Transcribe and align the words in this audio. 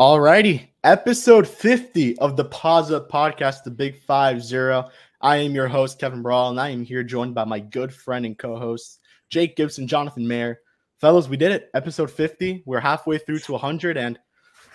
Alrighty, 0.00 0.66
episode 0.82 1.46
50 1.46 2.16
of 2.20 2.34
the 2.34 2.46
Paws 2.46 2.90
Up 2.90 3.10
Podcast, 3.10 3.64
the 3.64 3.70
Big 3.70 4.00
Five 4.00 4.42
Zero. 4.42 4.88
I 5.20 5.36
am 5.36 5.54
your 5.54 5.68
host, 5.68 5.98
Kevin 5.98 6.22
Brawl, 6.22 6.48
and 6.48 6.58
I 6.58 6.70
am 6.70 6.82
here 6.82 7.02
joined 7.02 7.34
by 7.34 7.44
my 7.44 7.60
good 7.60 7.92
friend 7.92 8.24
and 8.24 8.38
co 8.38 8.58
host, 8.58 9.00
Jake 9.28 9.56
Gibson, 9.56 9.86
Jonathan 9.86 10.26
Mayer. 10.26 10.60
Fellas, 11.02 11.28
we 11.28 11.36
did 11.36 11.52
it. 11.52 11.68
Episode 11.74 12.10
50. 12.10 12.62
We're 12.64 12.80
halfway 12.80 13.18
through 13.18 13.40
to 13.40 13.52
100 13.52 13.98
and 13.98 14.18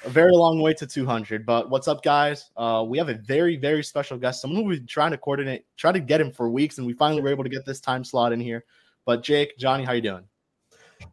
a 0.04 0.10
very 0.10 0.32
long 0.32 0.62
way 0.62 0.76
to 0.76 0.86
200. 0.86 1.44
But 1.44 1.72
what's 1.72 1.88
up, 1.88 2.04
guys? 2.04 2.52
Uh, 2.56 2.86
we 2.88 3.00
have 3.00 3.10
a 3.10 3.16
very, 3.16 3.58
very 3.58 3.84
special 3.84 4.20
guest, 4.20 4.44
someone 4.44 4.64
we've 4.64 4.78
been 4.78 4.86
trying 4.86 5.10
to 5.10 5.18
coordinate, 5.18 5.66
try 5.76 5.92
to 5.92 6.00
get 6.00 6.22
him 6.22 6.32
for 6.32 6.52
weeks, 6.52 6.78
and 6.78 6.86
we 6.86 6.94
finally 6.94 7.24
were 7.24 7.30
able 7.30 7.44
to 7.44 7.50
get 7.50 7.66
this 7.66 7.80
time 7.80 8.04
slot 8.04 8.32
in 8.32 8.40
here. 8.40 8.64
But 9.06 9.24
Jake, 9.24 9.58
Johnny, 9.58 9.86
how 9.86 9.94
you 9.94 10.02
doing? 10.02 10.26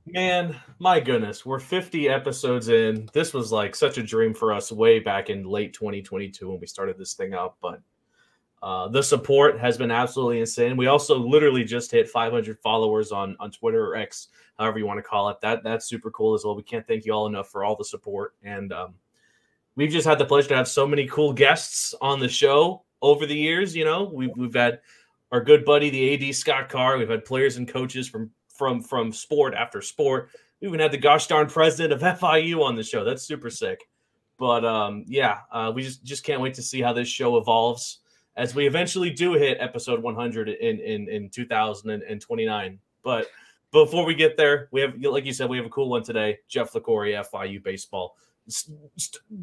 Man, 0.07 0.57
my 0.79 1.01
goodness, 1.01 1.47
we're 1.47 1.59
50 1.61 2.09
episodes 2.09 2.69
in. 2.69 3.09
This 3.13 3.33
was 3.33 3.53
like 3.53 3.75
such 3.75 3.99
a 3.99 4.03
dream 4.03 4.35
for 4.35 4.53
us 4.53 4.73
way 4.73 4.99
back 4.99 5.31
in 5.31 5.45
late 5.45 5.73
2022 5.73 6.51
when 6.51 6.61
we 6.61 6.67
started 6.67 6.99
this 6.99 7.15
thing 7.15 7.35
up. 7.35 7.57
But 7.63 7.81
uh, 8.63 8.89
the 8.89 9.03
support 9.03 9.59
has 9.59 9.77
been 9.77 9.91
absolutely 9.91 10.41
insane. 10.41 10.77
We 10.77 10.87
also 10.87 11.19
literally 11.19 11.65
just 11.65 11.91
hit 11.91 12.09
500 12.09 12.59
followers 12.61 13.11
on 13.11 13.37
on 13.41 13.51
Twitter 13.51 13.85
or 13.85 13.97
X, 13.97 14.29
however 14.59 14.79
you 14.79 14.87
want 14.87 14.99
to 14.99 15.03
call 15.03 15.29
it. 15.31 15.41
That 15.41 15.65
that's 15.65 15.87
super 15.87 16.11
cool 16.13 16.35
as 16.35 16.45
well. 16.45 16.55
We 16.55 16.63
can't 16.63 16.87
thank 16.87 17.05
you 17.05 17.13
all 17.13 17.27
enough 17.27 17.49
for 17.49 17.65
all 17.65 17.75
the 17.75 17.85
support, 17.85 18.35
and 18.45 18.73
um, 18.73 18.95
we've 19.75 19.91
just 19.91 20.07
had 20.07 20.19
the 20.19 20.25
pleasure 20.25 20.49
to 20.51 20.57
have 20.57 20.69
so 20.69 20.87
many 20.87 21.07
cool 21.09 21.33
guests 21.33 21.93
on 22.01 22.21
the 22.21 22.29
show 22.29 22.85
over 23.01 23.27
the 23.27 23.35
years. 23.35 23.75
You 23.75 23.85
know, 23.85 24.05
we've 24.13 24.37
we've 24.37 24.55
had 24.55 24.81
our 25.33 25.43
good 25.43 25.65
buddy 25.65 25.91
the 25.91 26.29
AD 26.29 26.35
Scott 26.35 26.69
Carr. 26.69 26.99
We've 26.99 27.09
had 27.09 27.25
players 27.25 27.57
and 27.57 27.67
coaches 27.67 28.09
from 28.09 28.31
from 28.55 28.83
from 28.83 29.13
sport 29.13 29.55
after 29.55 29.81
sport. 29.81 30.31
We 30.61 30.69
even 30.69 30.81
had 30.81 30.93
the 30.93 30.99
gosh 30.99 31.27
darn 31.27 31.49
president 31.49 31.93
of 31.93 32.01
FIU 32.21 32.63
on 32.63 32.77
the 32.77 32.83
show. 32.83 33.05
That's 33.05 33.23
super 33.23 33.51
sick. 33.51 33.89
But 34.39 34.65
um, 34.65 35.05
yeah, 35.07 35.39
uh, 35.51 35.73
we 35.75 35.83
just 35.83 36.05
just 36.05 36.25
can't 36.25 36.41
wait 36.41 36.55
to 36.55 36.63
see 36.63 36.81
how 36.81 36.93
this 36.93 37.09
show 37.09 37.37
evolves 37.37 37.99
as 38.37 38.55
we 38.55 38.67
eventually 38.67 39.11
do 39.11 39.35
hit 39.35 39.59
episode 39.61 40.03
100 40.03 40.49
in 40.49 40.79
in 40.81 41.09
in 41.09 41.29
2029. 41.31 42.79
But 43.03 43.27
before 43.73 44.05
we 44.05 44.15
get 44.15 44.37
there, 44.37 44.69
we 44.71 44.81
have 44.81 44.95
like 45.01 45.25
you 45.25 45.33
said, 45.33 45.49
we 45.49 45.57
have 45.57 45.67
a 45.67 45.71
cool 45.71 45.89
one 45.89 46.03
today. 46.03 46.39
Jeff 46.49 46.73
Liquori, 46.73 47.15
FIU 47.31 47.63
baseball, 47.63 48.17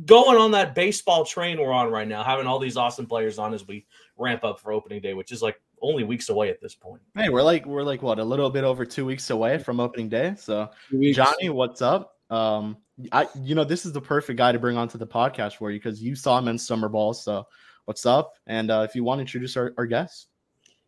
going 0.05 0.37
on 0.37 0.51
that 0.51 0.75
baseball 0.75 1.25
train 1.25 1.59
we're 1.59 1.71
on 1.71 1.91
right 1.91 2.07
now, 2.07 2.23
having 2.23 2.47
all 2.47 2.59
these 2.59 2.77
awesome 2.77 3.05
players 3.05 3.39
on 3.39 3.53
as 3.53 3.67
we 3.67 3.85
ramp 4.17 4.43
up 4.43 4.59
for 4.59 4.71
opening 4.71 5.01
day, 5.01 5.13
which 5.13 5.31
is 5.31 5.41
like 5.41 5.61
only 5.81 6.03
weeks 6.03 6.29
away 6.29 6.49
at 6.49 6.61
this 6.61 6.75
point. 6.75 7.01
Hey, 7.15 7.29
we're 7.29 7.43
like 7.43 7.65
we're 7.65 7.83
like 7.83 8.01
what 8.01 8.19
a 8.19 8.23
little 8.23 8.49
bit 8.49 8.63
over 8.63 8.85
two 8.85 9.05
weeks 9.05 9.29
away 9.29 9.57
from 9.57 9.79
opening 9.79 10.09
day. 10.09 10.35
So 10.37 10.69
Johnny, 11.13 11.49
what's 11.49 11.81
up? 11.81 12.15
Um, 12.29 12.77
I 13.11 13.27
you 13.41 13.55
know 13.55 13.63
this 13.63 13.85
is 13.85 13.93
the 13.93 14.01
perfect 14.01 14.37
guy 14.37 14.51
to 14.51 14.59
bring 14.59 14.77
onto 14.77 14.97
the 14.97 15.07
podcast 15.07 15.57
for 15.57 15.71
you 15.71 15.79
because 15.79 16.01
you 16.01 16.15
saw 16.15 16.37
him 16.37 16.47
in 16.47 16.57
summer 16.57 16.89
ball. 16.89 17.13
So 17.13 17.47
what's 17.85 18.05
up? 18.05 18.33
And 18.47 18.69
uh, 18.69 18.85
if 18.87 18.95
you 18.95 19.03
want 19.03 19.19
to 19.19 19.21
introduce 19.21 19.57
our, 19.57 19.73
our 19.77 19.85
guests. 19.85 20.27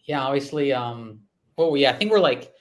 Yeah, 0.06 0.22
obviously. 0.22 0.74
Um, 0.74 1.22
well, 1.58 1.76
yeah, 1.78 1.92
I 1.92 1.94
think 1.94 2.12
we're 2.12 2.20
like 2.20 2.52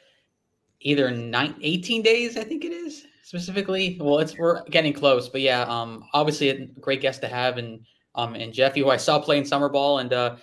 either 0.80 1.10
nine, 1.10 1.54
18 1.60 2.02
days. 2.02 2.36
I 2.36 2.44
think 2.44 2.64
it 2.64 2.72
is 2.72 3.04
specifically. 3.22 3.98
Well, 4.00 4.18
it's 4.18 4.36
we're 4.36 4.64
getting 4.64 4.92
close, 4.92 5.28
but 5.28 5.40
yeah, 5.40 5.62
um, 5.62 6.04
obviously 6.12 6.48
a 6.48 6.66
great 6.80 7.00
guest 7.00 7.20
to 7.22 7.28
have 7.28 7.58
and 7.58 7.84
um 8.14 8.34
and 8.34 8.52
Jeffy, 8.52 8.80
who 8.80 8.90
I 8.90 8.96
saw 8.96 9.20
playing 9.20 9.44
summer 9.44 9.68
ball, 9.68 9.98
and 9.98 10.12
uh, 10.12 10.36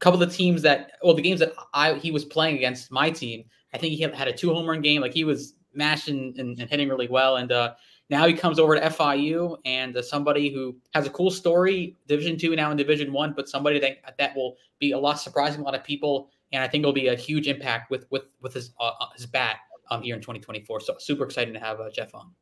couple 0.00 0.22
of 0.22 0.28
the 0.28 0.34
teams 0.34 0.62
that 0.62 0.92
well 1.02 1.14
the 1.14 1.22
games 1.22 1.40
that 1.40 1.52
I 1.72 1.94
he 1.94 2.10
was 2.10 2.24
playing 2.24 2.56
against 2.56 2.90
my 2.90 3.10
team, 3.10 3.44
I 3.72 3.78
think 3.78 3.94
he 3.94 4.02
had 4.02 4.28
a 4.28 4.32
two 4.32 4.52
home 4.52 4.66
run 4.66 4.80
game. 4.80 5.00
Like 5.00 5.14
he 5.14 5.24
was 5.24 5.54
mashing 5.72 6.34
and, 6.38 6.58
and 6.58 6.70
hitting 6.70 6.88
really 6.88 7.08
well. 7.08 7.36
And 7.36 7.50
uh, 7.52 7.74
now 8.10 8.26
he 8.26 8.34
comes 8.34 8.58
over 8.58 8.74
to 8.74 8.80
FIU 8.80 9.56
and 9.64 9.96
uh, 9.96 10.02
somebody 10.02 10.50
who 10.50 10.76
has 10.94 11.06
a 11.06 11.10
cool 11.10 11.30
story, 11.30 11.96
Division 12.06 12.36
two 12.38 12.54
now 12.54 12.70
in 12.70 12.76
Division 12.76 13.12
one, 13.12 13.32
but 13.34 13.48
somebody 13.48 13.78
that 13.80 14.16
that 14.18 14.36
will 14.36 14.56
be 14.78 14.92
a 14.92 14.98
lot 14.98 15.20
surprising 15.20 15.60
a 15.60 15.64
lot 15.64 15.74
of 15.74 15.84
people, 15.84 16.30
and 16.52 16.62
I 16.62 16.68
think 16.68 16.82
it'll 16.82 16.92
be 16.92 17.08
a 17.08 17.16
huge 17.16 17.48
impact 17.48 17.90
with 17.90 18.06
with 18.10 18.24
with 18.40 18.54
his 18.54 18.72
uh, 18.80 18.92
uh 19.00 19.06
his 19.16 19.26
bat 19.26 19.56
um, 19.90 20.02
here 20.02 20.14
in 20.14 20.20
2024. 20.20 20.80
So 20.80 20.96
super 20.98 21.24
excited 21.24 21.54
to 21.54 21.60
have 21.60 21.80
uh, 21.80 21.90
Jeff 21.90 22.14
on. 22.14 22.32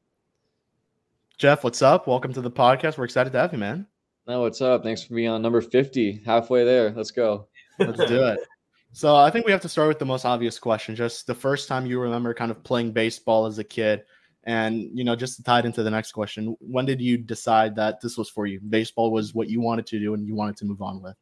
Jeff, 1.39 1.65
what's 1.65 1.83
up? 1.83 2.07
Welcome 2.07 2.33
to 2.35 2.41
the 2.41 2.51
podcast. 2.51 2.99
We're 2.99 3.05
excited 3.05 3.33
to 3.33 3.39
have 3.39 3.53
you, 3.53 3.59
man. 3.59 3.87
No, 4.27 4.43
what's 4.43 4.61
up? 4.61 4.85
Thanks 4.85 5.03
for 5.03 5.15
being 5.15 5.29
on 5.29 5.43
number 5.43 5.61
50. 5.61 6.23
Halfway 6.25 6.65
there. 6.65 6.93
Let's 6.93 7.11
go. 7.11 7.49
Let's 7.79 8.05
do 8.05 8.25
it. 8.27 8.39
So 8.95 9.17
I 9.17 9.31
think 9.31 9.47
we 9.47 9.53
have 9.53 9.63
to 9.63 9.71
start 9.71 9.89
with 9.89 9.99
the 9.99 10.05
most 10.05 10.27
obvious 10.27 10.59
question. 10.59 10.95
Just 10.95 11.27
the 11.27 11.35
first 11.35 11.67
time 11.67 11.87
you 11.87 11.99
remember 11.99 12.35
kind 12.35 12.51
of 12.51 12.63
playing 12.63 12.93
baseball 12.93 13.47
as 13.47 13.59
a 13.59 13.65
kid. 13.65 14.03
And 14.45 14.91
you 14.93 15.03
know, 15.03 15.17
just 15.17 15.37
to 15.37 15.43
tie 15.43 15.61
it 15.61 15.65
into 15.65 15.83
the 15.83 15.91
next 15.91 16.13
question, 16.13 16.55
when 16.61 16.85
did 16.85 17.01
you 17.01 17.17
decide 17.17 17.75
that 17.77 18.03
this 18.03 18.19
was 18.19 18.29
for 18.29 18.45
you? 18.45 18.61
Baseball 18.61 19.11
was 19.11 19.33
what 19.33 19.49
you 19.49 19.63
wanted 19.63 19.87
to 19.87 19.99
do 19.99 20.13
and 20.13 20.27
you 20.27 20.35
wanted 20.35 20.59
to 20.59 20.67
move 20.67 20.83
on 20.83 21.01
with. 21.01 21.17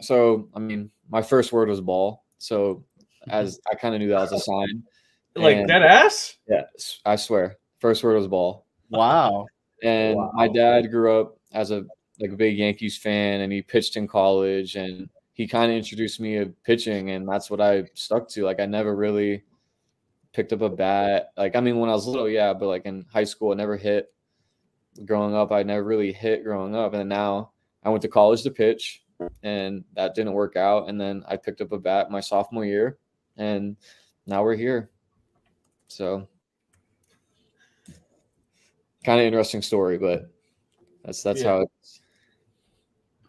So 0.00 0.48
I 0.54 0.60
mean, 0.60 0.88
my 1.10 1.20
first 1.20 1.52
word 1.52 1.68
was 1.68 1.80
ball. 1.80 2.22
So 2.38 2.84
as 3.28 3.58
I 3.72 3.74
kind 3.74 3.96
of 3.96 4.00
knew 4.00 4.10
that 4.10 4.20
was 4.20 4.32
a 4.32 4.38
sign. 4.38 4.84
Like 5.34 5.56
and, 5.58 5.68
that 5.68 5.82
ass? 5.82 6.38
Yeah, 6.48 6.62
I 7.04 7.16
swear. 7.16 7.58
First 7.80 8.02
word 8.02 8.14
was 8.14 8.26
ball. 8.26 8.64
Wow. 8.88 9.44
And 9.82 10.16
wow. 10.16 10.30
my 10.32 10.48
dad 10.48 10.90
grew 10.90 11.20
up 11.20 11.36
as 11.52 11.72
a 11.72 11.84
like 12.20 12.30
a 12.30 12.36
big 12.36 12.56
Yankees 12.56 12.96
fan 12.96 13.40
and 13.40 13.52
he 13.52 13.62
pitched 13.62 13.96
in 13.96 14.08
college 14.08 14.76
and 14.76 15.08
he 15.32 15.46
kind 15.46 15.70
of 15.70 15.76
introduced 15.76 16.20
me 16.20 16.38
to 16.38 16.46
pitching 16.64 17.10
and 17.10 17.28
that's 17.28 17.50
what 17.50 17.60
I 17.60 17.84
stuck 17.94 18.28
to. 18.30 18.44
Like 18.44 18.60
I 18.60 18.66
never 18.66 18.96
really 18.96 19.44
picked 20.32 20.52
up 20.52 20.62
a 20.62 20.68
bat. 20.68 21.32
Like 21.36 21.56
I 21.56 21.60
mean 21.60 21.78
when 21.78 21.90
I 21.90 21.94
was 21.94 22.06
little, 22.06 22.28
yeah, 22.28 22.52
but 22.52 22.68
like 22.68 22.86
in 22.86 23.04
high 23.12 23.24
school 23.24 23.52
I 23.52 23.54
never 23.54 23.76
hit. 23.76 24.12
Growing 25.04 25.34
up, 25.34 25.52
I 25.52 25.62
never 25.62 25.84
really 25.84 26.10
hit 26.10 26.42
growing 26.42 26.74
up. 26.74 26.94
And 26.94 27.08
now 27.08 27.50
I 27.82 27.90
went 27.90 28.00
to 28.02 28.08
college 28.08 28.42
to 28.44 28.50
pitch 28.50 29.02
and 29.42 29.84
that 29.94 30.14
didn't 30.14 30.32
work 30.32 30.56
out. 30.56 30.88
And 30.88 30.98
then 30.98 31.22
I 31.28 31.36
picked 31.36 31.60
up 31.60 31.72
a 31.72 31.78
bat 31.78 32.10
my 32.10 32.20
sophomore 32.20 32.64
year 32.64 32.98
and 33.36 33.76
now 34.26 34.42
we're 34.42 34.56
here. 34.56 34.90
So 35.88 36.26
kind 39.04 39.20
of 39.20 39.26
interesting 39.26 39.62
story, 39.62 39.98
but 39.98 40.30
that's 41.04 41.22
that's 41.22 41.42
yeah. 41.42 41.48
how 41.48 41.60
it's 41.60 42.00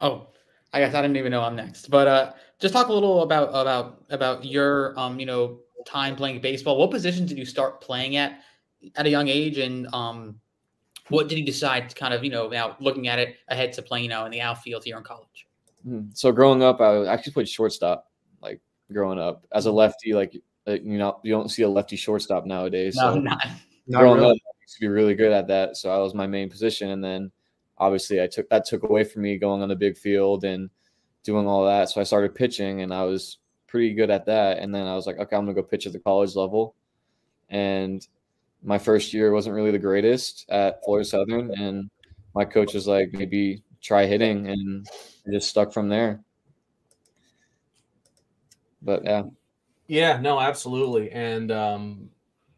Oh, 0.01 0.27
I 0.73 0.79
guess 0.79 0.93
I 0.93 1.01
didn't 1.01 1.17
even 1.17 1.31
know 1.31 1.41
I'm 1.41 1.55
next. 1.55 1.89
But 1.89 2.07
uh, 2.07 2.33
just 2.59 2.73
talk 2.73 2.87
a 2.87 2.93
little 2.93 3.23
about 3.23 3.49
about 3.49 4.03
about 4.09 4.45
your 4.45 4.97
um, 4.99 5.19
you 5.19 5.25
know, 5.25 5.59
time 5.85 6.15
playing 6.15 6.41
baseball. 6.41 6.77
What 6.77 6.91
position 6.91 7.25
did 7.25 7.37
you 7.37 7.45
start 7.45 7.81
playing 7.81 8.15
at 8.15 8.41
at 8.95 9.05
a 9.05 9.09
young 9.09 9.27
age, 9.27 9.57
and 9.57 9.87
um, 9.93 10.39
what 11.09 11.29
did 11.29 11.37
you 11.37 11.45
decide 11.45 11.89
to 11.89 11.95
kind 11.95 12.13
of 12.13 12.23
you 12.23 12.29
know 12.29 12.47
now 12.47 12.75
looking 12.79 13.07
at 13.07 13.19
it 13.19 13.37
ahead 13.47 13.73
to 13.73 13.81
playing 13.81 14.05
you 14.05 14.09
know 14.09 14.25
in 14.25 14.31
the 14.31 14.41
outfield 14.41 14.83
here 14.83 14.97
in 14.97 15.03
college? 15.03 15.47
Hmm. 15.83 16.01
So 16.13 16.31
growing 16.31 16.63
up, 16.63 16.81
I 16.81 17.05
actually 17.05 17.33
played 17.33 17.49
shortstop. 17.49 18.11
Like 18.41 18.61
growing 18.91 19.19
up 19.19 19.45
as 19.51 19.65
a 19.65 19.71
lefty, 19.71 20.13
like 20.13 20.33
you 20.33 20.97
know 20.97 21.19
you 21.23 21.31
don't 21.31 21.49
see 21.49 21.63
a 21.63 21.69
lefty 21.69 21.95
shortstop 21.95 22.45
nowadays. 22.45 22.95
No, 22.95 23.13
so 23.13 23.19
not. 23.19 23.47
growing 23.89 24.19
really. 24.19 24.31
up, 24.31 24.37
I 24.37 24.51
used 24.61 24.75
to 24.75 24.81
be 24.81 24.87
really 24.87 25.15
good 25.15 25.31
at 25.31 25.47
that. 25.47 25.77
So 25.77 25.89
I 25.89 25.97
was 25.97 26.13
my 26.13 26.27
main 26.27 26.49
position, 26.49 26.91
and 26.91 27.03
then 27.03 27.31
obviously 27.77 28.21
I 28.21 28.27
took 28.27 28.49
that 28.49 28.65
took 28.65 28.83
away 28.83 29.03
from 29.03 29.23
me 29.23 29.37
going 29.37 29.61
on 29.61 29.69
the 29.69 29.75
big 29.75 29.97
field 29.97 30.43
and 30.43 30.69
doing 31.23 31.47
all 31.47 31.65
that. 31.65 31.89
So 31.89 32.01
I 32.01 32.03
started 32.03 32.35
pitching 32.35 32.81
and 32.81 32.93
I 32.93 33.03
was 33.03 33.37
pretty 33.67 33.93
good 33.93 34.09
at 34.09 34.25
that. 34.25 34.59
And 34.59 34.73
then 34.73 34.87
I 34.87 34.95
was 34.95 35.05
like, 35.05 35.17
okay, 35.17 35.35
I'm 35.35 35.43
gonna 35.45 35.53
go 35.53 35.63
pitch 35.63 35.85
at 35.85 35.93
the 35.93 35.99
college 35.99 36.35
level. 36.35 36.75
And 37.49 38.05
my 38.63 38.77
first 38.77 39.13
year 39.13 39.31
wasn't 39.31 39.55
really 39.55 39.71
the 39.71 39.79
greatest 39.79 40.45
at 40.49 40.83
Florida 40.83 41.07
Southern. 41.07 41.51
And 41.59 41.89
my 42.33 42.45
coach 42.45 42.73
was 42.73 42.87
like, 42.87 43.13
maybe 43.13 43.63
try 43.81 44.05
hitting 44.05 44.47
and 44.47 44.87
I 45.27 45.31
just 45.31 45.49
stuck 45.49 45.71
from 45.71 45.89
there. 45.89 46.21
But 48.81 49.03
yeah. 49.03 49.23
Yeah, 49.87 50.19
no, 50.19 50.39
absolutely. 50.39 51.11
And 51.11 51.51
um 51.51 52.09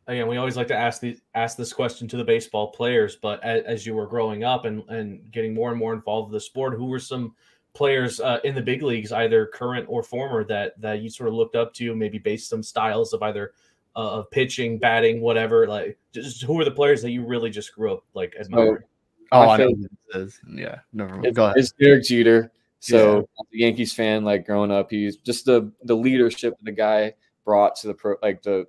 again, 0.10 0.28
we 0.28 0.38
always 0.38 0.58
like 0.58 0.68
to 0.68 0.76
ask 0.76 1.02
the 1.02 1.18
ask 1.36 1.56
this 1.56 1.72
question 1.72 2.08
to 2.10 2.18
the 2.18 2.24
baseball 2.24 2.72
players. 2.72 3.16
But 3.16 3.44
as, 3.44 3.64
as, 3.64 3.86
you 3.86 3.94
were 3.94 4.08
growing 4.08 4.44
up 4.44 4.66
and 4.66 4.84
and 4.90 5.32
getting 5.32 5.54
more 5.54 5.70
and 5.70 5.80
more 5.80 5.94
involved 5.94 6.32
with 6.32 6.42
the 6.42 6.46
sport, 6.46 6.74
who 6.74 6.86
were 6.86 7.00
some 7.00 7.36
players 7.74 8.20
uh, 8.20 8.40
in 8.44 8.56
the 8.56 8.62
big 8.62 8.82
leagues, 8.82 9.12
either 9.12 9.46
current 9.46 9.86
or 9.88 10.04
former, 10.04 10.44
that 10.46 10.80
that 10.82 11.02
you 11.02 11.10
sort 11.10 11.30
of 11.30 11.36
looked 11.36 11.56
up 11.56 11.74
to, 11.76 11.96
maybe 11.96 12.18
based 12.18 12.50
some 12.50 12.64
styles 12.64 13.14
of 13.14 13.22
either 13.22 13.54
uh, 13.96 14.20
of 14.20 14.32
pitching, 14.32 14.80
batting, 14.80 15.22
whatever. 15.22 15.68
Like, 15.68 15.98
just 16.12 16.44
who 16.44 16.60
are 16.60 16.66
the 16.66 16.72
players 16.72 17.02
that 17.04 17.12
you 17.12 17.26
really 17.26 17.52
just 17.52 17.74
grew 17.74 17.94
up 17.94 18.04
like 18.14 18.36
admiring? 18.40 18.84
oh, 19.32 19.50
I 19.50 19.58
know 19.58 20.28
Yeah, 20.48 20.80
never 20.92 21.16
mind. 21.16 21.36
Go 21.36 21.46
ahead. 21.46 21.58
It's 21.58 21.72
Derek 21.80 22.04
Jeter. 22.04 22.52
So 22.80 23.18
yeah. 23.18 23.44
the 23.52 23.60
Yankees 23.60 23.94
fan, 23.94 24.24
like 24.24 24.46
growing 24.46 24.72
up, 24.72 24.90
he's 24.90 25.18
just 25.18 25.46
the 25.46 25.72
the 25.84 25.96
leadership 25.96 26.56
the 26.64 26.72
guy 26.72 27.14
brought 27.46 27.76
to 27.78 27.88
the 27.88 27.94
pro, 27.94 28.16
like 28.22 28.42
the 28.42 28.66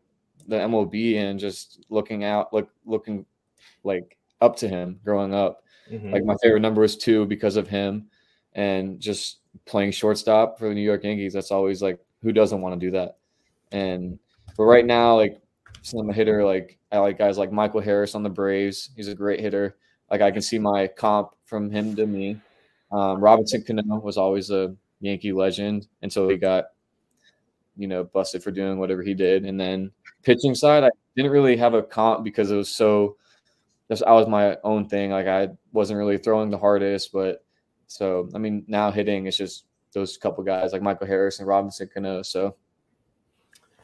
the 0.50 0.56
MLB 0.56 1.16
and 1.16 1.38
just 1.38 1.84
looking 1.88 2.24
out, 2.24 2.52
look, 2.52 2.70
looking 2.84 3.24
like 3.84 4.18
up 4.40 4.56
to 4.56 4.68
him 4.68 5.00
growing 5.04 5.34
up. 5.34 5.64
Mm-hmm. 5.90 6.12
Like 6.12 6.24
my 6.24 6.36
favorite 6.42 6.60
number 6.60 6.80
was 6.80 6.96
two 6.96 7.24
because 7.26 7.56
of 7.56 7.68
him, 7.68 8.08
and 8.54 9.00
just 9.00 9.38
playing 9.64 9.92
shortstop 9.92 10.58
for 10.58 10.68
the 10.68 10.74
New 10.74 10.82
York 10.82 11.04
Yankees. 11.04 11.32
That's 11.32 11.50
always 11.50 11.82
like 11.82 11.98
who 12.22 12.32
doesn't 12.32 12.60
want 12.60 12.78
to 12.78 12.86
do 12.86 12.90
that. 12.92 13.16
And 13.72 14.18
but 14.56 14.64
right 14.64 14.84
now, 14.84 15.16
like 15.16 15.40
I'm 15.96 16.10
a 16.10 16.12
hitter, 16.12 16.44
like 16.44 16.78
I 16.92 16.98
like 16.98 17.18
guys 17.18 17.38
like 17.38 17.52
Michael 17.52 17.80
Harris 17.80 18.14
on 18.14 18.22
the 18.22 18.30
Braves. 18.30 18.90
He's 18.96 19.08
a 19.08 19.14
great 19.14 19.40
hitter. 19.40 19.76
like 20.10 20.20
I 20.20 20.30
can 20.30 20.42
see 20.42 20.58
my 20.58 20.86
comp 20.88 21.30
from 21.44 21.70
him 21.70 21.94
to 21.96 22.06
me. 22.06 22.40
Um, 22.92 23.20
Robinson 23.20 23.62
Cano 23.62 24.00
was 24.00 24.16
always 24.16 24.50
a 24.50 24.74
Yankee 25.00 25.32
legend 25.32 25.86
until 26.02 26.28
he 26.28 26.36
got, 26.36 26.64
you 27.80 27.88
know, 27.88 28.04
busted 28.04 28.42
for 28.42 28.50
doing 28.50 28.78
whatever 28.78 29.02
he 29.02 29.14
did. 29.14 29.44
And 29.44 29.58
then 29.58 29.90
pitching 30.22 30.54
side, 30.54 30.84
I 30.84 30.90
didn't 31.16 31.32
really 31.32 31.56
have 31.56 31.74
a 31.74 31.82
comp 31.82 32.24
because 32.24 32.50
it 32.50 32.56
was 32.56 32.68
so. 32.68 33.16
I 34.06 34.12
was 34.12 34.28
my 34.28 34.56
own 34.62 34.88
thing. 34.88 35.10
Like 35.10 35.26
I 35.26 35.48
wasn't 35.72 35.98
really 35.98 36.16
throwing 36.16 36.48
the 36.48 36.58
hardest, 36.58 37.12
but 37.12 37.44
so 37.88 38.28
I 38.36 38.38
mean 38.38 38.64
now 38.68 38.92
hitting 38.92 39.26
it's 39.26 39.36
just 39.36 39.64
those 39.92 40.16
couple 40.16 40.44
guys 40.44 40.72
like 40.72 40.80
Michael 40.80 41.08
Harris 41.08 41.40
and 41.40 41.48
Robinson 41.48 41.90
Cano. 41.92 42.22
So 42.22 42.54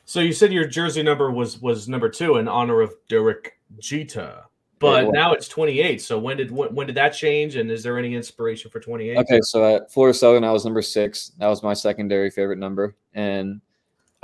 so 0.05 0.21
you 0.21 0.33
said 0.33 0.53
your 0.53 0.69
jersey 0.69 1.03
number 1.03 1.33
was 1.33 1.61
was 1.61 1.89
number 1.89 2.09
two 2.09 2.37
in 2.37 2.47
honor 2.47 2.81
of 2.81 2.95
Derek 3.09 3.59
Jeter, 3.81 4.45
but 4.79 5.11
now 5.11 5.33
it's 5.33 5.49
28. 5.49 6.01
So 6.01 6.17
when 6.17 6.37
did 6.37 6.53
when, 6.53 6.73
when 6.73 6.87
did 6.87 6.95
that 6.95 7.11
change? 7.11 7.57
And 7.57 7.69
is 7.73 7.83
there 7.83 7.99
any 7.99 8.15
inspiration 8.15 8.71
for 8.71 8.79
28? 8.79 9.19
Okay, 9.19 9.41
so 9.43 9.77
at 9.77 9.93
Florida 9.93 10.17
Southern, 10.17 10.45
I 10.45 10.53
was 10.53 10.65
number 10.65 10.83
six. 10.83 11.33
That 11.39 11.49
was 11.49 11.65
my 11.65 11.75
secondary 11.75 12.31
favorite 12.31 12.61
number, 12.61 12.95
and 13.15 13.61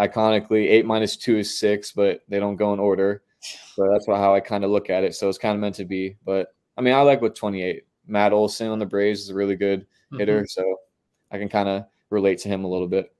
iconically, 0.09 0.69
eight 0.69 0.87
minus 0.87 1.17
two 1.17 1.39
is 1.39 1.59
six, 1.59 1.93
but 1.93 2.23
they 2.29 2.39
don't 2.39 2.57
go 2.57 2.73
in 2.73 2.81
order. 2.81 3.23
So 3.75 3.89
that's 3.91 4.07
how 4.07 4.35
I 4.35 4.41
kind 4.41 4.65
of 4.65 4.71
look 4.71 4.91
at 4.91 5.05
it. 5.05 5.15
So 5.15 5.29
it's 5.29 5.39
kind 5.39 5.55
of 5.55 5.61
meant 5.61 5.75
to 5.77 5.85
be. 5.85 6.17
But 6.25 6.55
I 6.77 6.81
mean, 6.81 6.95
I 6.95 7.01
like 7.03 7.21
with 7.21 7.35
28. 7.35 7.85
Matt 8.07 8.33
Olson 8.33 8.69
on 8.69 8.79
the 8.79 8.87
Braves 8.87 9.21
is 9.21 9.31
a 9.31 9.35
really 9.35 9.57
good 9.57 9.87
hitter, 10.19 10.39
mm-hmm. 10.39 10.47
so 10.47 10.77
I 11.31 11.39
can 11.39 11.49
kind 11.49 11.69
of 11.69 11.85
relate 12.11 12.39
to 12.41 12.49
him 12.49 12.65
a 12.65 12.69
little 12.69 12.89
bit. 12.89 13.13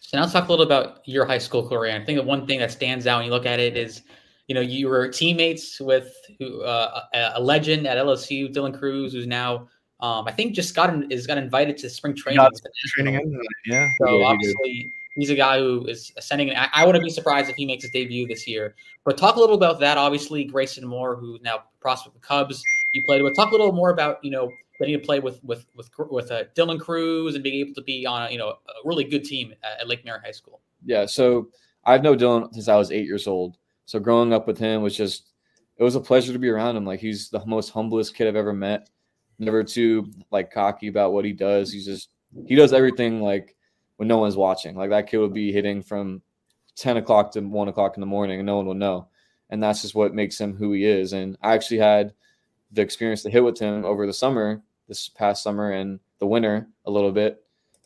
So 0.00 0.16
now 0.16 0.22
let's 0.22 0.32
talk 0.32 0.48
a 0.48 0.50
little 0.50 0.66
about 0.66 1.00
your 1.06 1.24
high 1.24 1.38
school 1.38 1.66
career. 1.66 1.94
I 1.94 2.04
think 2.04 2.18
the 2.18 2.24
one 2.24 2.46
thing 2.46 2.58
that 2.60 2.70
stands 2.70 3.06
out 3.06 3.18
when 3.18 3.26
you 3.26 3.32
look 3.32 3.46
at 3.46 3.58
it 3.58 3.76
is, 3.76 4.02
you 4.46 4.54
know, 4.54 4.60
you 4.60 4.88
were 4.88 5.08
teammates 5.08 5.80
with 5.80 6.14
uh, 6.40 7.00
a 7.34 7.40
legend 7.40 7.86
at 7.86 7.98
LSU, 7.98 8.52
Dylan 8.52 8.78
Crews, 8.78 9.12
who's 9.12 9.26
now, 9.26 9.68
um, 10.00 10.26
I 10.28 10.32
think, 10.32 10.54
just 10.54 10.74
got 10.74 11.12
is 11.12 11.26
got 11.26 11.38
invited 11.38 11.76
to 11.78 11.90
spring 11.90 12.14
training. 12.14 12.46
training, 12.94 13.40
yeah. 13.66 13.88
So 14.00 14.18
yeah, 14.18 14.26
obviously, 14.26 14.90
he's 15.18 15.30
a 15.30 15.34
guy 15.34 15.58
who 15.58 15.84
is 15.86 16.12
ascending. 16.16 16.54
I, 16.54 16.68
I, 16.72 16.86
wouldn't 16.86 17.04
be 17.04 17.10
surprised 17.10 17.50
if 17.50 17.56
he 17.56 17.66
makes 17.66 17.82
his 17.82 17.90
debut 17.90 18.26
this 18.26 18.46
year. 18.46 18.74
But 19.04 19.18
talk 19.18 19.36
a 19.36 19.40
little 19.40 19.56
about 19.56 19.80
that. 19.80 19.98
Obviously, 19.98 20.44
Grayson 20.44 20.86
Moore, 20.86 21.16
who 21.16 21.38
now 21.42 21.64
prospect 21.80 22.14
the 22.14 22.20
Cubs, 22.20 22.62
you 22.92 23.02
played 23.04 23.22
with. 23.22 23.34
Talk 23.34 23.48
a 23.48 23.52
little 23.52 23.72
more 23.72 23.90
about 23.90 24.24
you 24.24 24.30
know 24.30 24.50
getting 24.78 24.98
to 24.98 25.04
play 25.04 25.20
with 25.20 25.42
with 25.42 25.66
with 25.76 25.90
with 26.10 26.30
uh, 26.30 26.44
Dylan 26.56 26.80
Crews 26.80 27.34
and 27.34 27.42
being 27.42 27.60
able 27.60 27.74
to 27.74 27.82
be 27.82 28.06
on 28.06 28.30
you 28.30 28.38
know 28.38 28.48
a 28.50 28.72
really 28.84 29.04
good 29.04 29.24
team 29.24 29.52
at, 29.64 29.80
at 29.80 29.88
Lake 29.88 30.04
Mary 30.04 30.20
High 30.24 30.30
School. 30.30 30.60
Yeah, 30.84 31.06
so 31.06 31.48
I've 31.84 32.02
known 32.02 32.18
Dylan 32.18 32.52
since 32.54 32.68
I 32.68 32.76
was 32.76 32.92
eight 32.92 33.06
years 33.06 33.26
old. 33.26 33.58
So 33.86 33.98
growing 33.98 34.32
up 34.32 34.46
with 34.46 34.58
him 34.58 34.82
was 34.82 34.96
just 34.96 35.32
it 35.78 35.82
was 35.82 35.96
a 35.96 36.00
pleasure 36.00 36.32
to 36.32 36.38
be 36.38 36.48
around 36.48 36.76
him. 36.76 36.84
Like 36.84 37.00
he's 37.00 37.28
the 37.28 37.44
most 37.44 37.70
humblest 37.70 38.14
kid 38.14 38.28
I've 38.28 38.36
ever 38.36 38.52
met. 38.52 38.88
Never 39.40 39.64
too 39.64 40.12
like 40.30 40.52
cocky 40.52 40.88
about 40.88 41.12
what 41.12 41.24
he 41.24 41.32
does. 41.32 41.72
He's 41.72 41.86
just 41.86 42.10
he 42.46 42.54
does 42.54 42.72
everything 42.72 43.20
like 43.20 43.56
when 43.98 44.08
no 44.08 44.18
one's 44.18 44.36
watching. 44.36 44.74
Like 44.76 44.90
that 44.90 45.08
kid 45.08 45.18
would 45.18 45.34
be 45.34 45.52
hitting 45.52 45.82
from 45.82 46.22
ten 46.74 46.96
o'clock 46.96 47.32
to 47.32 47.40
one 47.40 47.68
o'clock 47.68 47.96
in 47.96 48.00
the 48.00 48.06
morning 48.06 48.40
and 48.40 48.46
no 48.46 48.56
one 48.56 48.66
will 48.66 48.74
know. 48.74 49.08
And 49.50 49.62
that's 49.62 49.82
just 49.82 49.94
what 49.94 50.14
makes 50.14 50.40
him 50.40 50.54
who 50.54 50.72
he 50.72 50.84
is. 50.84 51.12
And 51.12 51.36
I 51.42 51.54
actually 51.54 51.78
had 51.78 52.14
the 52.72 52.82
experience 52.82 53.22
to 53.22 53.30
hit 53.30 53.44
with 53.44 53.58
him 53.58 53.84
over 53.84 54.06
the 54.06 54.12
summer 54.12 54.62
this 54.86 55.08
past 55.08 55.42
summer 55.42 55.72
and 55.72 56.00
the 56.18 56.26
winter 56.26 56.68
a 56.86 56.90
little 56.90 57.12
bit. 57.12 57.44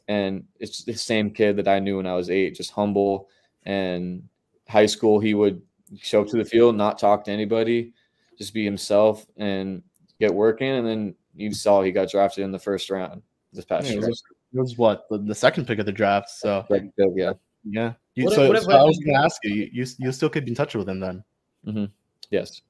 And 0.09 0.45
it's 0.61 0.85
the 0.85 0.95
same 0.95 1.31
kid 1.31 1.57
that 1.57 1.69
I 1.69 1.79
knew 1.79 1.97
when 1.97 2.07
I 2.07 2.15
was 2.15 2.31
eight, 2.31 2.57
just 2.57 2.73
humble. 2.73 3.29
And 3.65 4.29
high 4.69 4.87
school, 4.87 5.19
he 5.19 5.35
would 5.35 5.63
show 5.99 6.21
up 6.23 6.29
to 6.29 6.37
the 6.37 6.45
field, 6.45 6.77
not 6.77 6.99
talk 6.99 7.25
to 7.25 7.31
anybody, 7.31 7.93
just 8.37 8.53
be 8.53 8.65
himself 8.65 9.25
and 9.37 9.83
get 10.21 10.35
working. 10.35 10.69
And 10.69 10.87
then 10.87 11.15
you 11.35 11.55
saw 11.55 11.81
he 11.81 11.93
got 11.93 12.11
drafted 12.11 12.45
in 12.45 12.53
the 12.53 12.59
first 12.59 12.91
round 12.91 13.23
this 13.53 13.65
past 13.65 13.87
yeah, 13.87 14.01
year. 14.01 14.11
It 14.55 14.59
was, 14.59 14.77
what 14.77 15.07
the, 15.11 15.19
the, 15.19 15.35
second 15.35 15.67
pick 15.67 15.79
of 15.79 15.87
the 15.87 15.93
draft. 15.93 16.29
So 16.31 16.67
yeah, 16.71 17.33
yeah. 17.65 17.93
You, 18.15 18.25
what, 18.25 18.35
so, 18.35 18.49
what, 18.49 18.63
so 18.63 18.71
I 18.71 18.83
was 18.83 18.99
going 18.99 19.17
to 19.17 19.23
ask 19.23 19.37
you, 19.45 19.71
you, 19.73 19.87
you 19.99 20.13
still 20.13 20.29
could 20.29 20.45
be 20.45 20.51
in 20.51 20.55
touch 20.55 20.75
with 20.75 20.89
him 20.89 21.01
then. 21.01 21.25
Mm-hmm. 21.67 21.85
Yes. 22.31 22.61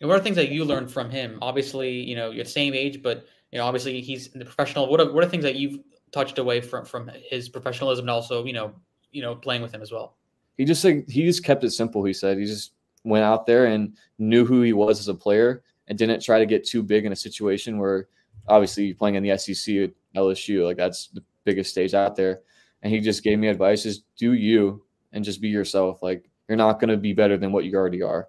And 0.00 0.08
what 0.08 0.18
are 0.18 0.22
things 0.22 0.36
that 0.36 0.50
you 0.50 0.64
learned 0.64 0.90
from 0.90 1.10
him? 1.10 1.38
Obviously, 1.42 1.90
you 1.90 2.16
know, 2.16 2.30
you're 2.30 2.44
the 2.44 2.50
same 2.50 2.74
age, 2.74 3.02
but 3.02 3.26
you 3.52 3.58
know, 3.58 3.64
obviously 3.64 4.00
he's 4.00 4.28
the 4.28 4.44
professional. 4.44 4.88
What 4.88 5.00
are 5.00 5.12
what 5.12 5.24
are 5.24 5.28
things 5.28 5.44
that 5.44 5.56
you've 5.56 5.80
touched 6.12 6.38
away 6.38 6.60
from 6.60 6.84
from 6.84 7.10
his 7.30 7.48
professionalism 7.48 8.04
and 8.04 8.10
also, 8.10 8.44
you 8.44 8.52
know, 8.52 8.74
you 9.10 9.22
know, 9.22 9.34
playing 9.34 9.62
with 9.62 9.72
him 9.72 9.82
as 9.82 9.90
well? 9.90 10.16
He 10.56 10.64
just 10.64 10.84
like 10.84 11.08
he 11.08 11.24
just 11.24 11.44
kept 11.44 11.64
it 11.64 11.70
simple. 11.70 12.04
He 12.04 12.12
said 12.12 12.38
he 12.38 12.44
just 12.44 12.72
went 13.04 13.24
out 13.24 13.46
there 13.46 13.66
and 13.66 13.96
knew 14.18 14.44
who 14.44 14.62
he 14.62 14.72
was 14.72 15.00
as 15.00 15.08
a 15.08 15.14
player 15.14 15.62
and 15.88 15.98
didn't 15.98 16.22
try 16.22 16.38
to 16.38 16.46
get 16.46 16.64
too 16.64 16.82
big 16.82 17.04
in 17.04 17.12
a 17.12 17.16
situation 17.16 17.78
where 17.78 18.08
obviously 18.46 18.86
you're 18.86 18.96
playing 18.96 19.14
in 19.14 19.22
the 19.22 19.36
SEC 19.36 19.76
at 19.76 19.90
LSU, 20.16 20.64
like 20.64 20.76
that's 20.76 21.08
the 21.08 21.22
biggest 21.44 21.70
stage 21.70 21.94
out 21.94 22.16
there. 22.16 22.40
And 22.82 22.92
he 22.92 23.00
just 23.00 23.22
gave 23.22 23.38
me 23.38 23.48
advice: 23.48 23.86
is 23.86 24.04
do 24.16 24.34
you 24.34 24.82
and 25.12 25.24
just 25.24 25.40
be 25.40 25.48
yourself. 25.48 26.02
Like 26.02 26.28
you're 26.48 26.56
not 26.56 26.80
going 26.80 26.90
to 26.90 26.96
be 26.96 27.12
better 27.12 27.36
than 27.36 27.52
what 27.52 27.64
you 27.64 27.74
already 27.76 28.02
are. 28.02 28.28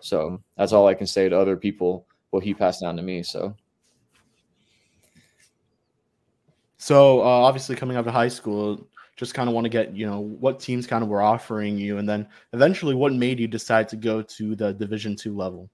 So 0.00 0.40
that's 0.56 0.72
all 0.72 0.86
I 0.86 0.94
can 0.94 1.06
say 1.06 1.28
to 1.28 1.38
other 1.38 1.56
people. 1.56 2.06
What 2.30 2.44
he 2.44 2.54
passed 2.54 2.80
down 2.80 2.96
to 2.96 3.02
me. 3.02 3.22
So. 3.22 3.54
So 6.78 7.20
uh, 7.20 7.24
obviously, 7.24 7.74
coming 7.76 7.96
out 7.96 8.06
of 8.06 8.12
high 8.12 8.28
school, 8.28 8.86
just 9.16 9.32
kind 9.32 9.48
of 9.48 9.54
want 9.54 9.64
to 9.64 9.70
get 9.70 9.96
you 9.96 10.06
know 10.06 10.20
what 10.20 10.60
teams 10.60 10.86
kind 10.86 11.02
of 11.02 11.08
were 11.08 11.22
offering 11.22 11.78
you, 11.78 11.98
and 11.98 12.08
then 12.08 12.28
eventually, 12.52 12.94
what 12.94 13.12
made 13.14 13.40
you 13.40 13.48
decide 13.48 13.88
to 13.88 13.96
go 13.96 14.22
to 14.22 14.54
the 14.54 14.72
Division 14.74 15.16
two 15.16 15.34
level? 15.34 15.70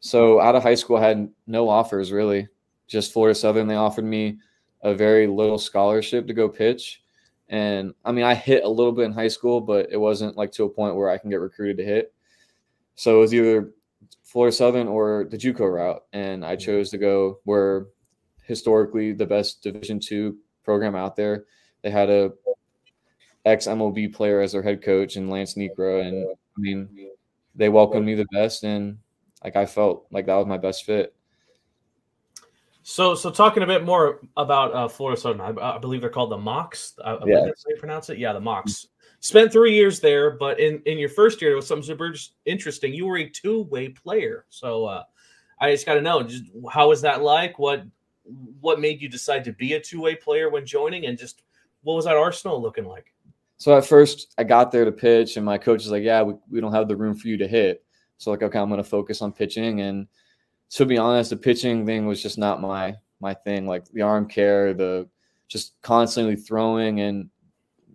So 0.00 0.40
out 0.40 0.54
of 0.54 0.62
high 0.62 0.74
school, 0.74 0.98
I 0.98 1.08
had 1.08 1.30
no 1.46 1.68
offers 1.68 2.12
really. 2.12 2.48
Just 2.86 3.12
Florida 3.12 3.34
Southern, 3.34 3.66
they 3.66 3.76
offered 3.76 4.04
me 4.04 4.38
a 4.84 4.94
very 4.94 5.26
little 5.26 5.58
scholarship 5.58 6.28
to 6.28 6.34
go 6.34 6.48
pitch, 6.48 7.02
and 7.48 7.94
I 8.04 8.12
mean, 8.12 8.24
I 8.24 8.34
hit 8.34 8.64
a 8.64 8.68
little 8.68 8.92
bit 8.92 9.04
in 9.04 9.12
high 9.12 9.28
school, 9.28 9.60
but 9.60 9.88
it 9.90 9.96
wasn't 9.96 10.36
like 10.36 10.52
to 10.52 10.64
a 10.64 10.68
point 10.68 10.96
where 10.96 11.10
I 11.10 11.18
can 11.18 11.30
get 11.30 11.40
recruited 11.40 11.78
to 11.78 11.84
hit. 11.84 12.14
So 12.94 13.16
it 13.16 13.20
was 13.20 13.34
either 13.34 13.72
Florida 14.22 14.54
Southern 14.54 14.88
or 14.88 15.26
the 15.30 15.36
JUCO 15.36 15.72
route, 15.72 16.04
and 16.12 16.44
I 16.44 16.56
mm-hmm. 16.56 16.64
chose 16.64 16.90
to 16.90 16.98
go 16.98 17.40
where 17.44 17.86
historically 18.44 19.12
the 19.12 19.26
best 19.26 19.62
Division 19.62 20.00
two 20.00 20.38
program 20.64 20.94
out 20.94 21.16
there. 21.16 21.44
They 21.82 21.90
had 21.90 22.10
a 22.10 22.32
ex 23.44 23.66
MLB 23.66 24.14
player 24.14 24.40
as 24.40 24.52
their 24.52 24.62
head 24.62 24.82
coach 24.82 25.16
and 25.16 25.30
Lance 25.30 25.54
Niekro, 25.54 26.06
and 26.06 26.26
I 26.26 26.60
mean 26.60 26.88
they 27.54 27.68
welcomed 27.68 28.06
me 28.06 28.14
the 28.14 28.26
best, 28.32 28.64
and 28.64 28.98
like 29.42 29.56
I 29.56 29.66
felt 29.66 30.06
like 30.10 30.26
that 30.26 30.36
was 30.36 30.46
my 30.46 30.58
best 30.58 30.84
fit. 30.84 31.14
So, 32.86 33.14
so 33.14 33.30
talking 33.30 33.62
a 33.62 33.66
bit 33.66 33.82
more 33.82 34.20
about 34.36 34.74
uh, 34.74 34.88
Florida 34.88 35.18
Southern, 35.18 35.40
I, 35.40 35.54
I, 35.58 35.78
believe 35.78 36.02
they're 36.02 36.10
called 36.10 36.30
the 36.30 36.36
Mocs. 36.36 36.92
I, 37.02 37.12
I 37.14 37.24
yeah. 37.26 37.40
that's 37.46 37.64
how 37.64 37.70
you 37.70 37.76
pronounce 37.76 38.10
it. 38.10 38.18
Yeah, 38.18 38.34
the 38.34 38.40
Mocs. 38.40 38.86
Spent 39.20 39.50
three 39.50 39.74
years 39.74 40.00
there, 40.00 40.32
but 40.32 40.60
in, 40.60 40.82
in 40.84 40.98
your 40.98 41.08
first 41.08 41.40
year, 41.40 41.52
it 41.52 41.54
was 41.54 41.66
something 41.66 41.82
super 41.86 42.14
interesting. 42.44 42.92
You 42.92 43.06
were 43.06 43.16
a 43.16 43.28
two 43.28 43.62
way 43.62 43.88
player. 43.88 44.44
So 44.50 44.84
uh, 44.84 45.04
I 45.58 45.72
just 45.72 45.86
got 45.86 45.94
to 45.94 46.02
know, 46.02 46.22
just 46.22 46.44
how 46.70 46.90
was 46.90 47.00
that 47.00 47.22
like? 47.22 47.58
What 47.58 47.84
what 48.60 48.80
made 48.80 49.00
you 49.00 49.08
decide 49.08 49.44
to 49.44 49.52
be 49.52 49.72
a 49.72 49.80
two 49.80 50.02
way 50.02 50.14
player 50.14 50.50
when 50.50 50.66
joining, 50.66 51.06
and 51.06 51.16
just 51.16 51.42
what 51.84 51.94
was 51.94 52.04
that 52.04 52.16
arsenal 52.16 52.60
looking 52.60 52.84
like? 52.84 53.14
So 53.56 53.74
at 53.76 53.86
first, 53.86 54.34
I 54.36 54.44
got 54.44 54.70
there 54.70 54.84
to 54.84 54.92
pitch, 54.92 55.38
and 55.38 55.46
my 55.46 55.56
coach 55.56 55.84
is 55.84 55.90
like, 55.90 56.02
"Yeah, 56.02 56.22
we, 56.22 56.34
we 56.50 56.60
don't 56.60 56.72
have 56.74 56.88
the 56.88 56.96
room 56.96 57.14
for 57.14 57.28
you 57.28 57.38
to 57.38 57.48
hit." 57.48 57.82
So 58.18 58.30
like, 58.30 58.42
okay, 58.42 58.58
I'm 58.58 58.68
going 58.68 58.82
to 58.82 58.88
focus 58.88 59.22
on 59.22 59.32
pitching. 59.32 59.80
And 59.80 60.06
to 60.70 60.86
be 60.86 60.98
honest, 60.98 61.30
the 61.30 61.36
pitching 61.36 61.86
thing 61.86 62.06
was 62.06 62.22
just 62.22 62.38
not 62.38 62.60
my 62.60 62.94
my 63.20 63.34
thing. 63.34 63.66
Like 63.66 63.86
the 63.92 64.02
arm 64.02 64.26
care, 64.26 64.74
the 64.74 65.08
just 65.48 65.80
constantly 65.82 66.36
throwing, 66.36 67.00
and 67.00 67.28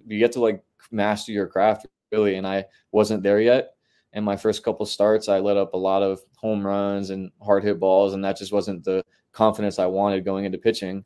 you 0.07 0.19
get 0.19 0.31
to 0.33 0.39
like 0.39 0.63
master 0.91 1.31
your 1.31 1.47
craft 1.47 1.85
really 2.11 2.35
and 2.35 2.47
i 2.47 2.65
wasn't 2.91 3.21
there 3.21 3.39
yet 3.39 3.75
and 4.13 4.25
my 4.25 4.35
first 4.35 4.63
couple 4.63 4.85
starts 4.85 5.29
i 5.29 5.39
let 5.39 5.57
up 5.57 5.73
a 5.73 5.77
lot 5.77 6.01
of 6.01 6.21
home 6.37 6.65
runs 6.65 7.11
and 7.11 7.31
hard 7.41 7.63
hit 7.63 7.79
balls 7.79 8.13
and 8.13 8.23
that 8.23 8.37
just 8.37 8.51
wasn't 8.51 8.83
the 8.83 9.03
confidence 9.31 9.79
i 9.79 9.85
wanted 9.85 10.25
going 10.25 10.45
into 10.45 10.57
pitching 10.57 11.03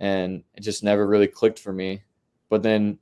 and 0.00 0.42
it 0.54 0.60
just 0.60 0.82
never 0.82 1.06
really 1.06 1.28
clicked 1.28 1.58
for 1.58 1.72
me 1.72 2.02
but 2.48 2.62
then 2.62 2.98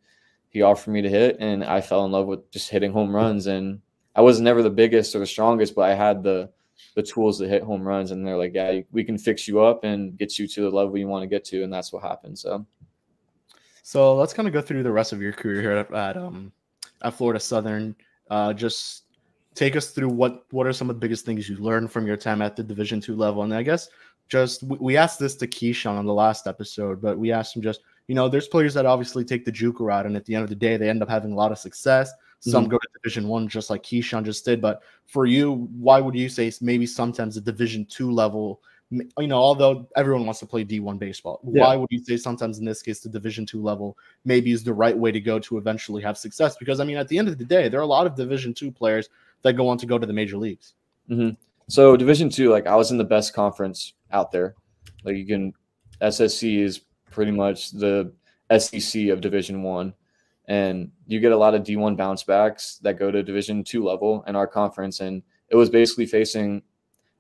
he 0.51 0.63
offered 0.63 0.91
me 0.91 1.01
to 1.01 1.09
hit 1.09 1.37
and 1.41 1.65
i 1.65 1.81
fell 1.81 2.05
in 2.05 2.13
love 2.13 2.27
with 2.27 2.51
just 2.51 2.69
hitting 2.69 2.93
home 2.93 3.15
runs 3.15 3.47
and 3.47 3.81
i 4.15 4.21
was 4.21 4.41
never 4.41 4.63
the 4.63 4.71
biggest 4.71 5.15
or 5.15 5.21
the 5.21 5.27
strongest 5.27 5.75
but 5.75 5.89
i 5.89 5.95
had 5.95 6.23
the 6.23 6.51
the 6.95 7.03
tools 7.03 7.39
to 7.39 7.49
hit 7.49 7.63
home 7.63 7.83
runs 7.83 8.11
and 8.11 8.27
they're 8.27 8.37
like 8.37 8.55
yeah 8.55 8.81
we 8.93 9.05
can 9.05 9.17
fix 9.19 9.47
you 9.47 9.61
up 9.61 9.85
and 9.85 10.17
get 10.19 10.39
you 10.39 10.47
to 10.47 10.63
the 10.63 10.71
level 10.71 10.99
you 10.99 11.07
want 11.07 11.23
to 11.23 11.27
get 11.27 11.45
to 11.45 11.63
and 11.63 11.73
that's 11.73 11.93
what 11.93 12.03
happened 12.03 12.39
so 12.39 12.65
so 13.83 14.15
let's 14.15 14.33
kind 14.33 14.47
of 14.47 14.55
go 14.55 14.61
through 14.61 14.83
the 14.83 14.93
rest 14.93 15.13
of 15.13 15.21
your 15.21 15.33
career 15.33 15.61
here 15.61 15.73
at, 15.73 15.93
at 15.93 16.17
um 16.17 16.53
at 17.03 17.15
Florida 17.15 17.41
Southern. 17.41 17.95
Uh, 18.31 18.53
just 18.53 19.05
take 19.55 19.77
us 19.77 19.91
through 19.91 20.09
what 20.09 20.45
what 20.51 20.67
are 20.67 20.73
some 20.73 20.89
of 20.89 20.97
the 20.97 21.01
biggest 21.01 21.25
things 21.25 21.49
you 21.49 21.57
learned 21.57 21.91
from 21.91 22.07
your 22.07 22.17
time 22.17 22.43
at 22.43 22.57
the 22.57 22.63
Division 22.63 23.01
two 23.01 23.17
level, 23.17 23.43
and 23.43 23.53
I 23.55 23.63
guess 23.63 23.89
just 24.29 24.63
we, 24.63 24.77
we 24.81 24.97
asked 24.97 25.19
this 25.19 25.35
to 25.37 25.47
Keyshawn 25.47 25.99
on 25.99 26.07
the 26.07 26.15
last 26.15 26.47
episode, 26.47 27.01
but 27.01 27.19
we 27.19 27.33
asked 27.33 27.57
him 27.57 27.63
just 27.63 27.81
you 28.07 28.15
know 28.15 28.29
there's 28.29 28.49
players 28.49 28.75
that 28.75 28.87
obviously 28.87 29.25
take 29.25 29.45
the 29.45 29.53
JUCO 29.53 29.81
route, 29.81 30.07
and 30.07 30.17
at 30.17 30.25
the 30.25 30.35
end 30.35 30.45
of 30.45 30.51
the 30.51 30.57
day 30.57 30.77
they 30.77 30.89
end 30.89 31.03
up 31.03 31.09
having 31.09 31.33
a 31.33 31.37
lot 31.37 31.53
of 31.53 31.59
success. 31.59 32.13
Some 32.41 32.65
mm-hmm. 32.65 32.71
go 32.71 32.79
to 32.79 32.89
Division 33.03 33.29
One, 33.29 33.49
just 33.49 33.71
like 33.71 33.83
Keyshawn 33.83 34.25
just 34.25 34.45
did. 34.45 34.61
But 34.61 34.83
for 35.07 35.27
you, 35.27 35.69
why 35.79 36.01
would 36.01 36.15
you 36.15 36.29
say 36.29 36.51
maybe 36.61 36.87
sometimes 36.87 37.35
the 37.35 37.41
Division 37.41 37.85
Two 37.85 38.11
level? 38.11 38.63
You 38.91 39.29
know, 39.29 39.37
although 39.37 39.89
everyone 39.95 40.25
wants 40.25 40.41
to 40.41 40.47
play 40.47 40.65
D1 40.65 40.99
baseball, 40.99 41.41
Yeah. 41.45 41.63
why 41.63 41.77
would 41.77 41.91
you 41.93 42.03
say 42.03 42.17
sometimes 42.17 42.59
in 42.59 42.65
this 42.65 42.83
case 42.83 43.01
the 43.01 43.09
Division 43.09 43.47
Two 43.47 43.63
level 43.63 43.97
maybe 44.25 44.51
is 44.51 44.65
the 44.65 44.75
right 44.75 44.97
way 44.97 45.13
to 45.13 45.21
go 45.21 45.39
to 45.39 45.59
eventually 45.59 46.03
have 46.03 46.19
success? 46.19 46.57
Because 46.59 46.81
I 46.81 46.85
mean, 46.85 46.97
at 46.97 47.07
the 47.09 47.19
end 47.19 47.29
of 47.29 47.39
the 47.39 47.45
day, 47.45 47.69
there 47.69 47.79
are 47.79 47.85
a 47.85 47.87
lot 47.87 48.07
of 48.07 48.17
Division 48.17 48.53
Two 48.55 48.73
players 48.73 49.09
that 49.43 49.53
go 49.53 49.69
on 49.69 49.79
to 49.79 49.87
go 49.87 49.99
to 49.99 50.07
the 50.07 50.13
major 50.13 50.37
leagues. 50.37 50.75
Mm-hmm. 51.09 51.35
So 51.69 51.97
Division 51.97 52.31
two, 52.31 52.51
like 52.51 52.67
I 52.67 52.75
was 52.75 52.91
in 52.91 52.99
the 52.99 53.05
best 53.05 53.33
conference 53.33 53.95
out 54.11 54.33
there. 54.33 54.55
Like 55.05 55.17
you 55.17 55.27
can, 55.27 55.53
SSC 56.03 56.59
is 56.63 56.81
pretty 57.11 57.31
much 57.31 57.71
the 57.71 58.13
SEC 58.59 59.09
of 59.09 59.21
Division 59.21 59.63
one, 59.63 59.95
and 60.47 60.91
you 61.11 61.21
get 61.21 61.33
a 61.33 61.37
lot 61.37 61.55
of 61.55 61.65
D 61.65 61.77
one 61.77 61.97
bounce 61.97 62.23
backs 62.23 62.79
that 62.83 62.99
go 62.99 63.11
to 63.11 63.23
Division 63.23 63.65
two 63.65 63.83
level 63.83 64.25
in 64.27 64.37
our 64.37 64.47
conference, 64.47 65.01
and 65.01 65.23
it 65.49 65.57
was 65.57 65.69
basically 65.69 66.07
facing 66.07 66.63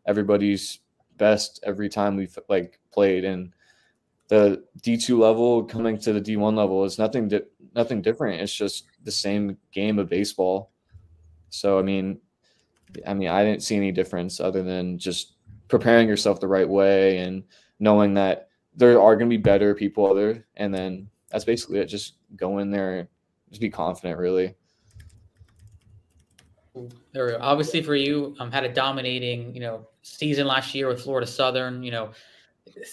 everybody's 0.06 0.80
best 1.16 1.61
every 1.64 1.88
time 1.88 2.16
we 2.16 2.28
like 2.49 2.78
played, 2.92 3.25
and 3.25 3.52
the 4.28 4.62
D 4.82 4.97
two 4.97 5.18
level 5.18 5.64
coming 5.64 5.99
to 5.99 6.12
the 6.12 6.20
D 6.20 6.37
one 6.37 6.54
level 6.54 6.85
is 6.85 6.99
nothing 6.99 7.28
di- 7.28 7.42
nothing 7.75 8.00
different. 8.00 8.40
It's 8.40 8.54
just 8.54 8.87
the 9.02 9.11
same 9.11 9.56
game 9.73 9.99
of 9.99 10.09
baseball. 10.09 10.70
So 11.49 11.78
I 11.78 11.82
mean, 11.82 12.20
I 13.06 13.14
mean, 13.14 13.28
I 13.28 13.44
didn't 13.44 13.62
see 13.62 13.76
any 13.76 13.90
difference 13.90 14.38
other 14.38 14.62
than 14.62 14.99
just 14.99 15.35
preparing 15.68 16.09
yourself 16.09 16.38
the 16.40 16.49
right 16.49 16.68
way 16.68 17.18
and 17.18 17.42
knowing 17.80 18.14
that 18.14 18.49
there 18.76 19.00
are 19.00 19.16
going 19.16 19.28
to 19.28 19.37
be 19.37 19.42
better 19.42 19.75
people 19.75 20.06
other, 20.06 20.47
and 20.56 20.73
then 20.73 21.11
that's 21.30 21.44
basically 21.44 21.80
it. 21.80 21.87
Just 21.87 22.14
go 22.37 22.59
in 22.59 22.70
there, 22.70 23.09
just 23.50 23.61
be 23.61 23.71
confident, 23.71 24.19
really. 24.19 24.54
There 27.12 27.26
we 27.26 27.33
go. 27.33 27.38
Obviously, 27.40 27.83
for 27.83 27.97
you, 27.97 28.37
um, 28.38 28.50
had 28.52 28.64
a 28.64 28.73
dominating, 28.73 29.52
you 29.54 29.61
know, 29.61 29.87
season 30.02 30.47
last 30.47 30.75
year 30.75 30.87
with 30.88 31.02
Florida 31.02 31.26
Southern. 31.26 31.83
You 31.83 31.90
know, 31.90 32.11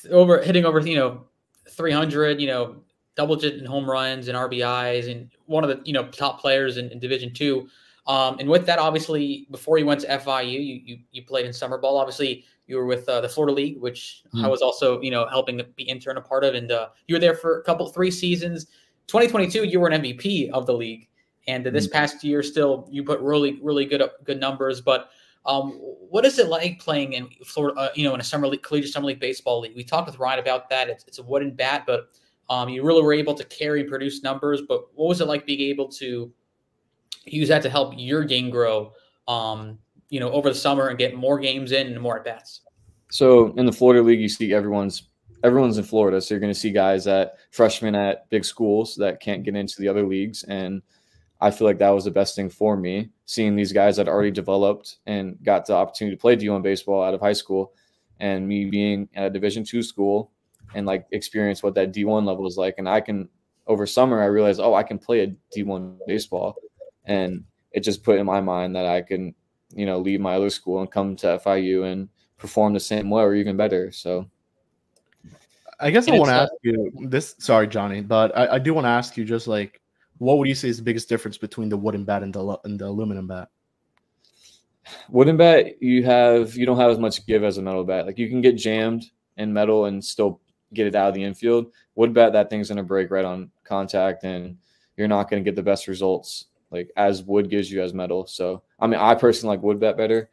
over 0.10 0.42
hitting 0.42 0.66
over, 0.66 0.80
you 0.80 0.96
know, 0.96 1.26
300. 1.70 2.42
You 2.42 2.48
know, 2.48 2.76
double 3.16 3.36
digit 3.36 3.66
home 3.68 3.90
runs 3.90 4.28
and 4.28 4.38
RBIs, 4.38 5.12
and 5.12 5.30
one 5.46 5.64
of 5.64 5.70
the 5.70 5.80
you 5.86 5.94
know 5.94 6.08
top 6.08 6.40
players 6.42 6.78
in, 6.78 6.90
in 6.90 7.00
Division 7.00 7.34
Two. 7.34 7.68
Um, 8.08 8.40
and 8.40 8.50
with 8.50 8.66
that, 8.66 8.80
obviously, 8.80 9.48
before 9.52 9.78
you 9.78 9.86
went 9.86 10.02
to 10.02 10.08
FIU, 10.08 10.52
you 10.54 10.82
you, 10.84 10.98
you 11.12 11.24
played 11.24 11.46
in 11.46 11.54
summer 11.54 11.78
ball. 11.78 11.98
Obviously, 11.98 12.46
you 12.66 12.78
were 12.78 12.86
with 12.86 13.08
uh, 13.08 13.22
the 13.22 13.30
Florida 13.30 13.54
League, 13.54 13.80
which 13.80 14.24
I 14.34 14.38
Mhm. 14.38 14.50
was 14.50 14.62
also 14.64 15.00
you 15.02 15.12
know 15.12 15.28
helping 15.28 15.62
be 15.76 15.84
intern 15.84 16.18
a 16.18 16.22
part 16.22 16.44
of, 16.44 16.56
and 16.56 16.72
uh, 16.72 16.90
you 17.08 17.14
were 17.16 17.20
there 17.20 17.36
for 17.36 17.60
a 17.60 17.64
couple 17.64 17.88
three 17.90 18.12
seasons. 18.12 18.66
2022, 19.08 19.64
you 19.64 19.80
were 19.80 19.88
an 19.88 20.02
MVP 20.02 20.50
of 20.52 20.66
the 20.66 20.74
league, 20.74 21.08
and 21.48 21.66
this 21.66 21.88
past 21.88 22.24
year, 22.24 22.44
still 22.44 22.88
you 22.92 23.04
put 23.04 23.20
really 23.22 23.60
really 23.62 23.86
good 23.86 24.02
good 24.26 24.40
numbers. 24.40 24.82
But 24.82 25.10
um, 25.46 25.72
what 26.10 26.26
is 26.26 26.40
it 26.40 26.48
like 26.48 26.80
playing 26.80 27.14
in 27.14 27.30
Florida? 27.46 27.80
Uh, 27.80 27.90
you 27.96 28.08
know, 28.08 28.14
in 28.14 28.20
a 28.20 28.24
summer 28.24 28.48
league, 28.48 28.64
collegiate 28.64 28.92
summer 28.92 29.08
league 29.08 29.20
baseball 29.20 29.62
league. 29.62 29.76
We 29.76 29.84
talked 29.84 30.08
with 30.08 30.20
Ryan 30.20 30.40
about 30.40 30.70
that. 30.70 30.90
It's, 30.90 31.06
it's 31.08 31.20
a 31.20 31.24
wooden 31.24 31.52
bat, 31.52 31.84
but 31.88 32.10
um, 32.50 32.68
you 32.68 32.84
really 32.84 33.02
were 33.02 33.14
able 33.14 33.34
to 33.36 33.46
carry 33.46 33.82
and 33.82 33.90
produce 33.90 34.24
numbers. 34.24 34.62
But 34.68 34.94
what 34.94 35.08
was 35.08 35.22
it 35.22 35.28
like 35.28 35.46
being 35.46 35.62
able 35.62 35.88
to 35.90 36.32
use 37.26 37.48
that 37.48 37.62
to 37.64 37.70
help 37.70 37.94
your 37.96 38.26
game 38.26 38.50
grow? 38.50 38.94
Um, 39.30 39.80
you 40.10 40.20
know, 40.20 40.32
over 40.32 40.50
the 40.50 40.56
summer 40.56 40.88
and 40.88 40.98
get 40.98 41.16
more 41.16 41.40
games 41.40 41.72
in 41.72 41.88
and 41.88 42.02
more 42.02 42.18
at 42.18 42.26
bats. 42.26 42.62
So 43.10 43.54
in 43.56 43.66
the 43.66 43.72
Florida 43.72 44.02
League, 44.02 44.20
you 44.20 44.30
see 44.30 44.54
everyone's 44.54 45.04
everyone's 45.48 45.78
in 45.78 45.84
Florida, 45.86 46.22
so 46.22 46.34
you're 46.34 46.40
going 46.40 46.54
to 46.54 46.60
see 46.60 46.72
guys 46.72 47.08
at 47.08 47.38
freshmen 47.52 47.96
at 47.96 48.30
big 48.30 48.44
schools 48.44 48.96
that 48.98 49.22
can't 49.22 49.44
get 49.44 49.56
into 49.56 49.76
the 49.80 49.88
other 49.88 50.06
leagues, 50.06 50.44
and 50.44 50.82
I 51.40 51.52
feel 51.52 51.66
like 51.66 51.78
that 51.80 51.90
was 51.90 52.04
the 52.04 52.12
best 52.12 52.36
thing 52.36 52.50
for 52.50 52.76
me, 52.76 53.10
seeing 53.26 53.56
these 53.56 53.72
guys 53.72 53.96
that 53.96 54.08
already 54.08 54.32
developed 54.32 54.98
and 55.06 55.38
got 55.44 55.66
the 55.66 55.74
opportunity 55.74 56.16
to 56.16 56.22
play 56.22 56.36
D1 56.36 56.62
baseball 56.62 57.04
out 57.04 57.14
of 57.14 57.22
high 57.22 57.34
school, 57.34 57.74
and 58.20 58.48
me 58.48 58.66
being 58.66 59.08
at 59.16 59.28
a 59.28 59.30
Division 59.30 59.64
two 59.64 59.82
school 59.82 60.32
and 60.76 60.86
like 60.86 61.06
experience 61.12 61.64
what 61.64 61.76
that 61.76 61.94
D1 61.94 62.26
level 62.26 62.46
is 62.46 62.58
like, 62.58 62.76
and 62.78 62.90
I 62.90 63.00
can 63.02 63.30
over 63.68 63.86
summer 63.86 64.22
I 64.22 64.26
realized 64.26 64.60
oh 64.60 64.74
I 64.74 64.84
can 64.84 64.98
play 65.00 65.22
a 65.22 65.36
D1 65.56 66.00
baseball, 66.08 66.56
and 67.06 67.44
it 67.72 67.82
just 67.82 68.04
put 68.04 68.20
in 68.20 68.26
my 68.26 68.42
mind 68.42 68.76
that 68.76 68.86
I 68.86 69.02
can 69.02 69.34
you 69.74 69.86
know 69.86 70.00
leave 70.00 70.20
my 70.20 70.36
other 70.36 70.50
school 70.50 70.82
and 70.82 70.92
come 70.92 71.16
to 71.18 71.40
FIU 71.46 71.92
and 71.92 72.10
perform 72.38 72.74
the 72.74 72.80
same 72.80 73.10
way 73.10 73.24
or 73.24 73.36
even 73.36 73.58
better. 73.58 73.92
So 73.92 74.30
I 75.80 75.92
guess 75.92 76.08
And 76.08 76.16
I 76.16 76.20
want 76.20 76.30
to 76.30 76.36
ask 76.36 76.52
you 76.64 76.92
this. 77.08 77.36
Sorry, 77.40 77.68
Johnny, 77.68 78.02
but 78.02 78.36
I, 78.38 78.56
I 78.56 78.60
do 78.60 78.74
want 78.74 78.86
to 78.86 78.90
ask 78.90 79.16
you 79.18 79.26
just 79.26 79.48
like, 79.48 79.80
what 80.18 80.38
would 80.38 80.48
you 80.48 80.56
say 80.56 80.70
is 80.70 80.78
the 80.78 80.84
biggest 80.84 81.08
difference 81.08 81.38
between 81.38 81.70
the 81.70 81.78
wooden 81.78 82.04
bat 82.04 82.24
and 82.24 82.34
the 82.34 82.58
and 82.64 82.80
the 82.80 82.86
aluminum 82.88 83.28
bat? 83.28 83.50
wooden 85.10 85.38
bat, 85.38 85.82
you 85.82 86.04
have 86.04 86.56
you 86.56 86.66
don't 86.66 86.80
have 86.80 86.92
as 86.92 87.00
much 87.00 87.26
give 87.26 87.44
as 87.44 87.58
a 87.58 87.62
metal 87.62 87.84
bat. 87.84 88.06
Like 88.06 88.18
you 88.18 88.30
can 88.30 88.42
get 88.42 88.56
jammed 88.56 89.06
in 89.38 89.54
metal 89.54 89.86
and 89.86 90.04
still 90.04 90.42
get 90.74 90.88
it 90.88 90.96
out 90.96 91.10
of 91.10 91.16
the 91.16 91.24
infield. 91.24 91.72
Wood 91.96 92.14
bat, 92.14 92.34
that 92.34 92.50
thing's 92.50 92.70
gonna 92.70 92.84
break 92.84 93.12
right 93.12 93.26
on 93.26 93.52
contact, 93.64 94.24
and 94.24 94.58
you're 94.96 95.08
not 95.08 95.30
gonna 95.30 95.42
get 95.42 95.56
the 95.56 95.64
best 95.64 95.88
results 95.88 96.46
like 96.70 96.92
as 96.98 97.24
wood 97.24 97.50
gives 97.50 97.72
you 97.72 97.82
as 97.82 97.94
metal. 97.94 98.28
So 98.28 98.64
I 98.80 98.88
mean, 98.88 99.00
I 99.00 99.16
personally 99.16 99.56
like 99.56 99.64
wood 99.64 99.80
bat 99.80 99.98
better 99.98 100.30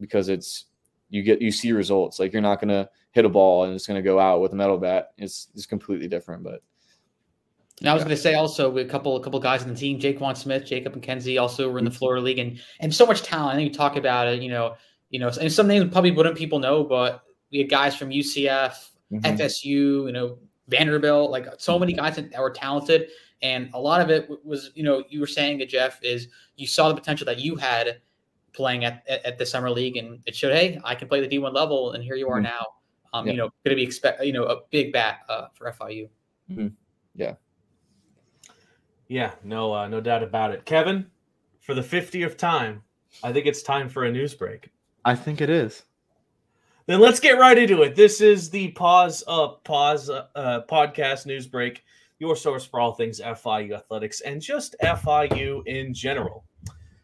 because 0.00 0.28
it's 0.28 0.66
you 1.10 1.22
get 1.22 1.40
you 1.40 1.50
see 1.50 1.72
results. 1.72 2.18
Like 2.18 2.32
you're 2.32 2.42
not 2.42 2.60
gonna 2.60 2.88
hit 3.18 3.24
a 3.24 3.28
ball 3.28 3.64
and 3.64 3.74
it's 3.74 3.86
gonna 3.86 4.00
go 4.00 4.20
out 4.20 4.40
with 4.40 4.52
a 4.52 4.56
metal 4.56 4.78
bat. 4.78 5.10
It's 5.18 5.48
it's 5.54 5.66
completely 5.66 6.06
different. 6.06 6.44
But 6.44 6.62
And 7.80 7.88
I 7.88 7.94
was 7.94 8.04
going 8.04 8.14
to 8.16 8.20
say 8.22 8.34
also 8.34 8.76
a 8.78 8.84
couple 8.84 9.16
a 9.16 9.22
couple 9.22 9.40
guys 9.40 9.62
in 9.64 9.68
the 9.72 9.74
team, 9.74 9.98
Jaquan 9.98 10.36
Smith, 10.36 10.64
Jacob 10.64 10.94
McKenzie, 10.94 11.40
also 11.40 11.68
were 11.70 11.78
in 11.80 11.84
the 11.84 11.90
Florida 11.90 12.22
League, 12.22 12.38
and 12.38 12.60
and 12.80 12.94
so 12.94 13.04
much 13.06 13.22
talent. 13.22 13.54
I 13.54 13.56
think 13.56 13.72
you 13.72 13.74
talk 13.74 13.96
about 13.96 14.28
it, 14.28 14.40
you 14.42 14.50
know, 14.50 14.76
you 15.10 15.18
know, 15.18 15.30
and 15.40 15.52
some 15.52 15.66
names 15.66 15.90
probably 15.92 16.12
wouldn't 16.12 16.36
people 16.36 16.58
know, 16.60 16.84
but 16.84 17.22
we 17.50 17.58
had 17.58 17.68
guys 17.70 17.96
from 17.96 18.10
UCF, 18.10 18.90
Mhm. 19.12 19.22
FSU, 19.36 20.06
you 20.06 20.12
know, 20.12 20.38
Vanderbilt, 20.68 21.30
like 21.30 21.46
so 21.58 21.76
many 21.78 21.92
guys 21.92 22.14
that 22.16 22.38
were 22.38 22.50
talented, 22.50 23.08
and 23.42 23.70
a 23.74 23.80
lot 23.80 24.00
of 24.00 24.10
it 24.10 24.28
was, 24.44 24.70
you 24.74 24.82
know, 24.84 25.02
you 25.08 25.18
were 25.20 25.26
saying 25.26 25.58
that 25.58 25.68
Jeff, 25.68 25.98
is 26.04 26.28
you 26.56 26.66
saw 26.66 26.88
the 26.88 26.94
potential 26.94 27.24
that 27.26 27.38
you 27.40 27.56
had 27.56 28.00
playing 28.52 28.84
at, 28.84 29.02
at, 29.08 29.24
at 29.24 29.38
the 29.38 29.46
summer 29.46 29.70
league, 29.70 29.96
and 29.96 30.20
it 30.26 30.34
showed, 30.36 30.52
hey, 30.52 30.78
I 30.84 30.94
can 30.94 31.08
play 31.08 31.20
the 31.20 31.28
D1 31.28 31.52
level, 31.54 31.92
and 31.92 32.02
here 32.04 32.16
you 32.16 32.28
are 32.28 32.40
Mhm. 32.40 32.44
now. 32.44 32.66
Um, 33.12 33.26
Yeah. 33.26 33.32
you 33.32 33.38
know, 33.38 33.48
going 33.64 33.70
to 33.70 33.76
be 33.76 33.82
expect, 33.82 34.24
you 34.24 34.32
know, 34.32 34.44
a 34.44 34.60
big 34.70 34.92
bat 34.92 35.20
uh, 35.28 35.48
for 35.54 35.66
FIU. 35.72 36.08
Yeah, 37.14 37.34
Yeah, 39.08 39.32
no, 39.42 39.72
uh, 39.72 39.88
no 39.88 40.00
doubt 40.00 40.22
about 40.22 40.52
it. 40.52 40.64
Kevin, 40.64 41.06
for 41.60 41.74
the 41.74 41.82
50th 41.82 42.36
time, 42.36 42.82
I 43.22 43.32
think 43.32 43.46
it's 43.46 43.62
time 43.62 43.88
for 43.88 44.04
a 44.04 44.12
news 44.12 44.34
break. 44.34 44.70
I 45.04 45.14
think 45.14 45.40
it 45.40 45.50
is. 45.50 45.84
Then 46.86 47.00
let's 47.00 47.20
get 47.20 47.38
right 47.38 47.58
into 47.58 47.82
it. 47.82 47.94
This 47.94 48.20
is 48.20 48.48
the 48.48 48.68
Paws 48.72 49.22
Up 49.26 49.62
Paws 49.64 50.08
uh, 50.08 50.26
uh, 50.34 50.60
podcast 50.70 51.26
news 51.26 51.46
break, 51.46 51.82
your 52.18 52.34
source 52.34 52.64
for 52.64 52.80
all 52.80 52.92
things 52.92 53.20
FIU 53.20 53.74
athletics 53.74 54.22
and 54.22 54.40
just 54.40 54.74
FIU 54.82 55.62
in 55.66 55.92
general. 55.92 56.44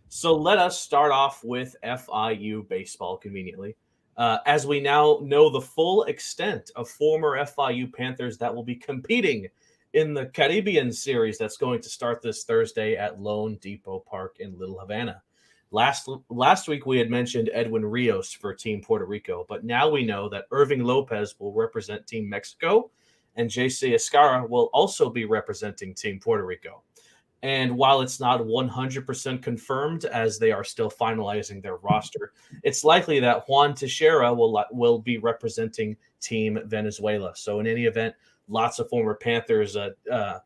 So 0.08 0.34
let 0.34 0.58
us 0.58 0.78
start 0.80 1.12
off 1.12 1.44
with 1.44 1.76
FIU 1.84 2.66
baseball 2.68 3.16
conveniently. 3.18 3.76
Uh, 4.16 4.38
as 4.46 4.66
we 4.66 4.80
now 4.80 5.18
know 5.22 5.50
the 5.50 5.60
full 5.60 6.04
extent 6.04 6.70
of 6.76 6.88
former 6.88 7.36
FIU 7.44 7.92
Panthers 7.92 8.38
that 8.38 8.54
will 8.54 8.62
be 8.62 8.76
competing 8.76 9.48
in 9.92 10.12
the 10.12 10.26
Caribbean 10.26 10.92
series 10.92 11.38
that's 11.38 11.56
going 11.56 11.80
to 11.80 11.88
start 11.88 12.20
this 12.20 12.44
Thursday 12.44 12.96
at 12.96 13.18
loanDepot 13.18 14.04
Park 14.04 14.36
in 14.40 14.58
Little 14.58 14.78
Havana. 14.78 15.22
Last 15.70 16.08
last 16.30 16.68
week 16.68 16.86
we 16.86 16.98
had 16.98 17.10
mentioned 17.10 17.50
Edwin 17.52 17.84
Rios 17.84 18.32
for 18.32 18.54
Team 18.54 18.80
Puerto 18.80 19.06
Rico, 19.06 19.44
but 19.48 19.64
now 19.64 19.88
we 19.88 20.04
know 20.04 20.28
that 20.28 20.46
Irving 20.52 20.84
Lopez 20.84 21.34
will 21.40 21.52
represent 21.52 22.06
Team 22.06 22.28
Mexico, 22.28 22.90
and 23.34 23.50
JC 23.50 23.94
Escarra 23.94 24.48
will 24.48 24.70
also 24.72 25.10
be 25.10 25.24
representing 25.24 25.92
Team 25.92 26.20
Puerto 26.20 26.44
Rico. 26.44 26.82
And 27.44 27.76
while 27.76 28.00
it's 28.00 28.20
not 28.20 28.40
100% 28.40 29.42
confirmed, 29.42 30.06
as 30.06 30.38
they 30.38 30.50
are 30.50 30.64
still 30.64 30.90
finalizing 30.90 31.62
their 31.62 31.76
roster, 31.76 32.32
it's 32.62 32.84
likely 32.84 33.20
that 33.20 33.46
Juan 33.46 33.74
Teixeira 33.74 34.32
will 34.32 34.64
will 34.72 34.98
be 34.98 35.18
representing 35.18 35.94
Team 36.22 36.58
Venezuela. 36.64 37.36
So 37.36 37.60
in 37.60 37.66
any 37.66 37.84
event, 37.84 38.14
lots 38.48 38.78
of 38.78 38.88
former 38.88 39.14
Panthers. 39.14 39.76
Uh, 39.76 39.90
uh, 40.10 40.38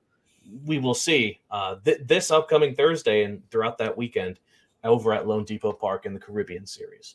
we 0.65 0.81
will 0.81 0.95
see 0.95 1.41
uh, 1.53 1.77
th- 1.85 2.01
this 2.05 2.33
upcoming 2.33 2.75
Thursday 2.75 3.23
and 3.23 3.49
throughout 3.53 3.79
that 3.79 3.97
weekend 3.97 4.41
over 4.83 5.13
at 5.13 5.25
loanDepot 5.25 5.79
Park 5.79 6.05
in 6.05 6.13
the 6.13 6.19
Caribbean 6.19 6.67
Series. 6.67 7.15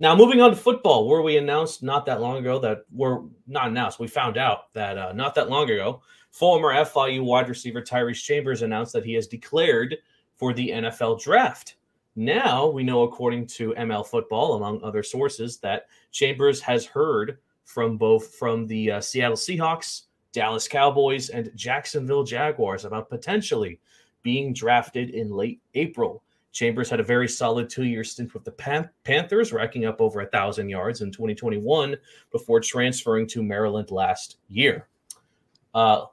Now, 0.00 0.16
moving 0.16 0.40
on 0.40 0.48
to 0.48 0.56
football, 0.56 1.06
where 1.06 1.20
we 1.20 1.36
announced 1.36 1.82
not 1.82 2.06
that 2.06 2.22
long 2.22 2.38
ago 2.38 2.58
that 2.60 2.86
we're 2.90 3.20
not 3.46 3.68
announced, 3.68 4.00
we 4.00 4.06
found 4.06 4.38
out 4.38 4.72
that 4.72 4.96
uh, 4.96 5.12
not 5.12 5.34
that 5.34 5.50
long 5.50 5.68
ago, 5.68 6.00
former 6.32 6.72
FIU 6.74 7.22
wide 7.22 7.48
receiver 7.48 7.80
Tyrese 7.80 8.22
Chambers 8.22 8.62
announced 8.62 8.92
that 8.94 9.04
he 9.04 9.12
has 9.14 9.28
declared 9.28 9.98
for 10.36 10.52
the 10.52 10.70
NFL 10.70 11.22
draft. 11.22 11.76
Now 12.16 12.66
we 12.66 12.82
know, 12.82 13.02
according 13.02 13.46
to 13.48 13.74
ML 13.78 14.06
Football, 14.06 14.54
among 14.54 14.82
other 14.82 15.02
sources, 15.02 15.58
that 15.58 15.86
Chambers 16.10 16.60
has 16.60 16.84
heard 16.84 17.38
from 17.64 17.96
both 17.96 18.34
from 18.34 18.66
the 18.66 18.92
uh, 18.92 19.00
Seattle 19.00 19.36
Seahawks, 19.36 20.02
Dallas 20.32 20.66
Cowboys, 20.66 21.28
and 21.28 21.50
Jacksonville 21.54 22.24
Jaguars 22.24 22.84
about 22.84 23.08
potentially 23.08 23.78
being 24.22 24.52
drafted 24.52 25.10
in 25.10 25.30
late 25.30 25.60
April. 25.74 26.22
Chambers 26.52 26.90
had 26.90 27.00
a 27.00 27.04
very 27.04 27.28
solid 27.28 27.70
two 27.70 27.84
year 27.84 28.04
stint 28.04 28.34
with 28.34 28.44
the 28.44 28.52
Pan- 28.52 28.90
Panthers, 29.04 29.52
racking 29.52 29.86
up 29.86 30.00
over 30.00 30.20
a 30.20 30.26
thousand 30.26 30.68
yards 30.68 31.00
in 31.00 31.10
2021 31.10 31.96
before 32.30 32.60
transferring 32.60 33.26
to 33.28 33.42
Maryland 33.42 33.90
last 33.90 34.36
year. 34.48 34.88
Uh, 35.72 36.04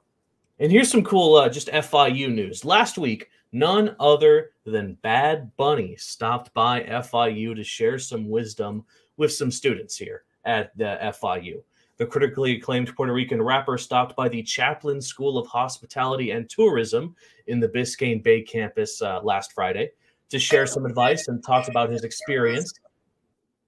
and 0.60 0.70
here's 0.70 0.90
some 0.90 1.02
cool, 1.02 1.36
uh, 1.36 1.48
just 1.48 1.68
FIU 1.68 2.32
news. 2.32 2.66
Last 2.66 2.98
week, 2.98 3.30
none 3.50 3.96
other 3.98 4.50
than 4.66 4.98
Bad 5.02 5.50
Bunny 5.56 5.96
stopped 5.96 6.52
by 6.52 6.82
FIU 6.82 7.56
to 7.56 7.64
share 7.64 7.98
some 7.98 8.28
wisdom 8.28 8.84
with 9.16 9.32
some 9.32 9.50
students 9.50 9.96
here 9.96 10.24
at 10.44 10.76
the 10.76 10.98
FIU. 11.20 11.62
The 11.96 12.06
critically 12.06 12.56
acclaimed 12.56 12.94
Puerto 12.94 13.12
Rican 13.12 13.42
rapper 13.42 13.78
stopped 13.78 14.16
by 14.16 14.28
the 14.28 14.42
Chaplin 14.42 15.00
School 15.00 15.38
of 15.38 15.46
Hospitality 15.46 16.30
and 16.30 16.48
Tourism 16.48 17.16
in 17.46 17.58
the 17.58 17.68
Biscayne 17.68 18.22
Bay 18.22 18.42
campus 18.42 19.00
uh, 19.00 19.20
last 19.22 19.52
Friday 19.52 19.90
to 20.28 20.38
share 20.38 20.66
some 20.66 20.84
advice 20.84 21.28
and 21.28 21.42
talked 21.42 21.68
about 21.68 21.90
his 21.90 22.04
experience 22.04 22.72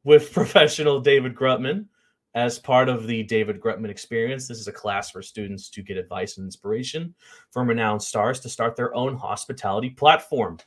with 0.04 0.32
professional 0.34 1.00
David 1.00 1.34
Grutman 1.34 1.87
as 2.35 2.59
part 2.59 2.89
of 2.89 3.07
the 3.07 3.23
David 3.23 3.61
Grutman 3.61 3.91
experience. 3.91 4.49
This 4.49 4.59
is 4.59 4.69
a 4.69 4.73
class 4.73 5.11
for 5.11 5.23
students 5.23 5.69
to 5.71 5.83
get 5.83 5.97
advice 5.97 6.39
and 6.39 6.47
inspiration 6.47 7.15
from 7.51 7.69
renowned 7.69 8.03
stars 8.03 8.41
to 8.41 8.49
start 8.49 8.77
their 8.77 8.95
own 8.95 9.17
hospitality 9.17 9.91
platform. 9.91 10.59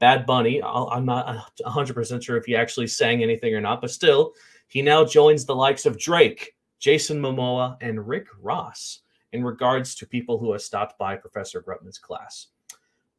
Bad 0.00 0.26
Bunny, 0.26 0.60
I'm 0.62 1.04
not 1.04 1.52
100% 1.64 2.22
sure 2.22 2.36
if 2.36 2.44
he 2.44 2.56
actually 2.56 2.88
sang 2.88 3.22
anything 3.22 3.54
or 3.54 3.60
not, 3.60 3.80
but 3.80 3.92
still, 3.92 4.32
he 4.66 4.82
now 4.82 5.04
joins 5.04 5.44
the 5.44 5.54
likes 5.54 5.86
of 5.86 5.98
Drake, 5.98 6.56
Jason 6.80 7.22
Momoa, 7.22 7.76
and 7.80 8.08
Rick 8.08 8.26
Ross 8.40 9.00
in 9.32 9.44
regards 9.44 9.94
to 9.94 10.06
people 10.06 10.38
who 10.38 10.50
have 10.52 10.62
stopped 10.62 10.98
by 10.98 11.14
Professor 11.14 11.62
Grutman's 11.62 11.98
class. 11.98 12.48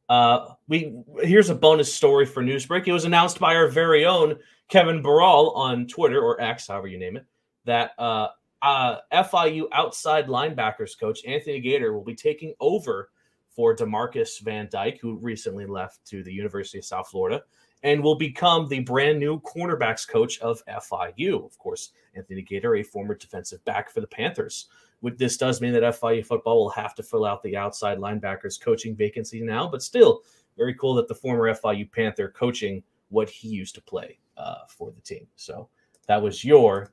Uh, 0.08 0.48
we 0.68 0.94
here's 1.22 1.48
a 1.48 1.54
bonus 1.54 1.92
story 1.92 2.26
for 2.26 2.42
Newsbreak. 2.42 2.86
It 2.86 2.92
was 2.92 3.06
announced 3.06 3.40
by 3.40 3.54
our 3.54 3.68
very 3.68 4.04
own 4.04 4.36
Kevin 4.68 5.00
Barral 5.00 5.52
on 5.52 5.86
Twitter 5.86 6.20
or 6.20 6.40
X, 6.40 6.66
however 6.66 6.88
you 6.88 6.98
name 6.98 7.16
it, 7.16 7.24
that 7.64 7.92
uh, 7.98 8.28
uh, 8.62 8.96
FIU 9.12 9.66
outside 9.72 10.26
linebackers 10.26 10.98
coach 10.98 11.24
Anthony 11.26 11.60
Gaitor 11.60 11.92
will 11.92 12.04
be 12.04 12.14
taking 12.14 12.54
over 12.60 13.10
for 13.50 13.76
Demarcus 13.76 14.40
Van 14.40 14.68
Dyke, 14.70 14.98
who 15.00 15.16
recently 15.18 15.66
left 15.66 16.04
to 16.06 16.22
the 16.22 16.32
University 16.32 16.78
of 16.78 16.84
South 16.84 17.08
Florida, 17.08 17.42
and 17.82 18.02
will 18.02 18.16
become 18.16 18.66
the 18.66 18.80
brand 18.80 19.18
new 19.20 19.40
cornerbacks 19.40 20.08
coach 20.08 20.40
of 20.40 20.62
FIU. 20.66 21.44
Of 21.44 21.56
course, 21.58 21.92
Anthony 22.16 22.42
Gaitor, 22.42 22.76
a 22.76 22.82
former 22.82 23.14
defensive 23.14 23.64
back 23.64 23.90
for 23.90 24.00
the 24.00 24.06
Panthers. 24.06 24.66
This 25.02 25.36
does 25.36 25.60
mean 25.60 25.74
that 25.74 25.82
FIU 25.82 26.24
football 26.24 26.56
will 26.56 26.70
have 26.70 26.94
to 26.94 27.02
fill 27.02 27.26
out 27.26 27.42
the 27.42 27.56
outside 27.56 27.98
linebackers 27.98 28.60
coaching 28.60 28.96
vacancy 28.96 29.42
now, 29.42 29.68
but 29.68 29.82
still 29.82 30.22
very 30.56 30.74
cool 30.74 30.94
that 30.94 31.08
the 31.08 31.14
former 31.14 31.52
FIU 31.54 31.90
Panther 31.90 32.28
coaching 32.28 32.82
what 33.10 33.28
he 33.28 33.48
used 33.48 33.74
to 33.74 33.82
play 33.82 34.18
uh, 34.36 34.64
for 34.68 34.90
the 34.90 35.00
team. 35.02 35.26
So 35.36 35.68
that 36.08 36.22
was 36.22 36.44
your 36.44 36.92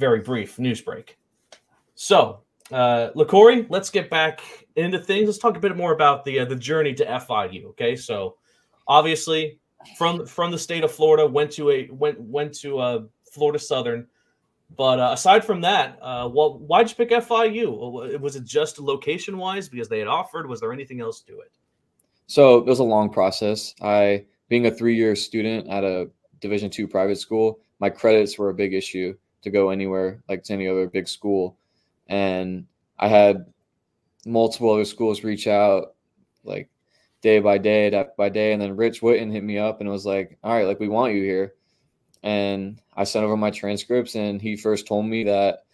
very 0.00 0.20
brief 0.20 0.58
news 0.58 0.80
break. 0.80 1.18
So, 1.94 2.40
uh, 2.72 3.10
let's 3.14 3.90
get 3.90 4.10
back 4.10 4.40
into 4.76 4.98
things. 4.98 5.26
Let's 5.26 5.38
talk 5.38 5.56
a 5.56 5.60
bit 5.60 5.76
more 5.76 5.92
about 5.92 6.24
the 6.24 6.40
uh, 6.40 6.44
the 6.46 6.56
journey 6.56 6.94
to 6.94 7.04
FIU. 7.04 7.66
Okay, 7.66 7.94
so 7.94 8.36
obviously 8.88 9.60
from 9.96 10.26
from 10.26 10.50
the 10.50 10.58
state 10.58 10.82
of 10.82 10.90
Florida, 10.90 11.26
went 11.26 11.50
to 11.52 11.70
a 11.70 11.88
went 11.90 12.20
went 12.20 12.54
to 12.60 12.78
uh, 12.78 13.02
Florida 13.30 13.58
Southern. 13.58 14.06
But 14.76 15.00
uh, 15.00 15.10
aside 15.12 15.44
from 15.44 15.60
that, 15.62 15.98
uh, 16.00 16.28
well, 16.32 16.58
why'd 16.58 16.88
you 16.88 16.94
pick 16.94 17.10
FIU? 17.10 18.20
Was 18.20 18.36
it 18.36 18.44
just 18.44 18.78
location 18.78 19.36
wise 19.36 19.68
because 19.68 19.88
they 19.88 19.98
had 19.98 20.06
offered? 20.06 20.48
Was 20.48 20.60
there 20.60 20.72
anything 20.72 21.00
else 21.00 21.20
to 21.22 21.40
it? 21.40 21.50
So 22.28 22.58
it 22.58 22.66
was 22.66 22.78
a 22.78 22.84
long 22.84 23.10
process. 23.10 23.74
I, 23.82 24.26
being 24.48 24.66
a 24.66 24.70
three 24.70 24.94
year 24.94 25.16
student 25.16 25.68
at 25.68 25.82
a 25.82 26.08
Division 26.40 26.70
two 26.70 26.86
private 26.86 27.18
school, 27.18 27.58
my 27.80 27.90
credits 27.90 28.38
were 28.38 28.50
a 28.50 28.54
big 28.54 28.72
issue 28.72 29.14
to 29.42 29.50
go 29.50 29.70
anywhere 29.70 30.22
like 30.28 30.42
to 30.44 30.52
any 30.52 30.68
other 30.68 30.86
big 30.86 31.08
school, 31.08 31.56
and 32.08 32.66
I 32.98 33.08
had 33.08 33.46
multiple 34.26 34.70
other 34.70 34.84
schools 34.84 35.24
reach 35.24 35.46
out, 35.46 35.94
like 36.44 36.68
day 37.22 37.38
by 37.38 37.58
day, 37.58 37.90
day 37.90 38.06
by 38.16 38.28
day. 38.28 38.52
And 38.52 38.60
then 38.60 38.76
Rich 38.76 39.00
Witten 39.00 39.32
hit 39.32 39.42
me 39.44 39.58
up 39.58 39.80
and 39.80 39.88
was 39.88 40.06
like, 40.06 40.38
all 40.42 40.52
right, 40.52 40.66
like 40.66 40.80
we 40.80 40.88
want 40.88 41.14
you 41.14 41.22
here. 41.22 41.54
And 42.22 42.80
I 42.94 43.04
sent 43.04 43.24
over 43.24 43.36
my 43.36 43.50
transcripts 43.50 44.14
and 44.14 44.40
he 44.40 44.56
first 44.56 44.86
told 44.86 45.06
me 45.06 45.24
that 45.24 45.64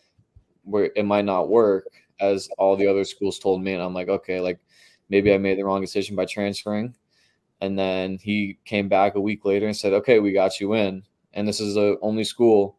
it 0.95 1.05
might 1.05 1.25
not 1.25 1.49
work 1.49 1.87
as 2.21 2.49
all 2.59 2.77
the 2.77 2.87
other 2.87 3.05
schools 3.05 3.39
told 3.39 3.63
me. 3.63 3.73
And 3.73 3.83
I'm 3.83 3.95
like, 3.95 4.09
okay, 4.09 4.41
like 4.41 4.61
maybe 5.09 5.33
I 5.33 5.39
made 5.39 5.59
the 5.59 5.65
wrong 5.65 5.81
decision 5.81 6.17
by 6.17 6.25
transferring. 6.25 6.95
And 7.61 7.79
then 7.79 8.19
he 8.19 8.59
came 8.65 8.89
back 8.89 9.15
a 9.15 9.21
week 9.21 9.45
later 9.45 9.67
and 9.67 9.77
said, 9.77 9.93
okay, 9.95 10.21
we 10.21 10.33
got 10.33 10.61
you 10.61 10.75
in. 10.75 11.03
And 11.33 11.49
this 11.49 11.61
is 11.61 11.75
the 11.75 11.99
only 12.03 12.25
school 12.25 12.77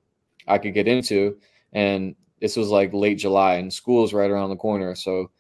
I 0.47 0.57
could 0.57 0.73
get 0.73 0.87
into. 0.87 1.37
And 1.73 2.15
this 2.39 2.55
was 2.55 2.69
like 2.69 2.93
late 2.93 3.17
July 3.17 3.55
and 3.55 3.73
school's 3.73 4.13
right 4.13 4.29
around 4.29 4.49
the 4.49 4.55
corner. 4.55 4.95
So 4.95 5.31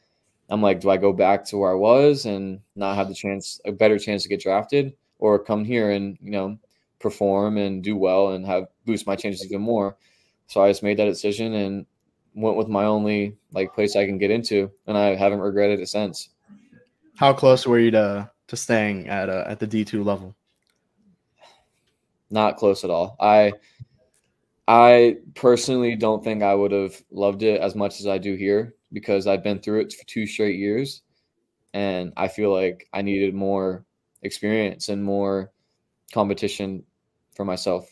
I'm 0.49 0.61
like, 0.61 0.79
do 0.79 0.89
I 0.89 0.97
go 0.97 1.13
back 1.13 1.45
to 1.45 1.57
where 1.57 1.71
I 1.71 1.75
was 1.75 2.25
and 2.25 2.59
not 2.75 2.95
have 2.95 3.09
the 3.09 3.15
chance, 3.15 3.59
a 3.65 3.71
better 3.71 3.99
chance 3.99 4.23
to 4.23 4.29
get 4.29 4.41
drafted, 4.41 4.95
or 5.19 5.39
come 5.39 5.65
here 5.65 5.91
and 5.91 6.17
you 6.21 6.31
know 6.31 6.57
perform 6.99 7.57
and 7.57 7.83
do 7.83 7.95
well 7.95 8.31
and 8.31 8.45
have 8.45 8.67
boost 8.85 9.05
my 9.05 9.15
chances 9.15 9.45
even 9.45 9.61
more? 9.61 9.97
So 10.47 10.63
I 10.63 10.69
just 10.69 10.83
made 10.83 10.97
that 10.97 11.05
decision 11.05 11.53
and 11.53 11.85
went 12.33 12.55
with 12.55 12.67
my 12.67 12.85
only 12.85 13.35
like 13.51 13.73
place 13.73 13.95
I 13.95 14.05
can 14.05 14.17
get 14.17 14.31
into, 14.31 14.71
and 14.85 14.97
I 14.97 15.15
haven't 15.15 15.39
regretted 15.39 15.79
it 15.79 15.89
since. 15.89 16.29
How 17.15 17.33
close 17.33 17.67
were 17.67 17.79
you 17.79 17.91
to 17.91 18.31
to 18.47 18.55
staying 18.55 19.09
at 19.09 19.29
uh, 19.29 19.43
at 19.47 19.59
the 19.59 19.67
D 19.67 19.83
two 19.83 20.03
level? 20.03 20.35
Not 22.29 22.57
close 22.57 22.83
at 22.83 22.89
all. 22.89 23.17
I 23.19 23.53
I 24.67 25.17
personally 25.35 25.95
don't 25.95 26.23
think 26.23 26.43
I 26.43 26.53
would 26.53 26.71
have 26.71 27.01
loved 27.11 27.43
it 27.43 27.61
as 27.61 27.75
much 27.75 27.99
as 27.99 28.07
I 28.07 28.17
do 28.17 28.35
here 28.35 28.75
because 28.91 29.27
I've 29.27 29.43
been 29.43 29.59
through 29.59 29.81
it 29.81 29.93
for 29.93 30.05
two 30.05 30.27
straight 30.27 30.57
years 30.57 31.03
and 31.73 32.13
I 32.17 32.27
feel 32.29 32.53
like 32.53 32.87
I 32.93 33.01
needed 33.01 33.35
more 33.35 33.85
experience 34.23 34.89
and 34.89 35.03
more 35.03 35.51
competition 36.13 36.83
for 37.35 37.45
myself. 37.45 37.89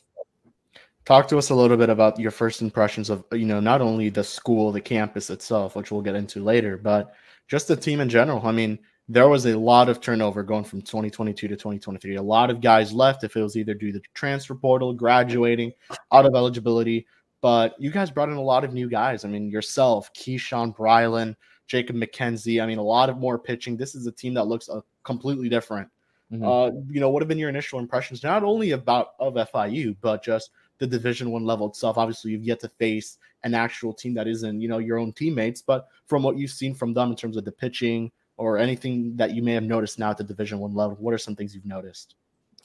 Talk 1.05 1.27
to 1.27 1.37
us 1.37 1.51
a 1.51 1.55
little 1.55 1.77
bit 1.77 1.89
about 1.89 2.19
your 2.19 2.31
first 2.31 2.61
impressions 2.61 3.09
of 3.09 3.23
you 3.31 3.45
know 3.45 3.59
not 3.59 3.81
only 3.81 4.09
the 4.09 4.23
school, 4.23 4.71
the 4.71 4.81
campus 4.81 5.29
itself, 5.29 5.75
which 5.75 5.91
we'll 5.91 6.01
get 6.01 6.15
into 6.15 6.43
later, 6.43 6.77
but 6.77 7.13
just 7.47 7.67
the 7.67 7.75
team 7.75 7.99
in 8.01 8.09
general. 8.09 8.45
I 8.45 8.51
mean, 8.51 8.79
there 9.07 9.29
was 9.29 9.45
a 9.45 9.57
lot 9.57 9.87
of 9.87 10.01
turnover 10.01 10.41
going 10.41 10.63
from 10.63 10.81
2022 10.81 11.47
to 11.47 11.55
2023. 11.55 12.15
A 12.15 12.21
lot 12.21 12.49
of 12.49 12.59
guys 12.59 12.91
left 12.91 13.23
if 13.23 13.35
it 13.35 13.41
was 13.41 13.55
either 13.55 13.75
due 13.75 13.91
to 13.91 13.99
the 13.99 14.05
transfer 14.15 14.55
portal, 14.55 14.93
graduating, 14.93 15.73
out 16.11 16.25
of 16.25 16.33
eligibility, 16.33 17.05
but 17.39 17.75
you 17.77 17.91
guys 17.91 18.09
brought 18.09 18.29
in 18.29 18.37
a 18.37 18.41
lot 18.41 18.63
of 18.63 18.73
new 18.73 18.89
guys. 18.89 19.23
I 19.23 19.27
mean, 19.27 19.51
yourself, 19.51 20.11
Keyshawn 20.13 20.75
Brylan, 20.75 21.35
Jacob 21.67 21.95
McKenzie. 21.97 22.63
I 22.63 22.65
mean, 22.65 22.79
a 22.79 22.83
lot 22.83 23.09
of 23.09 23.19
more 23.19 23.37
pitching. 23.37 23.77
This 23.77 23.93
is 23.93 24.07
a 24.07 24.11
team 24.11 24.33
that 24.33 24.45
looks 24.45 24.69
uh, 24.69 24.81
completely 25.03 25.49
different. 25.49 25.87
Mm-hmm. 26.31 26.43
Uh, 26.43 26.81
you 26.89 26.99
know, 26.99 27.11
what 27.11 27.21
have 27.21 27.27
been 27.27 27.37
your 27.37 27.49
initial 27.49 27.77
impressions, 27.77 28.23
not 28.23 28.43
only 28.43 28.71
about 28.71 29.09
of 29.19 29.35
FIU, 29.35 29.95
but 30.01 30.23
just 30.23 30.49
the 30.79 30.87
Division 30.87 31.31
One 31.31 31.45
level 31.45 31.67
itself? 31.67 31.97
Obviously, 31.97 32.31
you've 32.31 32.43
yet 32.43 32.59
to 32.61 32.69
face 32.69 33.17
an 33.43 33.53
actual 33.53 33.93
team 33.93 34.13
that 34.15 34.27
isn't, 34.27 34.59
you 34.59 34.67
know, 34.67 34.79
your 34.79 34.97
own 34.97 35.13
teammates. 35.13 35.61
But 35.61 35.87
from 36.07 36.23
what 36.23 36.37
you've 36.37 36.51
seen 36.51 36.73
from 36.73 36.93
them 36.93 37.11
in 37.11 37.15
terms 37.15 37.37
of 37.37 37.45
the 37.45 37.51
pitching 37.51 38.11
or 38.37 38.57
anything 38.57 39.15
that 39.15 39.33
you 39.33 39.41
may 39.41 39.53
have 39.53 39.63
noticed 39.63 39.99
now 39.99 40.11
at 40.11 40.17
the 40.17 40.23
Division 40.23 40.59
One 40.59 40.73
level, 40.73 40.97
what 40.99 41.13
are 41.13 41.17
some 41.17 41.35
things 41.35 41.53
you've 41.53 41.65
noticed? 41.65 42.15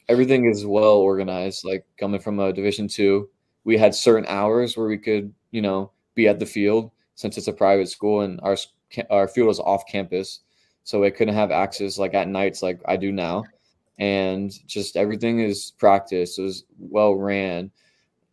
Everything 0.08 0.46
is 0.46 0.66
well 0.66 0.96
organized. 0.96 1.64
Like 1.64 1.84
coming 1.98 2.20
from 2.20 2.40
a 2.40 2.52
Division 2.52 2.88
Two, 2.88 3.28
we 3.64 3.76
had 3.76 3.94
certain 3.94 4.26
hours 4.26 4.76
where 4.76 4.86
we 4.86 4.98
could, 4.98 5.32
you 5.50 5.62
know, 5.62 5.92
be 6.14 6.28
at 6.28 6.38
the 6.38 6.46
field 6.46 6.90
since 7.14 7.36
it's 7.36 7.48
a 7.48 7.52
private 7.52 7.88
school 7.88 8.22
and 8.22 8.40
our 8.42 8.56
our 9.10 9.28
field 9.28 9.48
was 9.48 9.60
off 9.60 9.86
campus, 9.86 10.40
so 10.84 11.04
I 11.04 11.10
couldn't 11.10 11.34
have 11.34 11.50
access 11.50 11.98
like 11.98 12.14
at 12.14 12.28
nights 12.28 12.62
like 12.62 12.80
I 12.86 12.96
do 12.96 13.12
now. 13.12 13.44
And 13.98 14.50
just 14.66 14.96
everything 14.96 15.40
is 15.40 15.72
practiced 15.78 16.38
It 16.38 16.42
was 16.42 16.64
well 16.78 17.14
ran. 17.14 17.70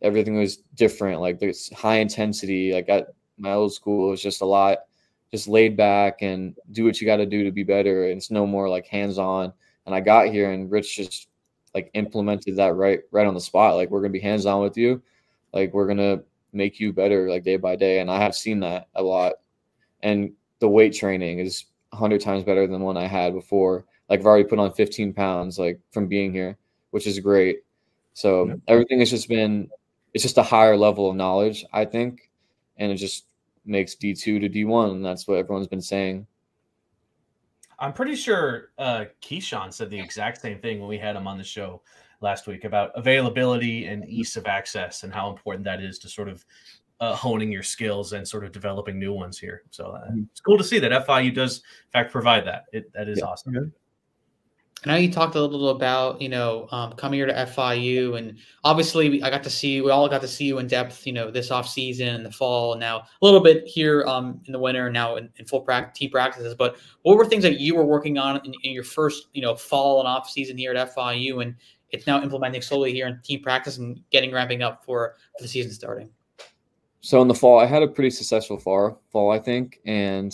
Everything 0.02 0.36
was 0.36 0.58
different. 0.74 1.20
Like 1.20 1.38
there's 1.38 1.72
high 1.72 1.96
intensity. 1.96 2.72
Like 2.72 2.88
at 2.88 3.08
my 3.36 3.52
old 3.52 3.72
school, 3.72 4.08
it 4.08 4.10
was 4.10 4.22
just 4.22 4.42
a 4.42 4.46
lot, 4.46 4.78
just 5.30 5.48
laid 5.48 5.76
back 5.76 6.22
and 6.22 6.56
do 6.72 6.84
what 6.84 7.00
you 7.00 7.06
got 7.06 7.16
to 7.16 7.26
do 7.26 7.44
to 7.44 7.50
be 7.50 7.64
better. 7.64 8.04
And 8.04 8.18
it's 8.18 8.30
no 8.30 8.46
more 8.46 8.68
like 8.68 8.86
hands 8.86 9.18
on. 9.18 9.52
And 9.86 9.94
I 9.94 10.00
got 10.00 10.28
here 10.28 10.52
and 10.52 10.70
Rich 10.70 10.96
just 10.96 11.28
like 11.74 11.90
implemented 11.94 12.56
that 12.56 12.74
right 12.74 13.00
right 13.10 13.26
on 13.26 13.34
the 13.34 13.40
spot. 13.40 13.76
Like 13.76 13.90
we're 13.90 14.00
gonna 14.00 14.12
be 14.12 14.20
hands 14.20 14.46
on 14.46 14.62
with 14.62 14.76
you 14.76 15.02
like 15.52 15.72
we're 15.72 15.86
gonna 15.86 16.20
make 16.52 16.80
you 16.80 16.92
better 16.92 17.28
like 17.28 17.44
day 17.44 17.56
by 17.56 17.76
day. 17.76 18.00
And 18.00 18.10
I 18.10 18.18
have 18.18 18.34
seen 18.34 18.60
that 18.60 18.88
a 18.94 19.02
lot. 19.02 19.34
And 20.02 20.32
the 20.60 20.68
weight 20.68 20.94
training 20.94 21.38
is 21.38 21.66
hundred 21.92 22.20
times 22.20 22.44
better 22.44 22.66
than 22.66 22.82
one 22.82 22.96
I 22.96 23.06
had 23.06 23.34
before. 23.34 23.84
Like 24.08 24.20
I've 24.20 24.26
already 24.26 24.48
put 24.48 24.58
on 24.58 24.72
15 24.72 25.12
pounds 25.12 25.58
like 25.58 25.80
from 25.90 26.06
being 26.06 26.32
here, 26.32 26.56
which 26.90 27.06
is 27.06 27.18
great. 27.18 27.60
So 28.14 28.60
everything 28.66 28.98
has 29.00 29.10
just 29.10 29.28
been 29.28 29.68
it's 30.14 30.22
just 30.22 30.38
a 30.38 30.42
higher 30.42 30.76
level 30.76 31.10
of 31.10 31.16
knowledge, 31.16 31.64
I 31.72 31.84
think. 31.84 32.30
And 32.76 32.90
it 32.92 32.96
just 32.96 33.26
makes 33.64 33.94
D2 33.94 34.40
to 34.40 34.48
D1. 34.48 34.92
And 34.92 35.04
that's 35.04 35.26
what 35.26 35.38
everyone's 35.38 35.68
been 35.68 35.82
saying. 35.82 36.26
I'm 37.78 37.92
pretty 37.92 38.16
sure 38.16 38.70
uh, 38.78 39.04
Keyshawn 39.22 39.72
said 39.72 39.90
the 39.90 40.00
exact 40.00 40.40
same 40.40 40.58
thing 40.58 40.80
when 40.80 40.88
we 40.88 40.98
had 40.98 41.14
him 41.14 41.28
on 41.28 41.38
the 41.38 41.44
show 41.44 41.82
last 42.20 42.48
week 42.48 42.64
about 42.64 42.90
availability 42.96 43.86
and 43.86 44.08
ease 44.08 44.36
of 44.36 44.46
access 44.46 45.04
and 45.04 45.12
how 45.12 45.30
important 45.30 45.64
that 45.64 45.80
is 45.80 45.98
to 46.00 46.08
sort 46.08 46.28
of 46.28 46.44
uh, 47.00 47.14
honing 47.14 47.52
your 47.52 47.62
skills 47.62 48.12
and 48.12 48.26
sort 48.26 48.44
of 48.44 48.50
developing 48.50 48.98
new 48.98 49.12
ones 49.12 49.38
here. 49.38 49.62
So 49.70 49.92
uh, 49.92 50.08
mm-hmm. 50.08 50.22
it's 50.30 50.40
cool 50.40 50.58
to 50.58 50.64
see 50.64 50.80
that 50.80 51.06
FIU 51.06 51.32
does, 51.32 51.58
in 51.58 51.90
fact, 51.92 52.10
provide 52.10 52.44
that. 52.46 52.64
It, 52.72 52.92
that 52.92 53.08
is 53.08 53.18
yeah. 53.18 53.26
awesome. 53.26 53.72
I 54.84 54.90
know 54.90 54.96
you 54.96 55.10
talked 55.10 55.34
a 55.34 55.42
little 55.42 55.70
about, 55.70 56.22
you 56.22 56.28
know, 56.28 56.68
um, 56.70 56.92
coming 56.92 57.18
here 57.18 57.26
to 57.26 57.32
FIU, 57.32 58.16
and 58.16 58.38
obviously 58.62 59.20
I 59.24 59.30
got 59.30 59.42
to 59.42 59.50
see, 59.50 59.80
we 59.80 59.90
all 59.90 60.08
got 60.08 60.20
to 60.20 60.28
see 60.28 60.44
you 60.44 60.58
in 60.58 60.68
depth, 60.68 61.04
you 61.04 61.12
know, 61.12 61.32
this 61.32 61.50
off 61.50 61.68
season 61.68 62.08
and 62.08 62.24
the 62.24 62.30
fall, 62.30 62.76
now 62.76 62.98
a 62.98 63.04
little 63.20 63.40
bit 63.40 63.66
here 63.66 64.04
um, 64.06 64.40
in 64.44 64.52
the 64.52 64.58
winter, 64.58 64.88
now 64.88 65.16
in, 65.16 65.30
in 65.36 65.46
full 65.46 65.62
practice, 65.62 65.98
team 65.98 66.10
practices. 66.10 66.54
But 66.54 66.76
what 67.02 67.16
were 67.16 67.24
things 67.24 67.42
that 67.42 67.58
you 67.58 67.74
were 67.74 67.84
working 67.84 68.18
on 68.18 68.36
in, 68.44 68.54
in, 68.62 68.72
your 68.72 68.84
first, 68.84 69.26
you 69.32 69.42
know, 69.42 69.56
fall 69.56 69.98
and 69.98 70.06
off 70.06 70.30
season 70.30 70.56
here 70.56 70.72
at 70.72 70.94
FIU, 70.94 71.42
and 71.42 71.56
it's 71.90 72.06
now 72.06 72.22
implementing 72.22 72.62
slowly 72.62 72.92
here 72.92 73.08
in 73.08 73.18
team 73.24 73.42
practice 73.42 73.78
and 73.78 74.00
getting 74.10 74.32
ramping 74.32 74.62
up 74.62 74.84
for, 74.84 75.16
for 75.36 75.42
the 75.42 75.48
season 75.48 75.72
starting? 75.72 76.08
So 77.00 77.20
in 77.20 77.26
the 77.26 77.34
fall, 77.34 77.58
I 77.58 77.66
had 77.66 77.82
a 77.82 77.88
pretty 77.88 78.10
successful 78.10 78.58
fall, 78.58 79.02
fall 79.10 79.32
I 79.32 79.40
think, 79.40 79.80
and 79.86 80.32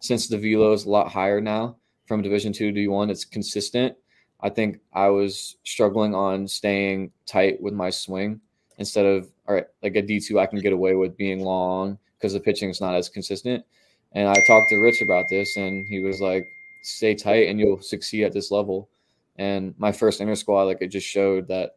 since 0.00 0.28
the 0.28 0.36
velo 0.36 0.74
is 0.74 0.84
a 0.84 0.90
lot 0.90 1.08
higher 1.08 1.40
now 1.40 1.76
from 2.06 2.22
Division 2.22 2.52
two 2.52 2.72
to 2.72 2.80
D1. 2.80 3.10
It's 3.10 3.24
consistent. 3.24 3.96
I 4.40 4.50
think 4.50 4.80
I 4.92 5.08
was 5.08 5.56
struggling 5.64 6.14
on 6.14 6.46
staying 6.46 7.10
tight 7.26 7.60
with 7.60 7.74
my 7.74 7.90
swing 7.90 8.40
instead 8.78 9.06
of 9.06 9.28
all 9.48 9.54
right, 9.54 9.66
like 9.82 9.96
a 9.96 10.02
D 10.02 10.20
two 10.20 10.38
I 10.38 10.46
can 10.46 10.60
get 10.60 10.72
away 10.72 10.94
with 10.94 11.16
being 11.16 11.40
long 11.40 11.98
because 12.18 12.32
the 12.32 12.40
pitching 12.40 12.70
is 12.70 12.80
not 12.80 12.94
as 12.94 13.08
consistent. 13.08 13.64
And 14.12 14.28
I 14.28 14.34
talked 14.46 14.70
to 14.70 14.78
Rich 14.78 15.02
about 15.02 15.26
this, 15.28 15.56
and 15.56 15.86
he 15.88 16.00
was 16.00 16.20
like, 16.20 16.44
"Stay 16.82 17.14
tight, 17.14 17.48
and 17.48 17.60
you'll 17.60 17.80
succeed 17.82 18.24
at 18.24 18.32
this 18.32 18.50
level." 18.50 18.88
And 19.36 19.74
my 19.78 19.92
first 19.92 20.20
inner 20.20 20.34
squad, 20.34 20.64
like 20.64 20.80
it 20.80 20.88
just 20.88 21.06
showed 21.06 21.48
that 21.48 21.76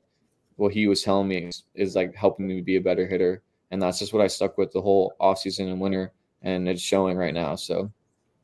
what 0.56 0.74
he 0.74 0.88
was 0.88 1.04
telling 1.04 1.28
me 1.28 1.38
is, 1.46 1.64
is 1.76 1.96
like 1.96 2.16
helping 2.16 2.48
me 2.48 2.62
be 2.62 2.76
a 2.78 2.82
better 2.82 3.08
hitter, 3.08 3.44
and 3.72 3.82
that's 3.82 4.00
just 4.00 4.14
what 4.14 4.24
I 4.24 4.28
stuck 4.28 4.58
with 4.58 4.72
the 4.72 4.82
whole 4.82 5.14
off 5.20 5.40
season 5.40 5.68
and 5.70 5.82
winter, 5.82 6.14
and 6.42 6.68
it's 6.68 6.82
showing 6.82 7.18
right 7.18 7.34
now. 7.34 7.56
So 7.56 7.92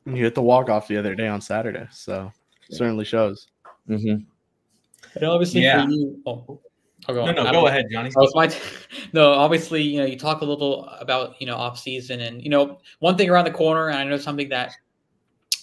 you 0.06 0.22
hit 0.22 0.34
the 0.34 0.42
walk 0.42 0.68
off 0.68 0.88
the 0.88 0.96
other 0.96 1.14
day 1.14 1.26
on 1.26 1.40
Saturday, 1.40 1.86
so 1.90 2.32
yeah. 2.68 2.76
certainly 2.76 3.04
shows. 3.04 3.48
Mm-hmm. 3.88 4.24
And 5.14 5.24
obviously, 5.24 5.62
yeah. 5.62 5.84
for 5.84 5.90
you, 5.90 6.22
oh, 6.26 6.60
go 7.06 7.26
no, 7.26 7.32
no, 7.32 7.52
go 7.52 7.66
ahead, 7.66 7.86
Johnny. 7.90 8.10
Oh, 8.16 8.28
my 8.34 8.46
t- 8.46 8.58
no, 9.12 9.32
obviously, 9.32 9.82
you 9.82 9.98
know, 9.98 10.06
you 10.06 10.18
talk 10.18 10.40
a 10.42 10.44
little 10.44 10.84
about 11.00 11.40
you 11.40 11.46
know 11.46 11.56
off 11.56 11.78
season, 11.78 12.20
and 12.20 12.42
you 12.42 12.50
know, 12.50 12.78
one 13.00 13.16
thing 13.16 13.30
around 13.30 13.44
the 13.44 13.52
corner, 13.52 13.88
and 13.88 13.98
I 13.98 14.04
know 14.04 14.16
something 14.16 14.48
that 14.50 14.72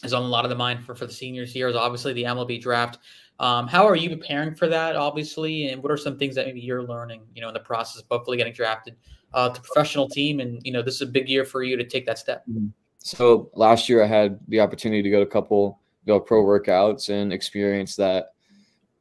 is 0.03 0.13
on 0.13 0.23
a 0.23 0.27
lot 0.27 0.43
of 0.43 0.49
the 0.49 0.55
mind 0.55 0.83
for 0.83 0.95
for 0.95 1.05
the 1.05 1.13
seniors 1.13 1.53
here 1.53 1.67
is 1.67 1.75
obviously 1.75 2.13
the 2.13 2.23
MLB 2.23 2.61
draft. 2.61 2.99
Um, 3.39 3.67
how 3.67 3.87
are 3.87 3.95
you 3.95 4.09
preparing 4.09 4.53
for 4.53 4.67
that, 4.67 4.95
obviously, 4.95 5.69
and 5.69 5.81
what 5.81 5.91
are 5.91 5.97
some 5.97 6.17
things 6.17 6.35
that 6.35 6.45
maybe 6.45 6.61
you're 6.61 6.83
learning, 6.83 7.23
you 7.33 7.41
know, 7.41 7.47
in 7.47 7.53
the 7.53 7.59
process 7.59 8.01
of 8.01 8.07
hopefully 8.09 8.37
getting 8.37 8.53
drafted 8.53 8.95
uh, 9.33 9.49
to 9.49 9.61
professional 9.61 10.07
team, 10.07 10.39
and 10.39 10.61
you 10.63 10.71
know, 10.71 10.81
this 10.81 10.95
is 10.95 11.01
a 11.01 11.07
big 11.07 11.27
year 11.27 11.45
for 11.45 11.63
you 11.63 11.75
to 11.77 11.83
take 11.83 12.05
that 12.05 12.19
step. 12.19 12.43
Mm-hmm. 12.49 12.67
So 13.03 13.49
last 13.53 13.89
year 13.89 14.01
I 14.01 14.07
had 14.07 14.39
the 14.47 14.61
opportunity 14.61 15.03
to 15.03 15.09
go 15.09 15.17
to 15.17 15.27
a 15.27 15.31
couple 15.31 15.79
go 16.07 16.19
pro 16.19 16.43
workouts 16.43 17.09
and 17.09 17.31
experience 17.31 17.95
that 17.97 18.33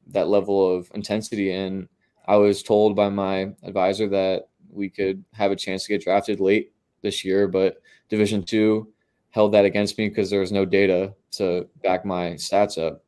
that 0.08 0.28
level 0.28 0.74
of 0.74 0.90
intensity. 0.94 1.52
And 1.52 1.88
I 2.26 2.36
was 2.36 2.62
told 2.62 2.96
by 2.96 3.08
my 3.08 3.52
advisor 3.62 4.08
that 4.08 4.48
we 4.70 4.90
could 4.90 5.24
have 5.32 5.52
a 5.52 5.56
chance 5.56 5.84
to 5.84 5.88
get 5.88 6.02
drafted 6.02 6.40
late 6.40 6.72
this 7.02 7.24
year, 7.24 7.46
but 7.46 7.80
Division 8.08 8.42
two 8.42 8.92
held 9.30 9.52
that 9.52 9.64
against 9.64 9.96
me 9.96 10.08
because 10.08 10.30
there 10.30 10.40
was 10.40 10.52
no 10.52 10.64
data 10.64 11.14
to 11.32 11.68
back 11.82 12.04
my 12.04 12.32
stats 12.32 12.84
up. 12.84 13.04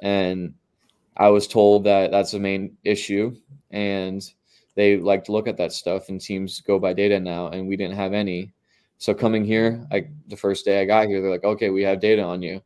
And 0.00 0.54
I 1.16 1.28
was 1.28 1.46
told 1.46 1.84
that 1.84 2.10
that's 2.10 2.32
the 2.32 2.40
main 2.40 2.76
issue. 2.84 3.36
And 3.70 4.22
they 4.74 4.96
like 4.96 5.24
to 5.24 5.32
look 5.32 5.46
at 5.46 5.56
that 5.58 5.72
stuff 5.72 6.08
and 6.08 6.20
teams 6.20 6.60
go 6.60 6.78
by 6.78 6.92
data 6.92 7.20
now. 7.20 7.48
And 7.48 7.68
we 7.68 7.76
didn't 7.76 7.96
have 7.96 8.12
any. 8.12 8.52
So 8.98 9.14
coming 9.14 9.44
here, 9.44 9.86
like 9.90 10.10
the 10.26 10.36
first 10.36 10.64
day 10.64 10.80
I 10.80 10.84
got 10.84 11.06
here, 11.06 11.22
they're 11.22 11.30
like, 11.30 11.44
okay, 11.44 11.70
we 11.70 11.82
have 11.82 12.00
data 12.00 12.22
on 12.22 12.42
you. 12.42 12.60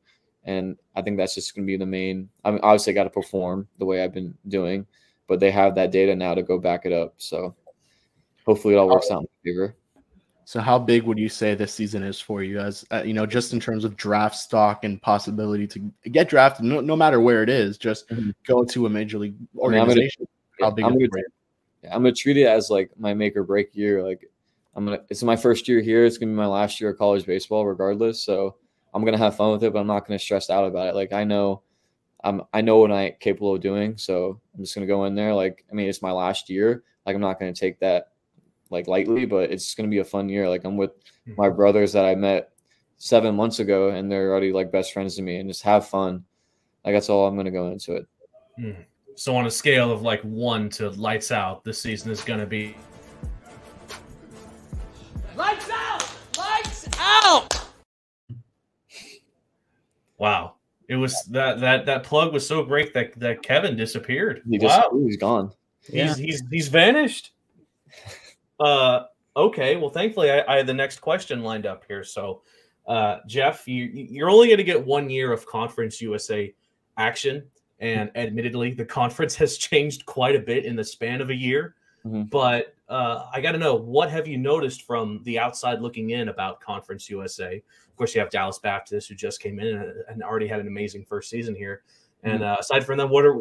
And 0.45 0.77
I 0.97 1.03
think 1.03 1.19
that's 1.19 1.35
just 1.35 1.55
going 1.55 1.67
to 1.67 1.71
be 1.71 1.77
the 1.77 1.87
main. 1.87 2.29
I 2.45 2.51
mean, 2.51 2.61
obviously, 2.63 2.93
I 2.93 2.95
got 2.95 3.05
to 3.05 3.11
perform 3.11 3.69
the 3.79 3.85
way 3.85 4.03
I've 4.03 4.15
been 4.15 4.37
doing, 4.49 4.87
but 5.29 5.39
they 5.39 5.51
have 5.51 5.75
that 5.77 5.93
data 5.93 6.17
now 6.17 6.35
to 6.35 6.43
go 6.43 6.59
back 6.59 6.85
it 6.85 6.93
up. 6.93 7.15
So 7.19 7.55
hopefully, 8.45 8.75
it 8.75 8.79
all 8.79 8.89
works 8.89 9.11
out 9.11 9.23
in 9.23 9.29
favor. 9.45 9.77
So, 10.45 10.59
how 10.59 10.79
big 10.79 11.05
would 11.05 11.19
you 11.19 11.29
say 11.29 11.55
this 11.55 11.73
season 11.73 12.03
is 12.03 12.19
for 12.19 12.43
you, 12.43 12.59
as 12.59 12.85
uh, 12.91 13.03
you 13.05 13.13
know, 13.13 13.27
just 13.27 13.53
in 13.53 13.61
terms 13.61 13.85
of 13.85 13.97
draft 13.97 14.35
stock 14.35 14.85
and 14.85 15.01
possibility 15.01 15.69
to 15.69 15.93
get 16.11 16.29
drafted, 16.29 16.65
no, 16.65 16.81
no 16.81 16.97
matter 16.97 17.21
where 17.21 17.45
it 17.45 17.49
is, 17.49 17.79
just 17.79 18.09
mm-hmm. 18.09 18.31
go 18.47 18.65
to 18.65 18.87
a 18.87 18.91
major 18.91 19.19
league 19.19 19.37
organization? 19.57 20.27
I 20.61 20.67
am 20.67 20.75
gonna, 20.75 20.99
I'm 21.85 22.03
gonna 22.03 22.13
treat 22.13 22.37
it 22.37 22.47
as 22.47 22.71
like 22.71 22.91
my 22.99 23.15
make 23.15 23.37
or 23.37 23.45
break 23.45 23.77
year. 23.77 24.03
Like 24.03 24.29
I'm 24.75 24.85
gonna. 24.85 25.01
It's 25.11 25.23
my 25.23 25.37
first 25.37 25.69
year 25.69 25.81
here. 25.81 26.05
It's 26.05 26.19
gonna 26.19 26.33
be 26.33 26.37
my 26.37 26.47
last 26.47 26.81
year 26.81 26.91
of 26.91 26.99
college 26.99 27.27
baseball, 27.27 27.67
regardless. 27.67 28.23
So 28.23 28.57
I'm 28.95 29.05
gonna 29.05 29.19
have 29.19 29.37
fun 29.37 29.53
with 29.53 29.65
it, 29.65 29.73
but 29.73 29.81
I'm 29.81 29.87
not 29.87 30.07
gonna 30.07 30.19
stress 30.19 30.51
out 30.51 30.67
about 30.67 30.89
it. 30.89 30.95
Like 30.95 31.13
I 31.13 31.25
know, 31.25 31.63
I'm. 32.25 32.43
I 32.53 32.61
know 32.63 32.79
what 32.79 32.93
I'm 32.93 33.13
capable 33.21 33.55
of 33.55 33.61
doing. 33.61 33.97
So 33.99 34.41
I'm 34.55 34.63
just 34.63 34.75
gonna 34.75 34.87
go 34.87 35.05
in 35.05 35.15
there. 35.15 35.35
Like 35.35 35.65
I 35.71 35.75
mean, 35.75 35.89
it's 35.89 36.03
my 36.03 36.13
last 36.13 36.49
year. 36.49 36.85
Like 37.05 37.15
I'm 37.15 37.21
not 37.21 37.39
gonna 37.39 37.53
take 37.53 37.79
that 37.81 38.13
like 38.71 38.89
lightly, 38.89 39.27
but 39.27 39.51
it's 39.51 39.75
gonna 39.75 39.89
be 39.89 39.99
a 39.99 40.05
fun 40.05 40.29
year. 40.29 40.49
Like 40.49 40.65
I'm 40.65 40.77
with 40.77 40.93
my 41.27 41.49
mm-hmm. 41.49 41.57
brothers 41.57 41.93
that 41.93 42.07
I 42.07 42.15
met 42.15 42.53
seven 42.97 43.35
months 43.35 43.59
ago, 43.59 43.91
and 43.91 44.11
they're 44.11 44.31
already 44.31 44.53
like 44.53 44.73
best 44.73 44.93
friends 44.95 45.17
to 45.17 45.23
me, 45.23 45.37
and 45.37 45.51
just 45.51 45.63
have 45.63 45.87
fun. 45.87 46.25
Like 46.85 46.95
that's 46.95 47.11
all 47.11 47.27
I'm 47.27 47.37
gonna 47.37 47.51
go 47.51 47.69
into 47.69 47.97
it. 47.97 48.07
Mm. 48.59 48.77
So 49.15 49.37
on 49.37 49.47
a 49.47 49.51
scale 49.51 49.93
of 49.93 50.01
like 50.01 50.23
one 50.23 50.71
to 50.71 50.89
lights 50.91 51.31
out, 51.31 51.63
this 51.63 51.81
season 51.81 52.11
is 52.11 52.23
gonna 52.23 52.47
be 52.47 52.75
out! 57.25 57.63
Wow. 60.19 60.55
It 60.89 60.97
was 60.97 61.25
that 61.31 61.59
that 61.61 61.87
that 61.87 62.05
plug 62.05 62.33
was 62.33 62.47
so 62.47 62.63
great 62.63 62.93
that 62.95 63.19
that 63.19 63.43
Kevin 63.43 63.77
disappeared. 63.77 64.43
He 64.49 64.59
just, 64.59 64.79
wow. 64.79 65.01
he's 65.05 65.17
gone. 65.17 65.53
He's 65.85 65.95
yeah. 65.95 66.15
he's 66.15 66.43
he's 66.51 66.69
vanished. 66.69 67.33
Uh 68.61 69.07
okay. 69.35 69.75
Well, 69.75 69.91
thankfully 69.91 70.31
I, 70.31 70.45
I 70.47 70.59
had 70.59 70.69
the 70.69 70.75
next 70.75 71.01
question 71.01 71.43
lined 71.43 71.67
up 71.67 71.83
here. 71.89 72.05
So 72.05 72.43
uh 72.87 73.17
Jeff, 73.27 73.67
you 73.67 73.87
you're 73.87 74.31
only 74.31 74.49
gonna 74.49 74.63
get 74.63 74.87
one 74.87 75.11
year 75.11 75.33
of 75.33 75.47
Conference 75.47 76.01
USA 76.01 76.55
action. 76.97 77.43
And 77.81 78.13
admittedly, 78.15 78.73
the 78.73 78.85
conference 79.01 79.35
has 79.37 79.57
changed 79.57 80.07
quite 80.07 80.37
a 80.37 80.39
bit 80.39 80.65
in 80.65 80.77
the 80.77 80.85
span 80.85 81.21
of 81.21 81.31
a 81.31 81.35
year. 81.35 81.75
Mm-hmm. 82.07 82.25
But 82.25 82.77
uh, 82.93 83.27
I 83.33 83.41
got 83.41 83.53
to 83.53 83.59
know 83.59 83.75
what 83.75 84.11
have 84.11 84.29
you 84.29 84.37
noticed 84.37 84.83
from 84.83 85.21
the 85.25 85.39
outside 85.39 85.81
looking 85.81 86.11
in 86.11 86.29
about 86.29 86.61
Conference 86.61 87.09
USA? 87.09 87.57
Of 87.57 87.97
course, 87.97 88.15
you 88.15 88.21
have 88.21 88.29
Dallas 88.29 88.59
Baptist 88.59 89.09
who 89.09 89.15
just 89.15 89.41
came 89.41 89.59
in 89.59 89.93
and 90.09 90.23
already 90.23 90.47
had 90.47 90.61
an 90.61 90.67
amazing 90.67 91.07
first 91.07 91.31
season 91.31 91.55
here. 91.55 91.83
And 92.23 92.41
mm-hmm. 92.41 92.53
uh, 92.53 92.57
aside 92.59 92.85
from 92.85 92.99
them, 92.99 93.09
what 93.09 93.25
are 93.25 93.41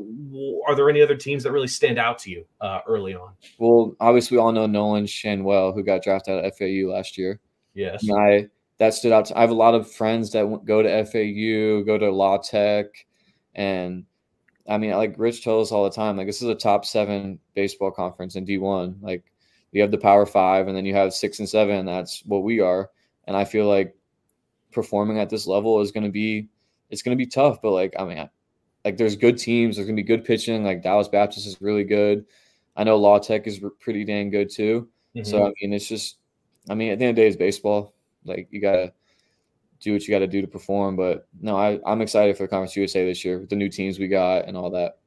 are 0.68 0.76
there 0.76 0.90
any 0.90 1.02
other 1.02 1.16
teams 1.16 1.44
that 1.44 1.52
really 1.52 1.68
stand 1.68 2.00
out 2.00 2.18
to 2.20 2.32
you 2.32 2.46
uh, 2.62 2.80
early 2.88 3.14
on? 3.14 3.34
Well, 3.60 3.94
obviously, 4.00 4.38
we 4.38 4.42
all 4.42 4.54
know 4.54 4.68
Nolan 4.68 5.06
Schanuel, 5.06 5.76
who 5.76 5.84
got 5.84 6.02
drafted 6.02 6.44
at 6.44 6.58
FAU 6.58 6.88
last 6.88 7.18
year. 7.18 7.40
Yes, 7.74 8.08
and 8.08 8.18
I 8.18 8.48
that 8.80 8.94
stood 8.94 9.12
out. 9.12 9.26
To, 9.26 9.38
I 9.38 9.42
have 9.42 9.52
a 9.52 9.54
lot 9.54 9.76
of 9.76 9.92
friends 9.92 10.32
that 10.32 10.62
go 10.66 10.82
to 10.82 11.06
FAU, 11.06 11.84
go 11.86 11.98
to 11.98 12.10
La 12.10 12.38
Tech, 12.38 12.86
and 13.54 14.06
I 14.68 14.78
mean, 14.78 14.92
like 14.92 15.14
Rich 15.18 15.44
tells 15.44 15.68
us 15.68 15.72
all 15.72 15.84
the 15.84 15.92
time, 15.92 16.18
like 16.18 16.28
this 16.28 16.42
is 16.42 16.48
a 16.48 16.56
top 16.56 16.86
seven 16.86 17.38
baseball 17.54 17.92
conference 17.92 18.36
in 18.36 18.46
D1. 18.46 18.96
Like 19.02 19.24
you 19.72 19.82
have 19.82 19.92
the 19.92 19.98
Power 19.98 20.26
Five, 20.26 20.68
and 20.68 20.76
then 20.76 20.86
you 20.86 20.94
have 20.94 21.14
six 21.14 21.40
and 21.40 21.48
seven. 21.48 21.86
that's 21.86 22.24
what 22.26 22.44
we 22.44 22.60
are. 22.60 22.90
And 23.26 23.38
I 23.38 23.46
feel 23.46 23.68
like 23.68 23.96
performing 24.72 25.20
at 25.20 25.30
this 25.30 25.48
level 25.48 25.82
is 25.82 25.92
going 25.92 26.04
to 26.04 26.12
be, 26.12 26.50
it's 26.90 27.02
going 27.02 27.18
to 27.18 27.24
be 27.24 27.30
tough. 27.30 27.62
But 27.62 27.72
like, 27.72 27.94
I 27.98 28.06
mean, 28.06 28.30
like 28.84 28.98
there's 28.98 29.16
good 29.16 29.38
teams. 29.38 29.76
There's 29.76 29.88
going 29.88 29.96
to 29.96 30.04
be 30.04 30.08
good 30.08 30.26
pitching. 30.26 30.64
Like 30.64 30.84
Dallas 30.84 31.08
Baptist 31.08 31.48
is 31.48 31.62
really 31.62 31.84
good. 31.84 32.26
I 32.76 32.84
know 32.84 32.98
La 32.98 33.20
Tech 33.20 33.48
is 33.48 33.62
pretty 33.80 34.04
dang 34.04 34.30
good 34.30 34.50
too. 34.50 34.90
Mm-hmm. 35.16 35.30
So 35.30 35.46
I 35.46 35.52
mean, 35.62 35.74
it's 35.74 35.88
just, 35.88 36.18
I 36.70 36.76
mean, 36.76 36.92
at 36.92 37.00
the 37.00 37.06
end 37.06 37.12
of 37.12 37.16
the 37.18 37.22
day, 37.24 37.28
it's 37.28 37.38
baseball. 37.38 37.94
Like 38.24 38.48
you 38.52 38.62
gotta 38.62 38.94
do 39.82 39.94
what 39.94 40.08
you 40.08 40.14
got 40.14 40.20
to 40.20 40.28
do 40.28 40.42
to 40.42 40.48
perform. 40.48 40.96
But 40.96 41.28
no, 41.42 41.58
I, 41.58 41.80
I'm 41.86 42.02
excited 42.02 42.38
for 42.38 42.44
the 42.44 42.48
Conference 42.48 42.76
USA 42.76 43.06
this 43.06 43.26
year 43.26 43.40
with 43.40 43.50
the 43.50 43.56
new 43.56 43.70
teams 43.70 44.00
we 44.00 44.08
got 44.08 44.48
and 44.48 44.56
all 44.56 44.70
that. 44.72 45.00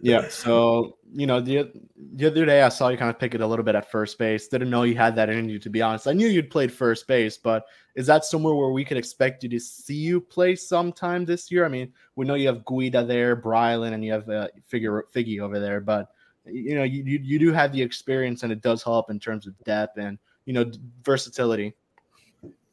Yeah. 0.00 0.28
So, 0.28 0.96
you 1.12 1.26
know, 1.26 1.40
the, 1.40 1.70
the 2.14 2.26
other 2.26 2.44
day 2.44 2.62
I 2.62 2.68
saw 2.68 2.88
you 2.88 2.96
kind 2.96 3.10
of 3.10 3.18
pick 3.18 3.34
it 3.34 3.40
a 3.40 3.46
little 3.46 3.64
bit 3.64 3.74
at 3.74 3.90
first 3.90 4.18
base. 4.18 4.48
Didn't 4.48 4.70
know 4.70 4.82
you 4.82 4.94
had 4.94 5.16
that 5.16 5.28
in 5.30 5.48
you, 5.48 5.58
to 5.58 5.70
be 5.70 5.82
honest. 5.82 6.06
I 6.06 6.12
knew 6.12 6.28
you'd 6.28 6.50
played 6.50 6.72
first 6.72 7.06
base, 7.06 7.36
but 7.36 7.64
is 7.94 8.06
that 8.06 8.24
somewhere 8.24 8.54
where 8.54 8.70
we 8.70 8.84
could 8.84 8.96
expect 8.96 9.42
you 9.42 9.48
to 9.48 9.60
see 9.60 9.94
you 9.94 10.20
play 10.20 10.54
sometime 10.54 11.24
this 11.24 11.50
year? 11.50 11.64
I 11.64 11.68
mean, 11.68 11.92
we 12.16 12.26
know 12.26 12.34
you 12.34 12.48
have 12.48 12.64
Guida 12.64 13.04
there, 13.04 13.36
Brylan, 13.36 13.92
and 13.92 14.04
you 14.04 14.12
have 14.12 14.28
uh, 14.28 14.48
Figure 14.66 15.06
Figgy 15.14 15.40
over 15.40 15.58
there, 15.58 15.80
but 15.80 16.08
you 16.44 16.74
know, 16.74 16.84
you, 16.84 17.02
you, 17.04 17.20
you 17.22 17.38
do 17.38 17.52
have 17.52 17.72
the 17.72 17.82
experience 17.82 18.42
and 18.42 18.52
it 18.52 18.62
does 18.62 18.82
help 18.82 19.10
in 19.10 19.18
terms 19.18 19.46
of 19.46 19.58
depth 19.64 19.98
and, 19.98 20.18
you 20.46 20.52
know, 20.52 20.70
versatility. 21.02 21.74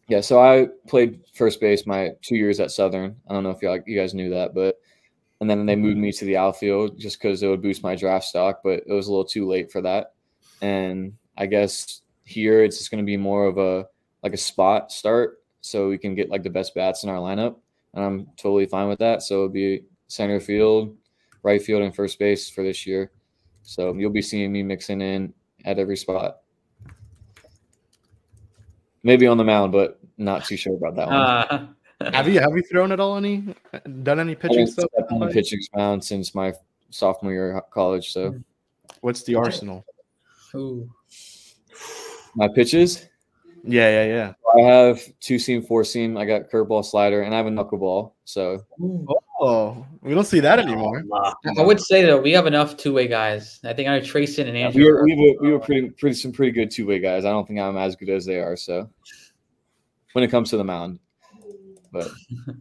Yeah, 0.07 0.21
so 0.21 0.39
I 0.39 0.67
played 0.87 1.21
first 1.33 1.59
base 1.59 1.87
my 1.87 2.11
two 2.21 2.35
years 2.35 2.59
at 2.59 2.71
Southern. 2.71 3.15
I 3.27 3.33
don't 3.33 3.43
know 3.43 3.49
if 3.49 3.61
you 3.61 3.83
you 3.87 3.99
guys 3.99 4.13
knew 4.13 4.29
that, 4.29 4.53
but 4.53 4.79
and 5.41 5.49
then 5.49 5.65
they 5.65 5.75
moved 5.75 5.97
me 5.97 6.11
to 6.11 6.25
the 6.25 6.37
outfield 6.37 6.97
just 6.97 7.21
because 7.21 7.43
it 7.43 7.47
would 7.47 7.61
boost 7.61 7.83
my 7.83 7.95
draft 7.95 8.25
stock, 8.25 8.61
but 8.63 8.83
it 8.85 8.93
was 8.93 9.07
a 9.07 9.11
little 9.11 9.25
too 9.25 9.47
late 9.47 9.71
for 9.71 9.81
that. 9.81 10.13
And 10.61 11.13
I 11.37 11.45
guess 11.45 12.01
here 12.23 12.63
it's 12.63 12.77
just 12.77 12.91
going 12.91 13.03
to 13.03 13.05
be 13.05 13.17
more 13.17 13.45
of 13.45 13.57
a 13.57 13.87
like 14.23 14.33
a 14.33 14.37
spot 14.37 14.91
start, 14.91 15.43
so 15.61 15.89
we 15.89 15.97
can 15.97 16.15
get 16.15 16.29
like 16.29 16.43
the 16.43 16.49
best 16.49 16.73
bats 16.73 17.03
in 17.03 17.09
our 17.09 17.17
lineup, 17.17 17.57
and 17.93 18.03
I'm 18.03 18.27
totally 18.37 18.65
fine 18.65 18.87
with 18.87 18.99
that. 18.99 19.21
So 19.21 19.35
it'll 19.35 19.49
be 19.49 19.83
center 20.07 20.39
field, 20.39 20.95
right 21.43 21.61
field, 21.61 21.83
and 21.83 21.95
first 21.95 22.17
base 22.17 22.49
for 22.49 22.63
this 22.63 22.87
year. 22.87 23.11
So 23.63 23.93
you'll 23.93 24.11
be 24.11 24.21
seeing 24.21 24.51
me 24.51 24.63
mixing 24.63 25.01
in 25.01 25.33
at 25.65 25.79
every 25.79 25.97
spot. 25.97 26.37
Maybe 29.03 29.27
on 29.27 29.37
the 29.37 29.43
mound, 29.43 29.71
but 29.71 29.99
not 30.17 30.45
too 30.45 30.57
sure 30.57 30.75
about 30.75 30.95
that 30.95 31.07
one. 31.07 31.15
Uh, 31.15 31.67
Have 32.01 32.27
you 32.27 32.39
have 32.39 32.55
you 32.55 32.61
thrown 32.63 32.91
at 32.91 32.99
all 32.99 33.17
any 33.17 33.55
done 34.03 34.19
any 34.19 34.35
pitching 34.35 34.67
stuff? 34.67 34.89
on 35.11 35.19
the 35.19 35.27
pitching 35.27 35.59
mound 35.75 36.03
since 36.03 36.35
my 36.35 36.53
sophomore 36.89 37.31
year 37.31 37.57
of 37.57 37.69
college. 37.71 38.11
So 38.11 38.31
hmm. 38.31 38.37
What's 39.01 39.23
the 39.23 39.35
arsenal? 39.35 39.85
ooh. 40.55 40.89
my 42.35 42.47
pitches, 42.47 43.07
Yeah, 43.63 44.03
yeah, 44.03 44.05
yeah. 44.05 44.33
I 44.57 44.61
have 44.61 45.01
two 45.19 45.37
seam, 45.37 45.61
four 45.61 45.83
seam. 45.83 46.17
I 46.17 46.25
got 46.25 46.49
curveball, 46.49 46.85
slider, 46.85 47.21
and 47.21 47.33
I 47.33 47.37
have 47.37 47.45
a 47.45 47.49
knuckleball. 47.49 48.13
So 48.23 48.63
Oh, 49.39 49.85
we 50.01 50.13
don't 50.13 50.25
see 50.25 50.39
that 50.39 50.59
anymore. 50.59 51.03
I 51.57 51.61
would 51.61 51.79
say 51.79 52.03
though 52.03 52.19
we 52.21 52.31
have 52.31 52.47
enough 52.47 52.77
two 52.77 52.93
way 52.93 53.07
guys. 53.07 53.59
I 53.63 53.73
think 53.73 53.89
I 53.89 53.99
know 53.99 54.03
Trayson 54.03 54.47
and 54.47 54.57
Andrew. 54.57 54.83
we 54.83 54.91
were 54.91 55.03
we 55.03 55.15
were, 55.15 55.41
we 55.41 55.51
were 55.51 55.59
pretty 55.59 55.89
pretty 55.89 56.15
some 56.15 56.31
pretty 56.31 56.51
good 56.51 56.71
two 56.71 56.87
way 56.87 56.99
guys. 56.99 57.25
I 57.25 57.29
don't 57.29 57.47
think 57.47 57.59
I'm 57.59 57.77
as 57.77 57.95
good 57.95 58.09
as 58.09 58.25
they 58.25 58.39
are. 58.39 58.55
So 58.55 58.89
when 60.13 60.23
it 60.23 60.31
comes 60.31 60.49
to 60.51 60.57
the 60.57 60.63
mound, 60.63 60.99
but 61.95 62.11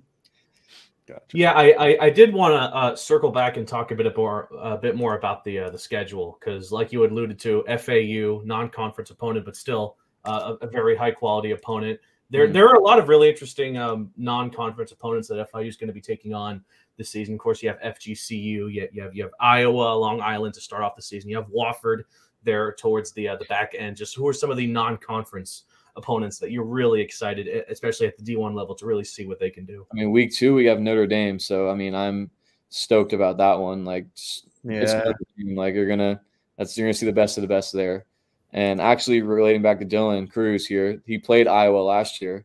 Gotcha. 1.06 1.20
Yeah, 1.34 1.52
I 1.52 1.74
I, 1.78 1.96
I 2.06 2.10
did 2.10 2.32
want 2.32 2.54
to 2.54 2.76
uh, 2.76 2.96
circle 2.96 3.30
back 3.30 3.58
and 3.58 3.68
talk 3.68 3.90
a 3.90 3.94
bit 3.94 4.16
more 4.16 4.48
a 4.58 4.78
bit 4.78 4.96
more 4.96 5.18
about 5.18 5.44
the 5.44 5.58
uh, 5.58 5.70
the 5.70 5.78
schedule 5.78 6.38
because, 6.40 6.72
like 6.72 6.92
you 6.92 7.04
alluded 7.04 7.38
to, 7.40 7.62
FAU 7.78 8.40
non-conference 8.46 9.10
opponent, 9.10 9.44
but 9.44 9.54
still 9.54 9.96
uh, 10.24 10.54
a, 10.62 10.66
a 10.66 10.70
very 10.70 10.96
high 10.96 11.10
quality 11.10 11.50
opponent. 11.50 12.00
There 12.30 12.48
Mhm. 12.48 12.52
there 12.54 12.68
are 12.68 12.76
a 12.76 12.80
lot 12.82 12.98
of 12.98 13.08
really 13.08 13.28
interesting 13.28 13.76
um, 13.76 14.10
non-conference 14.16 14.92
opponents 14.92 15.28
that 15.28 15.46
FIU 15.52 15.68
is 15.68 15.76
going 15.76 15.88
to 15.88 15.92
be 15.94 16.00
taking 16.00 16.32
on 16.32 16.64
this 16.96 17.10
season. 17.10 17.34
Of 17.34 17.40
course, 17.40 17.62
you 17.62 17.68
have 17.68 17.78
FGCU, 17.80 18.72
you, 18.72 18.88
you 18.90 19.02
have 19.02 19.14
you 19.14 19.22
have 19.24 19.32
Iowa, 19.40 19.94
Long 19.94 20.22
Island 20.22 20.54
to 20.54 20.60
start 20.62 20.82
off 20.82 20.96
the 20.96 21.02
season. 21.02 21.28
You 21.28 21.36
have 21.36 21.48
Wofford 21.48 22.04
there 22.44 22.72
towards 22.72 23.12
the 23.12 23.28
uh, 23.28 23.36
the 23.36 23.44
back 23.44 23.74
end. 23.76 23.98
Just 23.98 24.16
who 24.16 24.26
are 24.26 24.32
some 24.32 24.50
of 24.50 24.56
the 24.56 24.66
non-conference 24.66 25.64
opponents 25.96 26.38
that 26.38 26.50
you're 26.50 26.64
really 26.64 27.00
excited, 27.00 27.64
especially 27.68 28.06
at 28.06 28.16
the 28.18 28.24
D1 28.24 28.54
level, 28.54 28.74
to 28.74 28.86
really 28.86 29.04
see 29.04 29.26
what 29.26 29.38
they 29.38 29.50
can 29.50 29.64
do? 29.64 29.86
I 29.92 29.94
mean, 29.94 30.10
week 30.10 30.32
two 30.32 30.54
we 30.54 30.66
have 30.66 30.80
Notre 30.80 31.06
Dame. 31.06 31.38
So 31.38 31.68
I 31.70 31.74
mean, 31.74 31.94
I'm 31.94 32.30
stoked 32.68 33.12
about 33.12 33.38
that 33.38 33.58
one. 33.58 33.84
Like 33.84 34.06
it's 34.12 34.46
it's 34.64 34.92
Yeah. 34.92 35.12
Like 35.54 35.74
you're 35.74 35.88
gonna 35.88 36.20
that's 36.56 36.76
you're 36.76 36.86
gonna 36.86 36.94
see 36.94 37.06
the 37.06 37.12
best 37.12 37.38
of 37.38 37.42
the 37.42 37.48
best 37.48 37.72
there. 37.72 38.06
And 38.52 38.80
actually, 38.80 39.22
relating 39.22 39.62
back 39.62 39.80
to 39.80 39.86
Dylan 39.86 40.30
Crews 40.30 40.66
here, 40.66 41.02
he 41.06 41.18
played 41.18 41.48
Iowa 41.48 41.78
last 41.78 42.22
year, 42.22 42.44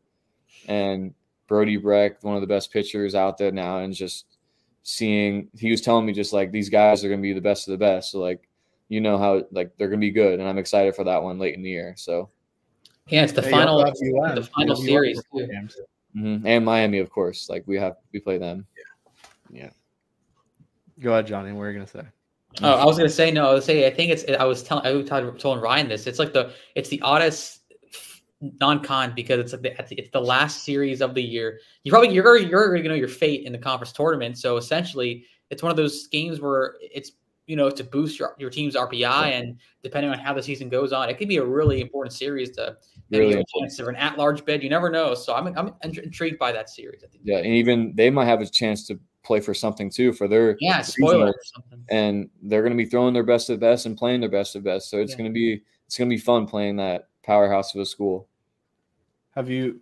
and 0.67 1.13
Brody 1.47 1.77
Brecht, 1.77 2.23
one 2.23 2.35
of 2.35 2.41
the 2.41 2.47
best 2.47 2.73
pitchers 2.73 3.13
out 3.13 3.37
there 3.37 3.51
now, 3.51 3.79
and 3.79 3.93
just 3.93 4.25
seeing 4.83 5.49
he 5.57 5.69
was 5.69 5.81
telling 5.81 6.05
me 6.05 6.13
just 6.13 6.33
like 6.33 6.51
these 6.51 6.69
guys 6.69 7.03
are 7.03 7.09
gonna 7.09 7.21
be 7.21 7.33
the 7.33 7.41
best 7.41 7.67
of 7.67 7.73
the 7.73 7.77
best. 7.77 8.11
So 8.11 8.19
like 8.19 8.49
you 8.87 9.01
know 9.01 9.17
how 9.17 9.43
like 9.51 9.77
they're 9.77 9.87
gonna 9.87 9.99
be 9.99 10.11
good, 10.11 10.39
and 10.39 10.49
I'm 10.49 10.57
excited 10.57 10.95
for 10.95 11.03
that 11.03 11.21
one 11.21 11.37
late 11.39 11.55
in 11.55 11.61
the 11.61 11.69
year. 11.69 11.93
So 11.95 12.29
yeah, 13.09 13.23
it's 13.23 13.33
the 13.33 13.41
Hey, 13.41 13.49
you 13.49 13.55
final 13.55 13.79
also 13.79 13.93
have 14.25 14.35
the 14.35 14.43
final 14.43 14.75
have 14.75 14.83
series 14.85 15.21
too. 15.35 15.47
games. 15.47 15.75
mhm. 16.15 16.41
and 16.45 16.65
Miami, 16.65 16.99
of 16.99 17.09
course. 17.09 17.49
Like 17.49 17.63
we 17.67 17.77
have 17.77 17.95
we 18.13 18.19
play 18.19 18.37
them. 18.37 18.65
Yeah. 19.51 19.69
Go 20.99 21.11
ahead, 21.13 21.27
Johnny. 21.27 21.51
What 21.53 21.63
are 21.63 21.71
you 21.71 21.79
gonna 21.79 21.87
say? 21.87 22.03
Oh, 22.61 22.71
I 22.73 22.85
was 22.85 22.97
gonna 22.97 23.09
say 23.09 23.31
no. 23.31 23.49
I 23.49 23.53
was 23.53 23.65
say 23.65 23.87
I 23.87 23.89
think 23.89 24.11
it's. 24.11 24.25
I 24.39 24.43
was 24.43 24.63
telling. 24.63 24.85
I 24.85 24.91
was 24.91 25.07
telling, 25.07 25.37
telling 25.37 25.61
Ryan 25.61 25.87
this. 25.87 26.07
It's 26.07 26.19
like 26.19 26.33
the. 26.33 26.51
It's 26.75 26.89
the 26.89 27.01
oddest 27.01 27.61
non-con 28.41 29.13
because 29.15 29.39
it's 29.39 29.51
like 29.53 29.61
the, 29.61 29.77
it's 29.79 29.89
the- 29.89 29.97
it's 29.99 30.09
the 30.11 30.21
last 30.21 30.63
series 30.63 31.01
of 31.01 31.13
the 31.13 31.21
year. 31.21 31.59
You 31.83 31.91
probably 31.91 32.09
you're 32.13 32.37
you're 32.37 32.75
gonna 32.77 32.89
know 32.89 32.95
your 32.95 33.07
fate 33.07 33.45
in 33.45 33.51
the 33.51 33.57
conference 33.57 33.91
tournament. 33.93 34.37
So 34.37 34.57
essentially, 34.57 35.25
it's 35.49 35.63
one 35.63 35.69
of 35.71 35.77
those 35.77 36.07
games 36.07 36.41
where 36.41 36.75
it's 36.81 37.11
you 37.49 37.55
know 37.55 37.69
to 37.71 37.83
boost 37.83 38.19
your 38.19 38.35
your 38.37 38.51
team's 38.51 38.75
RPI 38.75 39.31
and 39.31 39.57
depending 39.81 40.11
on 40.11 40.19
how 40.19 40.33
the 40.33 40.43
season 40.43 40.69
goes 40.69 40.93
on, 40.93 41.09
it 41.09 41.17
could 41.17 41.27
be 41.27 41.37
a 41.37 41.43
really 41.43 41.81
important 41.81 42.13
series 42.13 42.51
to 42.51 42.77
maybe 43.09 43.25
Really 43.25 43.37
get 43.37 43.45
a 43.55 43.59
chance 43.59 43.79
for 43.79 43.89
an 43.89 43.95
at-large 43.95 44.45
bid. 44.45 44.61
You 44.61 44.69
never 44.69 44.89
know. 44.91 45.15
So 45.15 45.33
I'm 45.33 45.47
I'm 45.57 45.73
intrigued 45.83 46.37
by 46.37 46.51
that 46.51 46.69
series. 46.69 47.03
I 47.03 47.07
think. 47.07 47.23
Yeah, 47.25 47.37
and 47.37 47.47
even 47.47 47.93
they 47.95 48.11
might 48.11 48.25
have 48.25 48.41
a 48.41 48.45
chance 48.45 48.85
to 48.87 48.99
play 49.23 49.39
for 49.39 49.55
something 49.55 49.89
too 49.89 50.13
for 50.13 50.27
their 50.27 50.57
Yeah, 50.61 50.81
season 50.81 51.07
spoiler 51.09 51.27
or 51.29 51.43
something. 51.43 51.83
and 51.89 52.29
they're 52.43 52.61
going 52.61 52.77
to 52.77 52.77
be 52.77 52.89
throwing 52.89 53.15
their 53.15 53.23
best 53.23 53.49
of 53.49 53.59
best 53.59 53.87
and 53.87 53.97
playing 53.97 54.21
their 54.21 54.29
best 54.29 54.55
of 54.55 54.63
best. 54.63 54.91
So 54.91 54.99
it's 54.99 55.13
Yeah. 55.13 55.17
going 55.17 55.29
to 55.31 55.33
be 55.33 55.63
it's 55.87 55.97
going 55.97 56.07
to 56.09 56.15
be 56.15 56.21
fun 56.21 56.45
playing 56.45 56.75
that 56.75 57.09
powerhouse 57.23 57.73
of 57.73 57.81
a 57.81 57.85
school. 57.85 58.27
Have 59.35 59.49
you, 59.49 59.79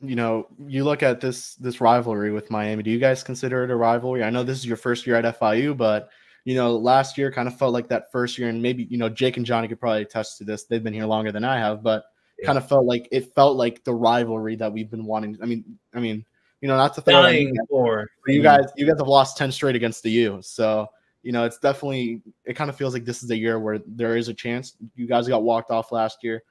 you 0.00 0.14
know, 0.14 0.46
you 0.66 0.84
look 0.84 1.02
at 1.02 1.20
this 1.20 1.56
this 1.56 1.80
rivalry 1.80 2.30
with 2.30 2.50
Miami. 2.52 2.84
Do 2.84 2.90
you 2.90 2.98
guys 3.00 3.24
consider 3.24 3.64
it 3.64 3.70
a 3.70 3.76
rivalry? 3.76 4.22
I 4.22 4.30
know 4.30 4.44
this 4.44 4.58
is 4.58 4.66
your 4.66 4.76
first 4.76 5.06
year 5.08 5.16
at 5.16 5.40
FIU, 5.40 5.76
but 5.76 6.08
you 6.44 6.54
know, 6.54 6.76
last 6.76 7.18
year 7.18 7.30
kind 7.30 7.48
of 7.48 7.56
felt 7.58 7.72
like 7.72 7.88
that 7.88 8.10
first 8.12 8.38
year, 8.38 8.48
and 8.48 8.62
maybe 8.62 8.84
you 8.90 8.98
know, 8.98 9.08
Jake 9.08 9.36
and 9.36 9.46
Johnny 9.46 9.68
could 9.68 9.80
probably 9.80 10.02
attest 10.02 10.38
to 10.38 10.44
this. 10.44 10.64
They've 10.64 10.82
been 10.82 10.94
here 10.94 11.06
longer 11.06 11.32
than 11.32 11.44
I 11.44 11.58
have, 11.58 11.82
but 11.82 12.04
Yeah. 12.38 12.46
kind 12.46 12.58
of 12.58 12.68
felt 12.68 12.86
like 12.86 13.08
it 13.10 13.34
felt 13.34 13.56
like 13.56 13.84
the 13.84 13.94
rivalry 13.94 14.56
that 14.56 14.72
we've 14.72 14.90
been 14.90 15.04
wanting. 15.04 15.38
I 15.42 15.46
mean, 15.46 15.78
I 15.94 16.00
mean, 16.00 16.24
you 16.60 16.68
know, 16.68 16.76
not 16.76 16.94
to 16.94 17.00
throw 17.00 17.22
Dying 17.22 17.56
for 17.68 18.08
you 18.26 18.42
guys, 18.42 18.64
you 18.76 18.86
guys 18.86 18.98
have 18.98 19.08
lost 19.08 19.36
ten 19.36 19.52
straight 19.52 19.76
against 19.76 20.02
the 20.02 20.10
U, 20.10 20.38
so. 20.42 20.88
You 21.22 21.32
know, 21.32 21.44
it's 21.44 21.58
definitely. 21.58 22.22
It 22.46 22.54
kind 22.54 22.70
of 22.70 22.76
feels 22.76 22.94
like 22.94 23.04
this 23.04 23.22
is 23.22 23.30
a 23.30 23.36
year 23.36 23.60
where 23.60 23.78
there 23.86 24.16
is 24.16 24.28
a 24.28 24.32
chance. 24.32 24.76
You 24.96 25.06
guys 25.06 25.28
got 25.28 25.42
walked 25.42 25.70
off 25.70 25.92
last 25.92 26.24
year. 26.24 26.42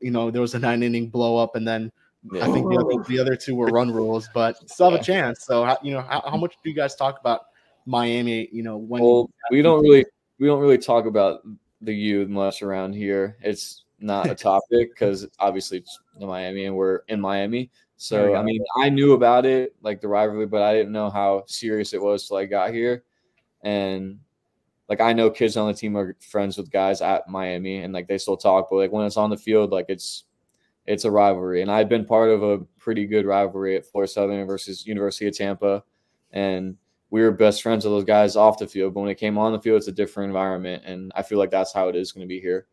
You 0.00 0.12
know, 0.12 0.30
there 0.30 0.40
was 0.40 0.54
a 0.54 0.60
nine 0.60 0.84
inning 0.84 1.08
blow 1.08 1.36
up, 1.36 1.56
and 1.56 1.66
then 1.66 1.90
I 2.40 2.46
think 2.52 2.68
the 2.70 2.76
other, 2.76 3.02
the 3.08 3.18
other 3.18 3.34
two 3.34 3.56
were 3.56 3.66
run 3.66 3.90
rules, 3.90 4.28
but 4.32 4.70
still 4.70 4.92
have 4.92 5.00
a 5.00 5.02
chance. 5.02 5.44
So, 5.44 5.64
how, 5.64 5.76
you 5.82 5.92
know, 5.92 6.02
how, 6.02 6.22
how 6.24 6.36
much 6.36 6.54
do 6.62 6.70
you 6.70 6.76
guys 6.76 6.94
talk 6.94 7.18
about 7.18 7.46
Miami? 7.86 8.48
You 8.52 8.62
know, 8.62 8.76
when 8.76 9.02
Well, 9.02 9.30
we 9.50 9.62
don't 9.62 9.82
really 9.82 10.04
we 10.38 10.46
don't 10.46 10.60
really 10.60 10.78
talk 10.78 11.06
about 11.06 11.42
the 11.80 11.94
U 11.94 12.26
much 12.26 12.62
around 12.62 12.94
here. 12.94 13.36
It's 13.42 13.84
not 14.00 14.30
a 14.30 14.34
topic 14.34 14.90
because 14.90 15.26
obviously 15.38 15.78
it's 15.78 15.98
the 16.18 16.26
Miami 16.26 16.66
and 16.66 16.74
we're 16.74 17.00
in 17.08 17.20
Miami. 17.20 17.70
So. 17.96 18.34
I 18.34 18.42
mean, 18.42 18.64
I 18.78 18.88
knew 18.88 19.12
about 19.12 19.46
it, 19.46 19.76
like 19.80 20.00
the 20.00 20.08
rivalry, 20.08 20.46
but 20.46 20.62
I 20.62 20.74
didn't 20.74 20.90
know 20.90 21.08
how 21.08 21.44
serious 21.46 21.92
it 21.92 22.02
was 22.02 22.26
till 22.26 22.36
I 22.36 22.46
got 22.46 22.74
here. 22.74 23.04
And 23.62 24.18
like 24.88 25.00
I 25.00 25.12
know 25.12 25.30
kids 25.30 25.56
on 25.56 25.68
the 25.68 25.74
team 25.74 25.96
are 25.96 26.16
friends 26.20 26.58
with 26.58 26.70
guys 26.70 27.00
at 27.00 27.28
Miami, 27.28 27.78
and 27.78 27.94
like 27.94 28.08
they 28.08 28.18
still 28.18 28.36
talk. 28.36 28.68
But 28.68 28.76
like 28.76 28.92
when 28.92 29.06
it's 29.06 29.16
on 29.16 29.30
the 29.30 29.36
field, 29.36 29.70
like 29.70 29.86
it's 29.88 30.24
it's 30.84 31.04
a 31.04 31.10
rivalry. 31.10 31.62
And 31.62 31.70
I've 31.70 31.88
been 31.88 32.04
part 32.04 32.30
of 32.30 32.42
a 32.42 32.58
pretty 32.78 33.06
good 33.06 33.24
rivalry 33.24 33.76
at 33.76 33.86
Florida 33.86 34.12
Southern 34.12 34.46
versus 34.46 34.86
University 34.86 35.28
of 35.28 35.36
Tampa, 35.36 35.84
and 36.32 36.76
we 37.12 37.20
were 37.20 37.30
best 37.30 37.62
friends 37.62 37.84
with 37.84 37.92
those 37.92 38.04
guys 38.04 38.36
off 38.36 38.58
the 38.58 38.66
field. 38.66 38.94
But 38.94 39.00
when 39.02 39.10
it 39.10 39.16
came 39.16 39.36
on 39.36 39.52
the 39.52 39.60
field, 39.60 39.76
it's 39.76 39.86
a 39.86 39.92
different 39.92 40.28
environment, 40.28 40.82
and 40.86 41.12
I 41.14 41.22
feel 41.22 41.38
like 41.38 41.50
that's 41.50 41.72
how 41.72 41.88
it 41.88 41.94
is 41.94 42.10
going 42.10 42.26
to 42.26 42.28
be 42.28 42.40
here. 42.40 42.66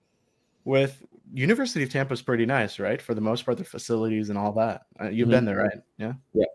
with 0.66 1.04
University 1.34 1.84
of 1.84 1.90
Tampa 1.92 2.14
is 2.14 2.22
pretty 2.22 2.46
nice, 2.46 2.80
right? 2.80 3.02
For 3.02 3.14
the 3.14 3.22
most 3.22 3.46
part, 3.46 3.58
the 3.58 3.64
facilities 3.64 4.30
and 4.30 4.38
all 4.38 4.52
that. 4.54 4.82
Uh, 5.00 5.10
you've 5.10 5.28
Mhm. 5.28 5.32
been 5.32 5.46
there, 5.46 5.58
right? 5.58 5.80
Yeah. 5.98 6.14
Yeah. 6.34 6.46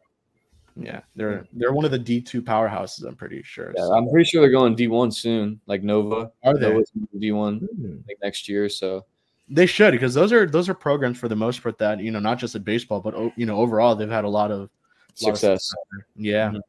Yeah, 0.76 1.00
they're 1.14 1.46
they're 1.52 1.72
one 1.72 1.84
of 1.84 1.90
the 1.92 1.98
D 1.98 2.20
two 2.20 2.42
powerhouses. 2.42 3.04
I'm 3.06 3.14
pretty 3.16 3.42
sure. 3.44 3.72
Yeah, 3.76 3.82
So- 3.84 3.92
I'm 3.94 4.08
pretty 4.10 4.24
sure 4.28 4.40
they're 4.40 4.50
going 4.50 4.74
D1 4.76 5.12
soon, 5.12 5.60
like 5.66 5.82
Nova. 5.84 6.32
Are 6.42 6.56
they? 6.58 6.82
D1 7.18 7.60
Hmm. 7.60 7.96
like 8.08 8.18
next 8.22 8.48
year. 8.48 8.68
So 8.68 9.04
They 9.48 9.66
should 9.66 9.92
because 9.92 10.14
those 10.14 10.32
are 10.32 10.46
those 10.46 10.68
are 10.68 10.74
programs 10.74 11.18
for 11.18 11.28
the 11.28 11.36
most 11.36 11.62
part 11.62 11.78
that 11.78 12.00
you 12.00 12.10
know 12.10 12.18
not 12.20 12.38
just 12.38 12.54
at 12.56 12.64
baseball 12.64 13.00
but 13.00 13.14
you 13.36 13.46
know 13.46 13.56
overall 13.58 13.94
they've 13.94 14.10
had 14.10 14.24
a 14.24 14.28
lot 14.28 14.50
of 14.50 14.58
lot 14.60 15.30
of 15.30 15.38
success. 15.38 15.72
Yeah. 16.16 16.50
Mhm. 16.50 16.60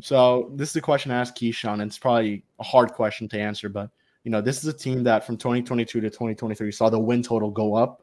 So 0.00 0.50
this 0.54 0.70
is 0.70 0.76
a 0.76 0.80
question 0.80 1.10
I 1.10 1.20
asked 1.20 1.36
Keyshawn, 1.36 1.74
and 1.74 1.82
it's 1.82 1.98
probably 1.98 2.44
a 2.58 2.64
hard 2.64 2.92
question 2.92 3.28
to 3.30 3.40
answer, 3.40 3.68
but 3.68 3.90
you 4.24 4.30
know, 4.30 4.40
this 4.40 4.58
is 4.58 4.66
a 4.66 4.72
team 4.72 5.04
that 5.04 5.24
from 5.24 5.36
2022 5.36 6.00
to 6.00 6.10
2023 6.10 6.72
saw 6.72 6.90
the 6.90 6.98
win 6.98 7.22
total 7.22 7.50
go 7.50 7.76
up. 7.76 8.02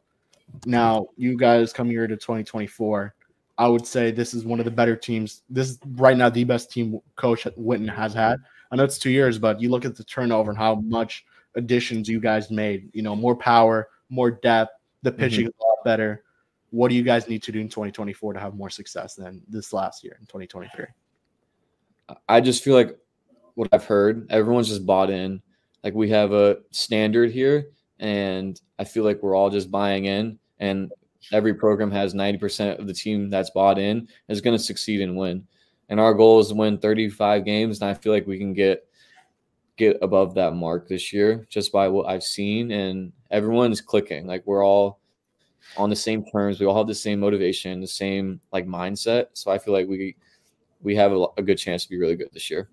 Now, 0.66 1.08
you 1.18 1.38
guys 1.38 1.74
come 1.74 1.90
here 1.90 2.08
to 2.08 2.16
2024. 2.16 3.14
I 3.58 3.68
would 3.68 3.86
say 3.86 4.10
this 4.10 4.34
is 4.34 4.46
one 4.46 4.60
of 4.60 4.66
the 4.66 4.72
better 4.72 4.96
teams. 4.96 5.42
This 5.50 5.72
is 5.72 5.80
right 5.96 6.18
now 6.18 6.30
the 6.30 6.46
best 6.46 6.72
team 6.72 7.00
coach 7.16 7.44
Witten 7.60 7.94
has 7.94 8.14
had. 8.14 8.40
I 8.72 8.76
know 8.76 8.84
it's 8.86 8.98
two 8.98 9.12
years, 9.12 9.38
but 9.38 9.62
you 9.62 9.70
look 9.70 9.86
at 9.86 9.96
the 9.96 10.04
turnover 10.04 10.50
and 10.50 10.58
how 10.58 10.76
much 10.76 11.26
additions 11.56 12.10
you 12.10 12.20
guys 12.20 12.50
made. 12.50 12.90
You 12.94 13.04
know, 13.04 13.16
more 13.16 13.36
power, 13.36 13.90
more 14.10 14.32
depth. 14.32 14.72
The 15.04 15.12
mm-hmm. 15.12 15.20
pitching 15.20 15.46
is 15.48 15.54
a 15.60 15.64
lot 15.64 15.84
better. 15.84 16.24
What 16.72 16.88
do 16.88 16.96
you 16.96 17.04
guys 17.04 17.28
need 17.28 17.44
to 17.44 17.52
do 17.52 17.60
in 17.60 17.70
2024 17.70 18.34
to 18.34 18.40
have 18.40 18.56
more 18.56 18.70
success 18.70 19.14
than 19.14 19.42
this 19.48 19.74
last 19.74 20.04
year 20.04 20.18
in 20.20 20.26
2023? 20.26 20.86
I 22.28 22.42
just 22.42 22.64
feel 22.64 22.76
like 22.76 22.98
what 23.56 23.70
I've 23.72 23.86
heard, 23.86 24.28
everyone's 24.32 24.70
just 24.70 24.86
bought 24.86 25.10
in. 25.10 25.42
Like 25.84 25.94
we 25.94 26.10
have 26.10 26.32
a 26.32 26.58
standard 26.72 27.32
here, 27.32 27.68
and 28.00 28.60
I 28.80 28.84
feel 28.84 29.04
like 29.04 29.22
we're 29.22 29.36
all 29.36 29.50
just 29.50 29.72
buying 29.72 30.06
in. 30.06 30.40
And 30.60 30.92
every 31.32 31.54
program 31.54 31.92
has 31.92 32.14
90% 32.14 32.80
of 32.80 32.88
the 32.88 32.94
team 32.94 33.30
that's 33.30 33.50
bought 33.52 33.80
in 33.80 34.08
is 34.28 34.42
going 34.42 34.58
to 34.58 34.64
succeed 34.64 35.02
and 35.02 35.16
win. 35.16 35.48
And 35.90 36.00
our 36.00 36.14
goal 36.14 36.40
is 36.40 36.48
to 36.50 36.56
win 36.56 36.78
35 36.78 37.46
games. 37.46 37.82
And 37.82 37.90
I 37.90 37.94
feel 37.94 38.12
like 38.12 38.28
we 38.28 38.38
can 38.38 38.54
get 38.54 38.88
get 39.76 39.98
above 40.04 40.36
that 40.36 40.54
mark 40.54 40.88
this 40.88 41.12
year 41.12 41.48
just 41.50 41.72
by 41.72 41.88
what 41.88 42.08
I've 42.08 42.24
seen. 42.24 42.72
And 42.72 43.12
everyone's 43.32 43.82
clicking. 43.82 44.28
Like 44.28 44.44
we're 44.46 44.66
all 44.66 45.00
on 45.78 45.90
the 45.90 45.96
same 45.96 46.24
terms. 46.26 46.60
We 46.60 46.66
all 46.66 46.78
have 46.78 46.88
the 46.88 46.96
same 46.96 47.20
motivation, 47.20 47.82
the 47.82 47.88
same 47.88 48.40
like 48.52 48.68
mindset. 48.68 49.28
So 49.34 49.52
I 49.52 49.58
feel 49.58 49.74
like 49.74 49.88
we 49.88 50.16
we 50.84 50.96
have 50.96 51.12
a, 51.12 51.26
a 51.38 51.42
good 51.42 51.58
chance 51.58 51.84
to 51.84 51.90
be 51.90 51.98
really 51.98 52.16
good 52.16 52.30
this 52.34 52.52
year. 52.52 52.70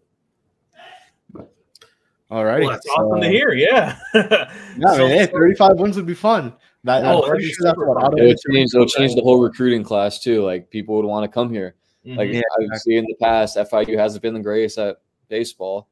All 2.30 2.44
right. 2.44 2.60
Well, 2.60 2.70
that's 2.70 2.86
awesome 2.90 3.20
to 3.22 3.28
hear. 3.28 3.52
Yeah. 3.52 3.98
Yeah, 4.14 4.94
So- 4.94 5.08
mean, 5.08 5.18
hey, 5.18 5.26
35 5.26 5.78
wins 5.78 5.96
would 5.96 6.06
be 6.06 6.14
fun. 6.14 6.52
That, 6.84 7.04
Oh, 7.04 7.22
I'm 7.24 7.32
that'd 7.32 7.42
sure 7.44 7.64
that's 7.64 7.76
what 7.78 8.18
It'll 8.18 8.34
change, 8.54 8.70
it'll 8.74 8.86
change 8.86 9.14
the 9.14 9.20
whole 9.22 9.40
recruiting 9.40 9.82
class 9.82 10.20
too. 10.20 10.42
Like 10.42 10.70
people 10.70 10.96
would 10.96 11.04
want 11.04 11.24
to 11.24 11.28
come 11.34 11.50
here. 11.52 11.74
Like 12.04 12.30
Mhm. 12.30 12.34
Yeah, 12.34 12.66
I've 12.72 12.78
seen 12.80 12.98
in 12.98 13.04
the 13.04 13.16
past, 13.20 13.56
FIU 13.58 13.98
hasn't 13.98 14.22
been 14.22 14.32
the 14.32 14.40
greatest 14.40 14.78
at 14.78 14.98
baseball. 15.28 15.88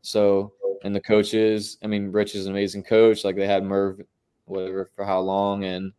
So, 0.00 0.52
and 0.82 0.96
the 0.96 1.00
coaches, 1.00 1.78
I 1.84 1.86
mean, 1.86 2.10
Rich 2.10 2.34
is 2.34 2.46
an 2.46 2.52
amazing 2.52 2.82
coach. 2.82 3.22
Like 3.24 3.36
they 3.36 3.46
had 3.46 3.62
Merv, 3.62 4.00
whatever, 4.46 4.90
for 4.96 5.04
how 5.04 5.20
long, 5.20 5.62
and 5.64 5.92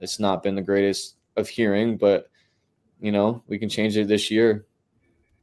it's 0.00 0.18
not 0.18 0.42
been 0.42 0.54
the 0.54 0.62
greatest 0.62 1.16
of 1.36 1.48
hearing, 1.48 1.96
but 1.98 2.30
you 3.00 3.12
know, 3.12 3.42
we 3.48 3.58
can 3.58 3.68
change 3.68 3.96
it 3.98 4.08
this 4.08 4.30
year. 4.30 4.64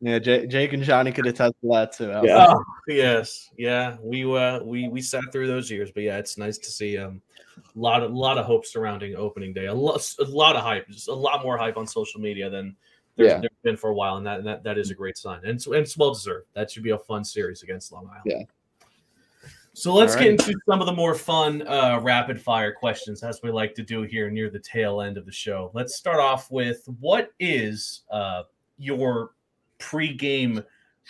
Yeah, 0.01 0.17
Jake, 0.19 0.49
Jake 0.49 0.73
and 0.73 0.81
Johnny 0.83 1.11
could 1.11 1.27
attest 1.27 1.55
to 1.61 1.67
that 1.69 1.91
too. 1.91 2.07
Yeah. 2.23 2.47
Oh, 2.49 2.63
yes, 2.87 3.49
yeah. 3.57 3.97
We 4.01 4.23
uh 4.25 4.63
we 4.63 4.87
we 4.87 5.01
sat 5.01 5.23
through 5.31 5.47
those 5.47 5.69
years, 5.69 5.91
but 5.91 6.03
yeah, 6.03 6.17
it's 6.17 6.37
nice 6.37 6.57
to 6.57 6.71
see 6.71 6.97
um 6.97 7.21
a 7.57 7.79
lot 7.79 8.01
of 8.01 8.13
lot 8.13 8.37
of 8.37 8.45
hope 8.45 8.65
surrounding 8.65 9.15
opening 9.15 9.53
day. 9.53 9.65
A 9.65 9.73
lot 9.73 10.01
a 10.19 10.23
lot 10.23 10.55
of 10.55 10.63
hype, 10.63 10.87
just 10.87 11.09
a 11.09 11.13
lot 11.13 11.43
more 11.43 11.57
hype 11.57 11.75
on 11.75 11.85
social 11.85 12.21
media 12.21 12.49
than 12.49 12.75
there's, 13.17 13.31
Yeah. 13.31 13.39
there's 13.39 13.51
been 13.63 13.75
for 13.75 13.89
a 13.89 13.93
while, 13.93 14.15
and 14.15 14.25
that, 14.25 14.37
and 14.37 14.47
that 14.47 14.63
that 14.63 14.77
is 14.77 14.89
a 14.89 14.95
great 14.95 15.17
sign, 15.17 15.39
and 15.43 15.55
it's, 15.55 15.65
and 15.65 15.75
it's 15.75 15.97
well 15.97 16.13
deserved. 16.13 16.47
That 16.53 16.71
should 16.71 16.83
be 16.83 16.91
a 16.91 16.97
fun 16.97 17.25
series 17.25 17.63
against 17.63 17.91
Long 17.91 18.07
Island. 18.07 18.21
Yeah. 18.25 18.43
So 19.73 19.93
let's 19.93 20.15
All 20.15 20.21
get 20.21 20.31
into 20.31 20.53
some 20.65 20.79
of 20.81 20.87
the 20.87 20.93
more 20.93 21.13
fun 21.15 21.65
uh, 21.67 21.99
rapid 22.01 22.41
fire 22.41 22.71
questions, 22.71 23.23
as 23.23 23.41
we 23.43 23.51
like 23.51 23.75
to 23.75 23.83
do 23.83 24.01
here 24.03 24.29
near 24.29 24.49
the 24.49 24.59
tail 24.59 25.01
end 25.01 25.17
of 25.17 25.25
the 25.25 25.31
show. 25.31 25.71
Let's 25.73 25.95
start 25.95 26.19
off 26.19 26.49
with 26.49 26.83
what 26.99 27.31
is 27.39 28.01
uh, 28.09 28.43
your 28.77 29.31
pre-game 29.79 30.63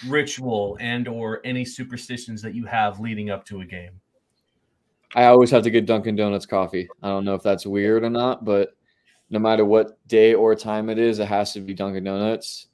ritual 0.07 0.77
and 0.79 1.07
or 1.07 1.41
any 1.43 1.65
superstitions 1.65 2.41
that 2.41 2.55
you 2.55 2.65
have 2.65 2.99
leading 2.99 3.29
up 3.29 3.45
to 3.45 3.61
a 3.61 3.65
game? 3.65 3.99
I 5.15 5.25
always 5.25 5.51
have 5.51 5.63
to 5.63 5.71
get 5.71 5.85
Dunkin' 5.85 6.15
Donuts 6.15 6.45
coffee. 6.45 6.87
I 7.01 7.07
don't 7.07 7.25
know 7.25 7.33
if 7.33 7.43
that's 7.43 7.65
weird 7.65 8.03
or 8.03 8.09
not, 8.09 8.45
but 8.45 8.75
no 9.29 9.39
matter 9.39 9.65
what 9.65 9.97
day 10.07 10.33
or 10.33 10.55
time 10.55 10.89
it 10.89 10.99
is, 10.99 11.19
it 11.19 11.27
has 11.27 11.53
to 11.53 11.61
be 11.61 11.73
Dunkin' 11.73 12.03
Donuts. 12.03 12.67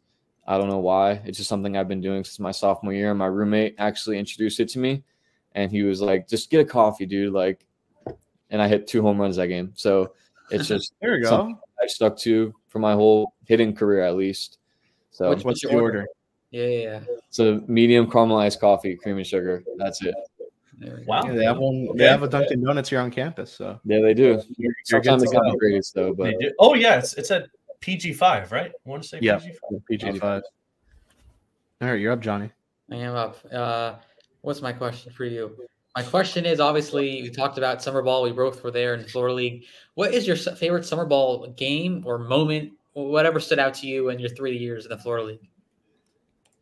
I 0.48 0.58
don't 0.58 0.70
know 0.70 0.80
why. 0.80 1.22
It's 1.26 1.38
just 1.38 1.50
something 1.50 1.76
I've 1.76 1.88
been 1.88 2.02
doing 2.02 2.24
since 2.24 2.40
my 2.40 2.52
sophomore 2.52 2.94
year. 2.94 3.14
My 3.14 3.26
roommate 3.26 3.76
actually 3.78 4.20
introduced 4.20 4.60
it 4.60 4.70
to 4.70 4.80
me, 4.80 5.04
and 5.54 5.72
he 5.72 5.82
was 5.84 6.02
like, 6.02 6.28
"Just 6.28 6.52
get 6.52 6.62
a 6.62 6.66
coffee, 6.66 7.06
dude." 7.06 7.34
Like, 7.34 7.66
and 8.52 8.62
I 8.62 8.68
hit 8.68 8.86
two 8.86 9.02
home 9.02 9.20
runs 9.20 9.38
that 9.38 9.48
game. 9.48 9.72
So 9.76 10.14
it's 10.52 10.68
just 10.70 10.94
There 11.02 11.14
we 11.14 11.22
go. 11.22 11.58
I 11.82 11.88
stuck 11.88 12.18
to 12.20 12.54
for 12.68 12.80
my 12.80 12.94
whole 12.94 13.34
hitting 13.46 13.74
career 13.74 14.02
at 14.02 14.16
least. 14.16 14.60
So 15.16 15.30
Which- 15.30 15.46
What's 15.46 15.64
your 15.64 15.72
order? 15.74 15.84
order? 16.00 16.08
Yeah, 16.52 16.66
yeah, 16.66 16.80
yeah. 16.82 17.00
it's 17.30 17.40
a 17.40 17.62
medium 17.68 18.06
caramelized 18.10 18.60
coffee, 18.60 18.96
cream 18.96 19.16
and 19.18 19.26
sugar. 19.26 19.64
That's 19.78 20.02
it. 20.04 20.14
There. 20.78 21.04
Wow. 21.08 21.24
Yeah, 21.26 21.34
they 21.34 21.46
have 21.46 21.58
one. 21.58 21.88
Okay. 21.90 22.00
They 22.00 22.08
have 22.08 22.24
a 22.24 22.28
Dunkin' 22.28 22.62
Donuts 22.62 22.90
here 22.90 23.00
on 23.00 23.10
campus. 23.12 23.52
So 23.54 23.80
Yeah, 23.86 24.02
they 24.02 24.14
do. 24.14 24.24
you're, 24.24 24.42
you're 24.58 24.74
Sometimes 24.84 25.22
to 25.22 25.28
it's 25.28 25.34
not 25.34 25.44
go. 25.46 25.52
the 25.52 25.58
greatest 25.58 25.94
though, 25.96 26.14
but 26.14 26.26
They 26.26 26.34
do- 26.48 26.54
Oh 26.60 26.74
yeah, 26.76 26.98
it's, 27.00 27.14
it's 27.14 27.32
at 27.32 27.48
PG 27.80 28.14
five, 28.14 28.52
right? 28.52 28.72
I 28.86 28.90
want 28.90 29.04
to 29.04 29.08
say 29.08 29.20
Yeah. 29.22 29.38
PG 29.38 29.54
five. 29.54 29.82
PG 29.90 30.20
five. 30.20 30.44
All 31.82 31.88
right, 31.90 32.00
you're 32.00 32.12
up, 32.12 32.20
Johnny. 32.22 32.52
I 32.92 32.96
am 32.98 33.16
up. 33.16 33.38
Uh, 33.52 33.94
what's 34.42 34.62
my 34.62 34.74
question 34.74 35.14
for 35.14 35.24
you? 35.26 35.56
My 35.96 36.04
question 36.04 36.46
is 36.46 36.60
obviously 36.60 37.22
we 37.22 37.30
talked 37.30 37.58
about 37.58 37.82
summer 37.82 38.02
ball. 38.02 38.24
We 38.24 38.32
both 38.34 38.62
were 38.64 38.72
there 38.72 38.94
in 38.96 39.02
the 39.04 39.08
Florida 39.08 39.34
League. 39.34 39.64
What 39.96 40.14
is 40.14 40.28
your 40.28 40.36
favorite 40.36 40.86
summer 40.86 41.06
ball 41.06 41.48
game 41.56 42.04
or 42.06 42.18
moment, 42.18 42.72
or 42.72 42.76
whatever 42.96 43.40
stood 43.40 43.60
out 43.60 43.74
to 43.76 43.88
you 43.88 44.10
in 44.10 44.20
your 44.20 44.30
three 44.30 44.58
years 44.58 44.86
in 44.86 44.90
the 44.90 44.98
Florida 44.98 45.28
League? 45.28 45.50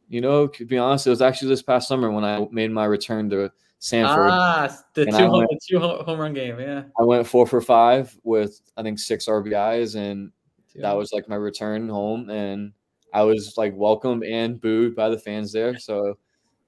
You 0.09 0.21
know, 0.21 0.47
to 0.47 0.65
be 0.65 0.77
honest, 0.77 1.07
it 1.07 1.11
was 1.11 1.21
actually 1.21 1.49
this 1.49 1.61
past 1.61 1.87
summer 1.87 2.11
when 2.11 2.23
I 2.23 2.45
made 2.51 2.71
my 2.71 2.85
return 2.85 3.29
to 3.29 3.51
Sanford. 3.79 4.29
Ah, 4.31 4.77
the 4.93 5.05
two, 5.05 5.11
home, 5.11 5.39
went- 5.39 5.49
the 5.49 5.59
two 5.67 5.79
home 5.79 6.19
run 6.19 6.33
game. 6.33 6.59
Yeah, 6.59 6.83
I 6.99 7.03
went 7.03 7.25
four 7.25 7.47
for 7.47 7.61
five 7.61 8.15
with 8.23 8.61
I 8.77 8.83
think 8.83 8.99
six 8.99 9.27
RBIs, 9.27 9.95
and 9.95 10.31
that 10.75 10.93
was 10.93 11.13
like 11.13 11.29
my 11.29 11.35
return 11.35 11.87
home. 11.87 12.29
And 12.29 12.73
I 13.13 13.23
was 13.23 13.55
like 13.57 13.73
welcomed 13.75 14.23
and 14.23 14.59
booed 14.59 14.95
by 14.95 15.09
the 15.09 15.19
fans 15.19 15.51
there. 15.51 15.77
So, 15.77 16.17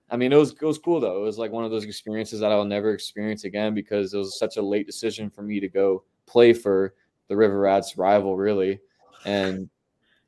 I 0.09 0.17
mean, 0.17 0.31
it 0.31 0.37
was 0.37 0.53
it 0.53 0.61
was 0.61 0.77
cool 0.77 0.99
though. 0.99 1.17
It 1.17 1.25
was 1.25 1.37
like 1.37 1.51
one 1.51 1.65
of 1.65 1.71
those 1.71 1.85
experiences 1.85 2.39
that 2.39 2.51
I'll 2.51 2.65
never 2.65 2.93
experience 2.93 3.43
again 3.43 3.73
because 3.73 4.13
it 4.13 4.17
was 4.17 4.39
such 4.39 4.57
a 4.57 4.61
late 4.61 4.85
decision 4.85 5.29
for 5.29 5.41
me 5.41 5.59
to 5.59 5.67
go 5.67 6.03
play 6.25 6.53
for 6.53 6.93
the 7.27 7.35
River 7.35 7.59
Rats 7.59 7.97
rival, 7.97 8.37
really. 8.37 8.79
And 9.25 9.69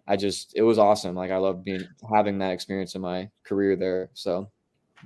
I 0.07 0.15
just 0.15 0.53
it 0.55 0.61
was 0.61 0.79
awesome. 0.79 1.15
Like 1.15 1.31
I 1.31 1.37
love 1.37 1.63
being 1.63 1.87
having 2.13 2.37
that 2.39 2.51
experience 2.51 2.95
in 2.95 3.01
my 3.01 3.29
career 3.43 3.75
there. 3.75 4.09
So 4.13 4.49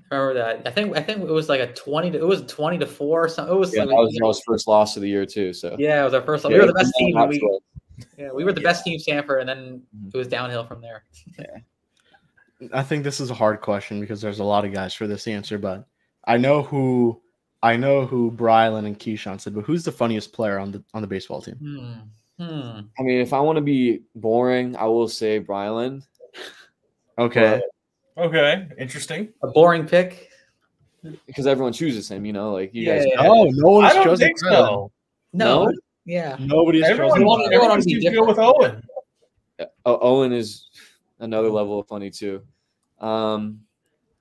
remember 0.09 0.33
that. 0.35 0.67
I 0.67 0.71
think 0.71 0.95
I 0.97 1.01
think 1.01 1.21
it 1.21 1.31
was 1.31 1.49
like 1.49 1.59
a 1.59 1.73
twenty. 1.73 2.11
To, 2.11 2.19
it 2.19 2.25
was 2.25 2.43
twenty 2.43 2.77
to 2.77 2.87
four 2.87 3.23
or 3.25 3.29
something. 3.29 3.55
It 3.55 3.57
was 3.59 3.73
yeah, 3.75 3.81
like, 3.83 3.89
that 3.89 3.95
was 3.95 4.15
y'all's 4.15 4.41
first 4.45 4.67
loss 4.67 4.95
of 4.95 5.01
the 5.01 5.09
year 5.09 5.25
too. 5.25 5.53
So 5.53 5.75
yeah, 5.79 6.01
it 6.01 6.05
was 6.05 6.13
our 6.13 6.21
first. 6.21 6.45
we 6.45 6.57
were 6.57 6.67
the 6.67 6.73
best 6.73 6.93
team. 6.97 7.17
We, 7.27 7.59
yeah, 8.17 8.29
we 8.31 8.43
were 8.43 8.53
the 8.53 8.61
best 8.61 8.83
team, 8.83 8.99
Sanford, 8.99 9.41
and 9.41 9.49
then 9.49 9.81
Mhm. 9.95 10.11
it 10.13 10.17
was 10.17 10.27
downhill 10.27 10.65
from 10.65 10.81
there. 10.81 11.03
yeah. 11.37 11.57
I 12.73 12.83
think 12.83 13.03
this 13.03 13.19
is 13.19 13.31
a 13.31 13.35
hard 13.35 13.61
question 13.61 13.99
because 13.99 14.21
there's 14.21 14.39
a 14.39 14.43
lot 14.43 14.65
of 14.65 14.73
guys 14.73 14.93
for 14.93 15.07
this 15.07 15.27
answer, 15.27 15.57
but 15.57 15.87
I 16.25 16.37
know 16.37 16.61
who 16.61 17.19
I 17.63 17.75
know 17.75 18.05
who 18.05 18.31
Brylan 18.31 18.85
and 18.85 18.99
Keyshawn 18.99 19.39
said, 19.39 19.53
but 19.55 19.65
who's 19.65 19.83
the 19.83 19.91
funniest 19.91 20.33
player 20.33 20.59
on 20.59 20.71
the 20.71 20.83
on 20.93 21.01
the 21.01 21.07
baseball 21.07 21.41
team? 21.41 21.55
Hmm. 21.55 21.93
Hmm. 22.41 22.79
I 22.97 23.03
mean, 23.03 23.19
if 23.21 23.33
I 23.33 23.39
want 23.39 23.57
to 23.57 23.61
be 23.61 24.01
boring, 24.15 24.75
I 24.75 24.85
will 24.85 25.07
say 25.07 25.39
Brylan. 25.39 26.01
Okay. 27.19 27.61
Okay, 28.17 28.67
interesting. 28.79 29.29
A 29.43 29.47
boring 29.47 29.85
pick. 29.87 30.29
because 31.25 31.45
everyone 31.47 31.73
chooses 31.73 32.09
him. 32.09 32.25
You 32.25 32.33
know, 32.33 32.51
like 32.53 32.73
you 32.73 32.83
Yeah, 32.85 32.97
guys. 32.99 33.07
yeah. 33.09 33.27
Oh, 33.27 33.43
no 33.51 33.67
one's 33.71 33.93
don't 33.93 34.03
chosen 34.05 34.31
so. 34.37 34.91
No. 35.33 35.65
No? 35.65 35.71
Yeah. 36.05 36.35
Nobody's 36.39 36.83
Everyone, 36.85 37.11
chosen. 37.13 37.25
wanna- 37.27 37.43
Brylan. 37.43 37.49
they 37.49 37.57
wanna 37.57 37.73
everyone 37.73 37.77
be 37.85 37.91
seems 37.91 38.05
to 38.05 38.11
go 38.11 38.25
with 38.25 38.39
Owen. 38.39 38.83
Oh, 39.85 39.99
Owen 40.01 40.31
is 40.33 40.67
another 41.19 41.49
level 41.49 41.79
of 41.79 41.87
funny 41.87 42.09
too. 42.09 42.41
Um, 42.99 43.61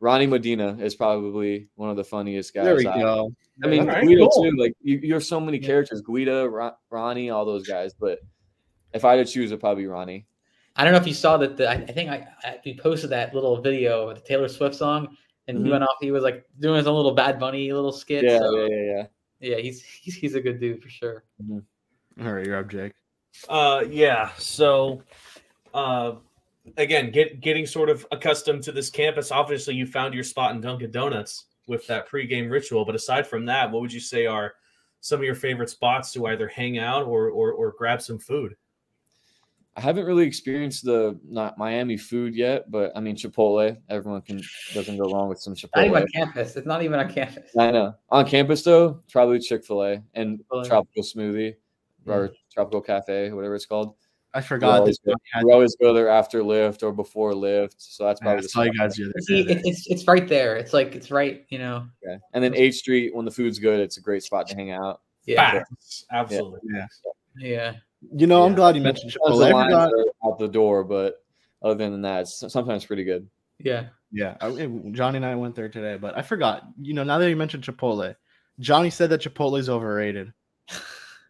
Ronnie 0.00 0.26
Medina 0.26 0.76
is 0.80 0.94
probably 0.94 1.68
one 1.74 1.90
of 1.90 1.96
the 1.96 2.04
funniest 2.04 2.54
guys. 2.54 2.64
There 2.64 2.76
we 2.76 2.86
out. 2.86 2.96
go. 2.98 3.32
I 3.62 3.66
mean, 3.66 3.80
All 3.82 3.86
right, 3.88 4.02
Guida 4.06 4.26
cool. 4.32 4.50
too. 4.50 4.56
Like 4.56 4.74
you, 4.82 4.98
you 5.02 5.12
have 5.14 5.24
so 5.24 5.38
many 5.38 5.58
Yeah. 5.58 5.66
characters: 5.66 6.00
Guida, 6.00 6.48
Ron, 6.48 6.72
Ronnie, 6.90 7.28
all 7.30 7.44
those 7.44 7.66
guys. 7.68 7.92
But 7.92 8.20
if 8.94 9.04
I 9.04 9.16
had 9.16 9.26
to 9.26 9.30
choose, 9.32 9.50
it'd 9.50 9.60
probably 9.60 9.82
be 9.84 9.88
Ronnie. 9.88 10.26
I 10.76 10.84
don't 10.84 10.92
know 10.94 10.98
if 11.00 11.06
you 11.06 11.12
saw 11.14 11.36
that. 11.36 11.56
The, 11.58 11.68
I, 11.68 11.74
I 11.74 11.86
think 11.92 12.08
I, 12.10 12.26
I 12.42 12.58
we 12.64 12.78
posted 12.78 13.10
that 13.10 13.34
little 13.34 13.60
video 13.60 14.08
of 14.08 14.16
the 14.16 14.22
Taylor 14.22 14.48
Swift 14.48 14.74
song, 14.74 15.16
and 15.48 15.58
he 15.58 15.64
Mhm. 15.64 15.70
went 15.72 15.84
off. 15.84 15.96
He 16.00 16.10
was 16.12 16.22
like 16.22 16.46
doing 16.58 16.76
his 16.78 16.86
own 16.86 16.96
little 16.96 17.12
Bad 17.14 17.38
Bunny 17.38 17.70
little 17.72 17.92
skit. 17.92 18.24
Yeah, 18.24 18.38
so, 18.38 18.56
yeah, 18.64 18.68
yeah, 18.70 19.06
yeah. 19.40 19.50
yeah, 19.50 19.56
he's, 19.58 19.82
he's 19.82 20.14
he's 20.14 20.34
a 20.34 20.40
good 20.40 20.58
dude 20.60 20.82
for 20.82 20.88
sure. 20.88 21.24
All 21.50 22.32
right, 22.32 22.46
you're 22.46 22.56
up, 22.58 22.68
Jake. 22.70 22.92
Uh, 23.48 23.84
yeah. 23.90 24.30
So, 24.38 25.02
uh, 25.74 26.12
again, 26.76 27.10
get 27.10 27.40
getting 27.40 27.66
sort 27.66 27.90
of 27.90 28.06
accustomed 28.10 28.62
to 28.64 28.72
this 28.72 28.90
campus. 28.90 29.30
Obviously, 29.30 29.74
you 29.74 29.86
found 29.86 30.14
your 30.14 30.24
spot 30.24 30.54
in 30.54 30.60
Dunkin' 30.60 30.90
Donuts 30.90 31.46
with 31.66 31.86
that 31.86 32.08
pregame 32.08 32.50
ritual. 32.50 32.84
But 32.84 32.94
aside 32.94 33.26
from 33.26 33.46
that, 33.46 33.70
what 33.70 33.80
would 33.82 33.92
you 33.92 34.00
say 34.00 34.26
are 34.26 34.54
some 35.00 35.20
of 35.20 35.24
your 35.24 35.34
favorite 35.34 35.70
spots 35.70 36.12
to 36.12 36.26
either 36.26 36.48
hang 36.48 36.78
out 36.78 37.04
or 37.06 37.30
or, 37.30 37.52
or 37.52 37.74
grab 37.76 38.02
some 38.02 38.18
food? 38.18 38.56
I 39.76 39.82
haven't 39.82 40.04
really 40.04 40.26
experienced 40.26 40.84
the 40.84 41.18
not 41.24 41.56
Miami 41.56 41.96
food 41.96 42.34
yet, 42.34 42.70
but 42.70 42.92
I 42.96 43.00
mean 43.00 43.16
Chipotle. 43.16 43.76
Everyone 43.88 44.20
can 44.20 44.42
doesn't 44.74 44.98
go 44.98 45.10
wrong 45.10 45.28
with 45.28 45.38
some 45.38 45.54
Chipotle. 45.54 45.76
Not 45.76 45.86
even 45.86 46.02
on 46.02 46.08
campus. 46.08 46.56
It's 46.56 46.66
not 46.66 46.82
even 46.82 46.98
on 46.98 47.12
campus. 47.12 47.50
I 47.56 47.70
know. 47.70 47.94
On 48.10 48.26
campus 48.26 48.62
though, 48.62 49.00
probably 49.10 49.38
Chick 49.38 49.64
Fil 49.64 49.84
A 49.84 50.02
and 50.14 50.38
Chick-fil-A. 50.38 50.64
tropical 50.66 51.02
smoothie 51.02 51.54
or 52.06 52.28
mm. 52.28 52.34
tropical 52.52 52.80
cafe, 52.80 53.30
whatever 53.30 53.54
it's 53.54 53.66
called. 53.66 53.94
I 54.32 54.38
We 54.38 54.42
forgot 54.44 54.78
always, 54.80 54.98
this. 55.04 55.14
go, 55.14 55.44
we 55.44 55.52
always 55.52 55.76
go 55.80 55.92
there 55.92 56.08
after 56.08 56.42
lift 56.42 56.82
or 56.82 56.92
before 56.92 57.34
lift, 57.34 57.76
so 57.78 58.04
that's 58.04 58.20
I 58.20 58.24
probably 58.24 58.42
the 58.42 58.48
saw 58.48 58.62
you 58.62 58.72
spot. 58.74 58.86
guys 58.86 58.96
the 58.96 59.04
other 59.04 59.12
See, 59.20 59.40
it, 59.40 59.60
it's 59.64 59.86
it's 59.88 60.06
right 60.06 60.28
there. 60.28 60.56
It's 60.56 60.72
like 60.72 60.94
it's 60.94 61.10
right. 61.10 61.44
You 61.48 61.58
know. 61.58 61.86
Okay. 62.06 62.16
And 62.32 62.44
then 62.44 62.54
Eighth 62.54 62.76
Street, 62.76 63.14
when 63.14 63.24
the 63.24 63.30
food's 63.30 63.58
good, 63.58 63.80
it's 63.80 63.96
a 63.96 64.00
great 64.00 64.22
spot 64.22 64.46
to 64.48 64.54
hang 64.54 64.70
out. 64.70 65.00
Yeah. 65.26 65.50
Facts. 65.52 66.04
Absolutely. 66.12 66.60
Yeah. 66.72 66.86
Yeah. 67.38 67.74
You 68.16 68.26
know, 68.26 68.44
I'm 68.44 68.54
glad 68.54 68.76
you 68.76 68.82
mentioned 68.82 69.12
Chipotle. 69.12 69.38
the 69.38 69.52
lines 69.52 69.66
forgot. 69.66 69.90
are 69.92 70.30
out 70.30 70.38
the 70.38 70.48
door, 70.48 70.84
but 70.84 71.22
other 71.62 71.74
than 71.74 72.00
that, 72.02 72.20
it's 72.22 72.52
sometimes 72.52 72.84
pretty 72.84 73.04
good. 73.04 73.28
Yeah. 73.58 73.86
Yeah, 74.12 74.36
I, 74.40 74.66
Johnny 74.90 75.18
and 75.18 75.24
I 75.26 75.36
went 75.36 75.54
there 75.54 75.68
today, 75.68 75.96
but 75.96 76.18
I 76.18 76.22
forgot. 76.22 76.64
You 76.80 76.94
know, 76.94 77.04
now 77.04 77.18
that 77.18 77.28
you 77.30 77.36
mentioned 77.36 77.62
Chipotle, 77.62 78.16
Johnny 78.58 78.90
said 78.90 79.10
that 79.10 79.20
Chipotle 79.22 79.56
is 79.58 79.68
overrated. 79.68 80.32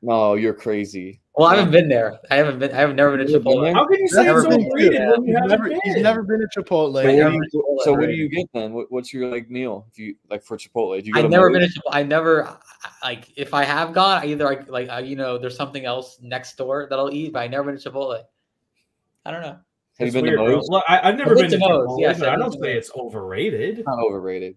No, 0.03 0.35
you're 0.35 0.55
crazy. 0.55 1.21
Well, 1.37 1.49
I 1.49 1.57
haven't 1.57 1.73
been 1.73 1.89
there. 1.89 2.19
I 2.31 2.37
haven't 2.37 2.59
been. 2.59 2.73
I 2.73 2.77
have 2.77 2.95
never 2.95 3.17
been 3.17 3.27
to 3.27 3.33
You've 3.33 3.45
been 3.45 3.53
Chipotle. 3.53 3.65
there? 3.65 3.75
How 3.75 3.87
can 3.87 4.01
you 4.01 4.09
say 4.09 4.25
Never 4.25 4.39
it's 4.41 4.47
overrated 4.49 5.09
when 5.11 5.25
you 5.25 5.27
He's 5.27 5.35
haven't 5.37 5.49
never, 5.51 5.69
been? 5.69 5.81
he's 5.85 5.97
never 6.03 6.23
been 6.23 6.41
to 6.41 6.49
Chipotle. 6.61 6.93
But 6.93 7.05
what 7.05 7.05
been 7.05 7.33
you, 7.35 7.41
to 7.41 7.57
Chipotle, 7.57 7.85
so 7.85 7.93
what 7.93 8.07
do 8.07 8.13
you 8.13 8.29
get 8.29 8.47
then? 8.53 8.73
What, 8.73 8.87
what's 8.91 9.13
your 9.15 9.31
like 9.31 9.49
meal? 9.51 9.87
If 9.93 9.99
you 9.99 10.17
like 10.29 10.43
for 10.43 10.57
Chipotle, 10.57 11.01
do 11.01 11.07
you 11.07 11.15
go 11.15 11.21
I've 11.21 11.31
never 11.31 11.49
Moe's? 11.51 11.61
been 11.61 11.69
to 11.71 11.75
Chipotle. 11.81 11.93
I 11.93 12.03
never 12.03 12.59
like 13.03 13.29
if 13.37 13.55
I 13.55 13.65
have 13.65 13.93
gone, 13.93 14.23
I 14.23 14.27
either 14.27 14.45
like 14.45 14.69
like 14.69 14.89
uh, 14.91 14.97
you 14.99 15.17
know, 15.17 15.39
there's 15.39 15.57
something 15.57 15.85
else 15.85 16.19
next 16.21 16.57
door 16.57 16.87
that 16.91 16.99
I'll 16.99 17.13
eat, 17.13 17.33
but 17.33 17.41
I 17.41 17.47
never 17.47 17.65
been 17.71 17.79
to 17.81 17.91
Chipotle. 17.91 18.23
I 19.25 19.31
don't 19.31 19.43
know. 19.43 19.49
Have 19.99 20.07
It's 20.09 20.15
you 20.15 20.23
been 20.23 20.31
weird, 20.31 20.39
to 20.41 20.45
bro. 20.45 20.57
Moe's? 20.57 20.69
Look, 20.69 20.85
I, 20.89 21.09
I've 21.09 21.17
never 21.19 21.31
I've 21.33 21.37
been 21.37 21.51
been 21.51 21.61
to 21.61 21.67
to 21.67 21.69
Moe's, 21.73 21.89
Chipotle, 21.89 22.01
yes, 22.01 22.17
I've 22.23 22.29
I 22.29 22.31
been 22.33 22.41
don't 22.41 22.53
say 22.61 22.73
it's 22.73 22.91
overrated. 22.97 23.83
Not 23.87 23.99
overrated. 23.99 24.57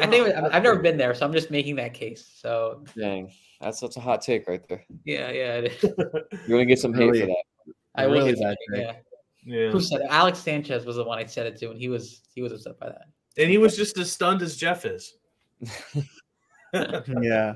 I 0.00 0.06
think 0.06 0.28
No, 0.28 0.48
I've 0.52 0.62
never 0.62 0.78
been 0.80 0.96
there, 0.96 1.14
so 1.14 1.26
I'm 1.26 1.32
just 1.32 1.50
making 1.50 1.76
that 1.76 1.94
case. 1.94 2.26
So 2.40 2.84
Dang, 2.96 3.30
that's 3.60 3.78
such 3.78 3.96
a 3.96 4.00
hot 4.00 4.22
take 4.22 4.48
right 4.48 4.66
there. 4.68 4.84
yeah, 5.04 5.30
yeah, 5.30 5.54
it 5.58 5.72
is. 5.72 5.82
You're 6.48 6.58
gonna 6.58 6.64
get 6.66 6.78
some 6.78 6.92
hate 6.94 7.06
Really? 7.06 7.20
for 7.20 7.26
that. 7.26 7.44
I 7.94 8.06
will 8.06 8.14
Really 8.14 8.32
get 8.34 8.40
bad 8.40 8.56
something, 8.70 8.86
take. 8.86 8.86
yeah. 8.86 9.56
Yeah. 9.64 9.70
Who 9.70 9.80
said 9.80 10.00
it? 10.00 10.08
Alex 10.10 10.40
Sanchez 10.40 10.84
was 10.84 10.96
the 10.96 11.04
one 11.04 11.18
I 11.18 11.24
said 11.24 11.46
it 11.46 11.56
to, 11.58 11.70
and 11.70 11.78
he 11.80 11.88
was 11.88 12.22
he 12.34 12.42
was 12.42 12.52
upset 12.52 12.78
by 12.80 12.88
that. 12.88 13.04
And 13.38 13.48
he 13.48 13.58
was 13.58 13.76
just 13.76 13.96
as 13.98 14.10
stunned 14.10 14.42
as 14.42 14.56
Jeff 14.56 14.84
is. 14.84 15.14
Yeah. 16.74 17.52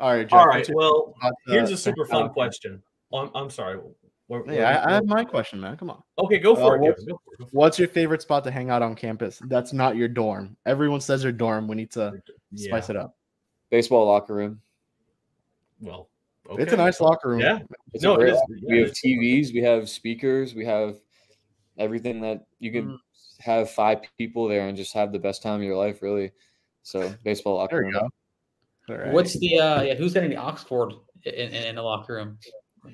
All 0.00 0.10
right. 0.16 0.28
Jeff, 0.28 0.32
All 0.32 0.46
what's 0.46 0.56
right. 0.56 0.68
your 0.68 0.76
Well, 0.76 1.14
uh, 1.22 1.30
here's 1.46 1.70
a 1.70 1.76
super 1.76 2.06
fun 2.06 2.30
question. 2.30 2.82
Oh, 3.12 3.18
I'm, 3.18 3.30
I'm 3.34 3.50
sorry. 3.50 3.78
Where- 4.32 4.44
Hey, 4.46 4.58
where- 4.58 4.66
I, 4.66 4.90
I 4.90 4.92
have 4.94 5.04
my 5.04 5.24
question, 5.24 5.60
man. 5.60 5.76
Come 5.76 5.90
on. 5.90 6.02
okay, 6.18 6.38
go 6.38 6.54
for 6.56 6.72
Uh, 6.72 6.76
it. 6.76 6.80
what's- 6.80 7.04
Go 7.04 7.20
for 7.22 7.34
it. 7.44 7.48
What's 7.52 7.78
your 7.78 7.88
favorite 7.88 8.22
spot 8.22 8.44
to 8.44 8.50
hang 8.50 8.70
out 8.70 8.80
on 8.80 8.94
campus? 8.94 9.38
That's 9.46 9.74
not 9.74 9.94
your 9.96 10.08
dorm. 10.08 10.56
Everyone 10.64 11.02
says 11.02 11.22
your 11.22 11.32
dorm. 11.32 11.68
We 11.68 11.76
need 11.76 11.90
to 11.92 12.14
it. 12.14 12.58
spice 12.58 12.88
it 12.88 12.96
up. 12.96 13.14
Baseball 13.70 14.06
locker 14.06 14.34
room. 14.34 14.62
Well, 15.80 16.08
It's 16.58 16.72
a 16.72 16.76
nice 16.76 17.00
locker 17.00 17.28
room. 17.30 17.40
Yeah. 17.40 17.58
It's 17.92 18.02
No, 18.02 18.12
a 18.12 18.14
it 18.14 18.18
great 18.18 18.32
is. 18.32 18.42
Yeah, 18.48 18.56
we 18.70 18.78
have 18.78 18.86
it's- 18.88 19.00
TVs, 19.04 19.52
we 19.52 19.60
have 19.60 19.88
speakers, 19.90 20.54
we 20.54 20.64
have 20.64 20.98
everything 21.78 22.20
that 22.22 22.46
you 22.58 22.72
can 22.72 22.84
Mm. 22.92 22.98
have 23.40 23.70
five 23.70 23.98
people 24.16 24.48
there 24.48 24.66
and 24.68 24.76
just 24.76 24.92
have 24.94 25.12
the 25.12 25.18
best 25.18 25.42
time 25.42 25.56
of 25.60 25.62
your 25.62 25.76
life, 25.76 26.00
really. 26.00 26.32
So 26.84 27.12
baseball 27.22 27.56
locker 27.56 27.76
There 27.76 27.82
room. 27.82 27.94
you 27.94 28.00
go. 28.88 28.94
All 28.94 29.00
right. 29.00 29.12
What's 29.12 29.38
the 29.38 29.58
uh 29.58 29.82
yeah, 29.82 29.94
who's 29.94 30.14
getting 30.14 30.30
the 30.30 30.36
Oxford 30.36 30.92
in, 31.24 31.32
in, 31.34 31.52
in 31.54 31.74
the 31.76 31.82
locker 31.82 32.14
room 32.14 32.38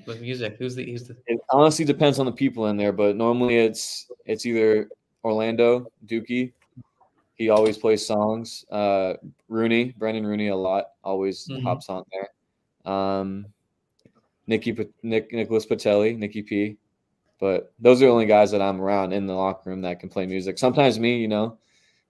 with 0.06 0.20
music? 0.20 0.56
Who's 0.58 0.74
the 0.74 0.84
who's 0.84 1.04
the 1.08 1.16
It 1.26 1.38
honestly 1.50 1.84
depends 1.84 2.18
on 2.18 2.26
the 2.26 2.32
people 2.32 2.66
in 2.66 2.76
there, 2.76 2.92
but 2.92 3.16
normally 3.16 3.56
it's 3.58 4.10
it's 4.26 4.46
either 4.46 4.88
Orlando 5.24 5.90
Dookie. 6.06 6.52
He 7.34 7.50
always 7.50 7.78
plays 7.78 8.04
songs. 8.06 8.64
Uh, 8.70 9.14
Rooney, 9.48 9.94
Brendan 9.96 10.26
Rooney, 10.26 10.48
a 10.48 10.56
lot 10.56 10.86
always 11.04 11.46
Mhm. 11.48 11.62
hops 11.62 11.88
on 11.88 12.04
there. 12.12 12.92
Um, 12.92 13.46
Nicky 14.46 14.72
Pa- 14.72 14.84
Nick 15.02 15.32
Nicholas 15.32 15.66
Patelli, 15.66 16.16
Nicky 16.16 16.42
P. 16.42 16.76
But 17.38 17.72
those 17.78 18.02
are 18.02 18.06
the 18.06 18.10
only 18.10 18.26
guys 18.26 18.50
that 18.50 18.60
I'm 18.60 18.80
around 18.80 19.12
in 19.12 19.26
the 19.26 19.34
locker 19.34 19.70
room 19.70 19.82
that 19.82 20.00
can 20.00 20.08
play 20.08 20.26
music. 20.26 20.58
Sometimes 20.58 20.98
me, 20.98 21.18
you 21.18 21.28
know, 21.28 21.56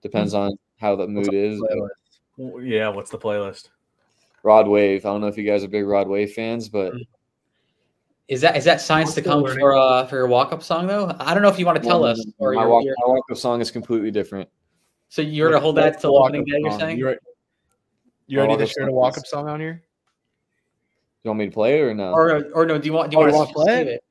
depends 0.01 0.33
on 0.33 0.53
how 0.79 0.97
the 0.97 1.07
mood 1.07 1.35
is. 1.35 1.61
Well, 2.39 2.63
Yeah. 2.63 2.89
What's 2.89 3.11
the 3.11 3.19
playlist? 3.19 3.69
Rod 4.43 4.69
Wave. 4.69 5.05
I 5.05 5.11
don't 5.11 5.21
know 5.21 5.27
if 5.27 5.37
you 5.37 5.45
guys 5.45 5.65
are 5.65 5.69
big 5.69 5.85
Rod 5.85 6.09
Wave 6.09 6.33
fans, 6.33 6.69
but 6.71 6.95
is 8.29 8.43
that 8.43 8.57
is 8.57 8.65
that 8.65 8.81
science 8.81 9.15
to 9.15 9.23
come 9.23 9.43
learning. 9.43 9.59
for 9.59 9.75
uh 9.75 10.07
for 10.07 10.17
your 10.17 10.27
walk 10.27 10.53
up 10.53 10.63
song 10.63 10.87
though? 10.87 11.15
I 11.19 11.33
don't 11.33 11.43
know 11.43 11.49
if 11.49 11.59
you 11.59 11.67
want 11.67 11.81
to 11.83 11.87
tell 11.87 12.05
us 12.05 12.25
or 12.39 12.53
my 12.53 12.63
you're, 12.63 12.71
walk, 12.71 12.85
you're, 12.85 12.95
my 12.99 13.13
walk-up 13.15 13.39
song 13.39 13.61
is 13.61 13.71
completely 13.71 14.11
different. 14.11 14.49
so 15.09 15.23
you're 15.23 15.51
to 15.51 15.61
hold 15.61 15.77
that 15.77 16.01
till 16.01 16.17
opening 16.19 16.45
day. 16.45 16.59
You're 16.61 16.79
saying? 16.79 16.99
You 16.99 17.07
re- 17.09 17.19
you 18.27 18.39
ready 18.39 18.57
to 18.57 18.67
share 18.67 18.85
the 18.85 18.93
walk 18.93 19.17
up 19.17 19.27
song 19.27 19.49
on 19.49 19.59
here? 19.61 19.83
You 21.25 21.31
want 21.31 21.39
me 21.39 21.47
to 21.47 21.53
play 21.53 21.79
it 21.79 21.83
or 21.83 21.95
no? 21.95 22.13
Or 22.13 22.45
or 22.53 22.67
no? 22.67 22.79
Do 22.79 22.87
you 22.87 22.93
want 22.93 23.11
do 23.11 23.17
you 23.17 23.23
Oh, 23.23 23.25
want 23.25 23.35
wanna 23.35 23.53
play 23.53 23.81
it? 23.81 23.89
it? 23.89 24.05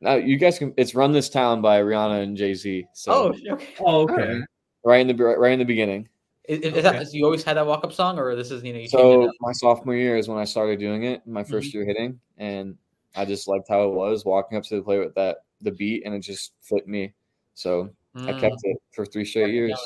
No, 0.00 0.16
you 0.16 0.36
guys 0.36 0.58
can. 0.58 0.74
It's 0.76 0.94
"Run 0.94 1.12
This 1.12 1.30
Town" 1.30 1.62
by 1.62 1.80
Rihanna 1.80 2.22
and 2.22 2.36
Jay 2.36 2.52
Z. 2.52 2.86
So 2.92 3.12
Oh, 3.12 3.52
okay. 3.52 3.74
Oh, 3.80 4.02
okay. 4.02 4.40
right 4.84 5.00
in 5.00 5.16
the 5.16 5.24
right 5.24 5.52
in 5.52 5.58
the 5.58 5.64
beginning. 5.64 6.08
Is, 6.46 6.60
is 6.60 6.82
that 6.82 6.96
Okay. 6.96 7.04
so 7.04 7.10
you 7.14 7.24
always 7.24 7.42
had 7.42 7.56
that 7.56 7.66
walk 7.66 7.84
up 7.84 7.92
song, 7.92 8.18
or 8.18 8.36
this 8.36 8.50
is 8.50 8.62
you 8.62 8.74
know 8.74 8.78
you 8.78 8.88
So 8.88 9.32
my 9.40 9.52
sophomore 9.52 9.94
year 9.94 10.18
is 10.18 10.28
when 10.28 10.36
I 10.36 10.44
started 10.44 10.78
doing 10.78 11.04
it. 11.04 11.26
My 11.26 11.42
1st 11.42 11.72
year 11.72 11.86
hitting, 11.86 12.20
and 12.36 12.76
I 13.14 13.24
just 13.24 13.48
liked 13.48 13.68
how 13.68 13.84
it 13.84 13.92
was 13.94 14.24
walking 14.24 14.58
up 14.58 14.64
to 14.64 14.76
the 14.76 14.82
plate 14.82 14.98
with 15.00 15.14
that 15.14 15.38
the 15.60 15.70
beat, 15.72 16.02
and 16.04 16.14
it 16.14 16.20
just 16.20 16.52
fit 16.62 16.86
me. 16.88 17.12
So 17.54 17.90
I 18.16 18.18
Mm, 18.32 18.40
kept 18.40 18.56
it 18.62 18.76
for 18.92 19.04
three 19.06 19.24
straight 19.24 19.52
years. 19.52 19.78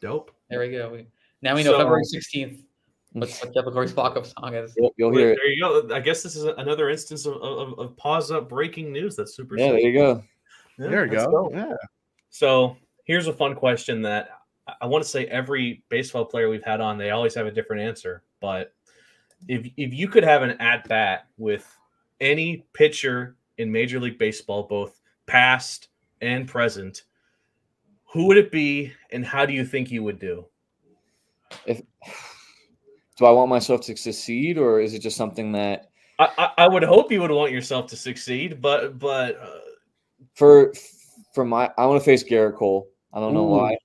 Dope. 0.00 0.32
There 0.50 0.60
we 0.60 0.70
go. 0.70 0.90
We, 0.90 1.06
now 1.42 1.54
we 1.54 1.62
know 1.62 1.72
So- 1.72 1.78
February 1.78 2.04
sixteenth. 2.04 2.62
What 3.12 3.28
what 3.30 3.52
Jeff 3.54 3.64
Liquori's 3.66 3.94
walk 3.94 4.16
up 4.16 4.24
song 4.26 4.54
is? 4.54 4.72
You'll, 4.76 4.90
you'll 4.96 5.10
Well, 5.10 5.18
hear 5.18 5.32
it. 5.32 5.36
there 5.36 5.52
you 5.52 5.60
go. 5.60 5.94
I 5.94 6.00
guess 6.00 6.22
this 6.22 6.34
is 6.34 6.44
another 6.44 6.88
instance 6.88 7.26
of, 7.26 7.34
of, 7.42 7.78
of 7.78 7.96
Paws 7.98 8.30
Up 8.30 8.48
breaking 8.48 8.90
news. 8.90 9.16
That's 9.16 9.36
super. 9.36 9.58
Yeah, 9.58 9.68
there 9.72 9.78
you 9.80 9.92
go. 9.92 10.24
Yeah, 10.78 10.86
there 10.88 11.04
you 11.04 11.10
that's 11.10 11.26
go. 11.26 11.50
dope. 11.50 11.52
Yeah. 11.54 11.74
So 12.30 12.76
here's 13.04 13.26
a 13.26 13.32
fun 13.34 13.54
question 13.54 14.00
that 14.02 14.30
I- 14.66 14.74
I 14.82 14.86
want 14.86 15.04
to 15.04 15.08
say 15.10 15.26
every 15.26 15.82
baseball 15.90 16.24
player 16.24 16.48
we've 16.48 16.64
had 16.64 16.80
on, 16.80 16.96
they 16.96 17.10
always 17.10 17.34
have 17.34 17.46
a 17.46 17.50
different 17.50 17.82
answer. 17.82 18.22
But 18.40 18.72
if 19.46 19.66
if 19.76 19.92
you 19.92 20.08
could 20.08 20.24
have 20.24 20.42
an 20.42 20.52
at 20.60 20.88
bat 20.88 21.26
with 21.36 21.68
any 22.22 22.64
pitcher 22.72 23.36
in 23.58 23.70
Major 23.70 24.00
League 24.00 24.18
Baseball, 24.18 24.62
both 24.62 24.98
past 25.26 25.88
and 26.22 26.48
present, 26.48 27.02
who 28.04 28.26
would 28.26 28.36
it 28.38 28.50
be, 28.50 28.92
and 29.10 29.26
how 29.26 29.44
do 29.44 29.52
you 29.52 29.64
think 29.64 29.90
you 29.90 30.02
would 30.04 30.18
do? 30.18 30.46
If 31.66 31.82
do 33.18 33.26
I 33.26 33.30
want 33.30 33.50
myself 33.50 33.82
to 33.82 33.96
succeed, 33.96 34.56
or 34.56 34.80
is 34.80 34.94
it 34.94 35.00
just 35.00 35.16
something 35.16 35.52
that 35.52 35.90
I, 36.18 36.28
I, 36.38 36.50
I 36.64 36.68
would 36.68 36.82
hope 36.84 37.10
you 37.12 37.20
would 37.20 37.30
want 37.30 37.52
yourself 37.52 37.86
to 37.88 37.96
succeed, 37.96 38.62
but 38.62 38.98
but 38.98 39.38
uh, 39.40 39.58
for 40.34 40.72
for 41.34 41.44
my 41.44 41.70
I 41.76 41.86
want 41.86 42.00
to 42.00 42.04
face 42.04 42.24
Gerrit 42.24 42.56
Cole. 42.56 42.88
I 43.12 43.20
don't 43.20 43.34
know 43.34 43.44
Ooh. 43.46 43.58
why. 43.58 43.76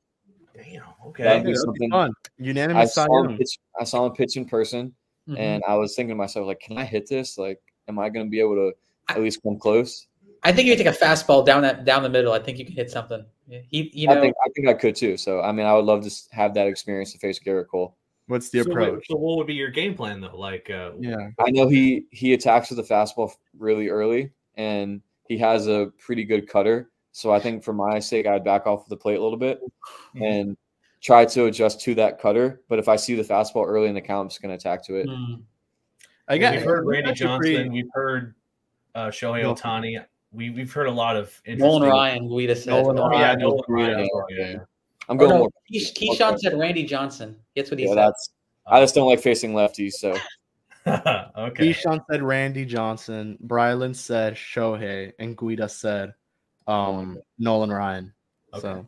damn, 0.55 0.63
That'd 0.63 0.83
okay, 1.07 1.23
be 1.23 1.27
that'd 1.29 1.45
be 1.45 1.55
something- 1.55 1.91
fun. 1.91 2.11
I 2.11 2.43
Unanimous 2.43 2.93
Cy 2.93 3.05
saw 3.05 3.23
him 3.23 3.37
pitch. 3.37 3.59
I 3.79 3.83
saw 3.83 4.05
him 4.05 4.13
pitch 4.13 4.37
in 4.37 4.45
person, 4.45 4.93
Mhm. 5.27 5.39
and 5.39 5.63
I 5.67 5.75
was 5.75 5.95
thinking 5.95 6.11
to 6.11 6.15
myself, 6.15 6.45
like, 6.47 6.59
can 6.61 6.77
I 6.77 6.85
hit 6.85 7.07
this? 7.09 7.37
Like, 7.37 7.59
am 7.87 7.99
I 7.99 8.09
going 8.09 8.25
to 8.25 8.29
be 8.29 8.39
able 8.39 8.55
to 8.55 8.71
at 9.09 9.21
least 9.21 9.41
come 9.43 9.57
close? 9.57 10.07
I 10.43 10.51
think 10.51 10.67
if 10.69 10.77
you 10.77 10.83
take 10.85 10.93
a 10.93 10.97
fastball 10.97 11.45
down 11.45 11.61
that 11.63 11.83
down 11.85 12.03
the 12.03 12.09
middle, 12.09 12.31
I 12.33 12.39
think 12.39 12.57
you 12.59 12.65
can 12.65 12.75
hit 12.75 12.91
something. 12.91 13.25
He, 13.49 13.89
you 13.93 14.07
know, 14.07 14.17
I 14.17 14.21
think 14.21 14.35
I 14.45 14.49
think 14.55 14.67
I 14.67 14.73
could 14.73 14.95
too. 14.95 15.17
So 15.17 15.41
I 15.41 15.51
mean, 15.51 15.65
I 15.65 15.73
would 15.73 15.85
love 15.85 16.03
to 16.03 16.11
have 16.31 16.53
that 16.53 16.67
experience 16.67 17.11
to 17.13 17.17
face 17.19 17.39
Gerrit 17.39 17.67
Cole. 17.67 17.97
What's 18.27 18.49
the 18.49 18.59
So 18.63 18.69
what- 18.69 18.81
approach? 18.83 19.05
So, 19.09 19.15
what 19.17 19.37
would 19.37 19.47
be 19.47 19.53
your 19.55 19.71
game 19.71 19.95
plan 19.95 20.21
though? 20.21 20.35
Like, 20.37 20.69
uh, 20.69 20.91
Yeah. 20.99 21.29
I 21.39 21.49
know 21.51 21.67
he 21.67 22.05
he 22.11 22.33
attacks 22.33 22.69
with 22.69 22.77
the 22.77 22.93
fastball 22.93 23.31
really 23.57 23.87
early, 23.89 24.31
and 24.55 25.01
he 25.27 25.37
has 25.39 25.67
a 25.67 25.91
pretty 25.97 26.23
good 26.25 26.47
cutter. 26.47 26.91
So 27.13 27.31
I 27.31 27.39
think 27.39 27.63
for 27.63 27.73
my 27.73 27.99
sake, 27.99 28.27
I'd 28.27 28.43
back 28.43 28.67
off 28.67 28.87
the 28.89 28.97
plate 28.97 29.17
a 29.17 29.23
little 29.23 29.39
bit 29.39 29.59
Mm-hmm. 30.15 30.23
and 30.23 30.57
try 31.01 31.25
to 31.25 31.45
adjust 31.45 31.81
to 31.81 31.95
that 31.95 32.19
cutter. 32.19 32.61
But 32.69 32.79
if 32.79 32.87
I 32.87 32.95
see 32.95 33.15
the 33.15 33.23
fastball 33.23 33.65
early 33.65 33.87
in 33.87 33.95
the 33.95 34.01
count, 34.01 34.21
I'm 34.25 34.29
just 34.29 34.41
going 34.41 34.49
to 34.49 34.55
attack 34.55 34.83
to 34.85 34.95
it. 34.95 35.07
mm, 35.07 35.41
I 36.27 36.37
got 36.37 36.55
we've 36.55 36.63
heard 36.63 36.85
Randy 36.85 37.13
Johnson. 37.13 37.39
pretty- 37.39 37.69
We've 37.69 37.89
heard 37.93 38.35
uh, 38.95 39.07
Shohei 39.07 39.43
No. 39.43 39.53
Ohtani. 39.55 40.03
We 40.33 40.49
we've 40.49 40.71
heard 40.71 40.87
a 40.87 40.91
lot 40.91 41.15
of 41.15 41.39
Nolan 41.47 41.89
Ryan, 41.89 42.27
Guida 42.27 42.55
said. 42.55 42.71
Nolan 42.71 42.99
Oh, 42.99 43.11
yeah, 43.17 43.33
Nolan 43.35 43.61
Guida. 43.67 43.91
Ryan. 43.93 43.99
as 44.01 44.09
Yeah, 44.29 44.37
yeah. 44.49 44.57
I'm 45.09 45.15
Oh, 45.15 45.19
going 45.19 45.29
no, 45.31 45.37
more. 45.39 45.49
Keish- 45.73 45.93
Keyshawn 45.93 46.37
said 46.37 46.57
Randy 46.59 46.83
Johnson. 46.83 47.37
That's 47.55 47.71
what 47.71 47.79
he 47.79 47.85
Yeah, 47.85 47.91
said. 47.91 47.97
that's. 47.97 48.29
I 48.65 48.81
just 48.81 48.93
don't 48.93 49.07
like 49.07 49.21
facing 49.21 49.53
lefties. 49.53 49.93
So 49.93 50.11
okay. 50.87 51.69
Keyshawn 51.71 52.01
said 52.11 52.21
Randy 52.21 52.65
Johnson. 52.65 53.37
Brylan 53.47 53.95
said 53.95 54.33
Shohei, 54.35 55.13
and 55.19 55.37
Guida 55.37 55.69
said 55.69 56.13
um, 56.67 57.17
Nolan 57.39 57.69
Ryan. 57.71 58.13
Okay. 58.53 58.61
So 58.61 58.87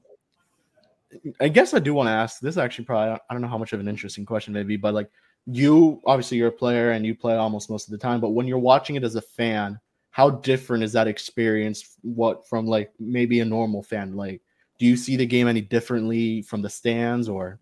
I 1.40 1.48
guess 1.48 1.74
I 1.74 1.80
do 1.80 1.94
want 1.94 2.08
to 2.08 2.12
ask. 2.12 2.40
This 2.42 2.54
is 2.56 2.58
actually 2.58 2.86
probably 2.86 3.14
I 3.30 3.34
don't 3.34 3.42
know 3.42 3.48
how 3.48 3.58
much 3.58 3.72
of 3.74 3.80
an 3.80 3.88
interesting 3.88 4.26
question 4.26 4.54
maybe, 4.54 4.76
but 4.76 4.94
like 4.94 5.10
you 5.52 6.02
obviously 6.06 6.38
you're 6.38 6.50
a 6.50 6.52
player 6.52 6.92
and 6.92 7.06
you 7.06 7.16
play 7.16 7.36
almost 7.36 7.70
most 7.70 7.88
of 7.88 7.92
the 7.92 7.98
time, 7.98 8.20
but 8.20 8.30
when 8.30 8.48
you're 8.48 8.60
watching 8.60 8.96
it 8.96 9.04
as 9.04 9.16
a 9.16 9.22
fan, 9.22 9.80
how 10.12 10.30
different 10.30 10.84
is 10.84 10.94
that 10.94 11.08
experience? 11.08 11.98
What 12.02 12.48
from 12.48 12.66
like 12.66 12.92
maybe 13.00 13.40
a 13.40 13.46
normal 13.46 13.84
fan? 13.84 14.16
Like, 14.16 14.42
do 14.78 14.86
you 14.86 14.96
see 14.98 15.16
the 15.16 15.26
game 15.26 15.48
any 15.48 15.62
differently 15.62 16.42
from 16.44 16.62
the 16.62 16.70
stands 16.70 17.30
or? 17.30 17.60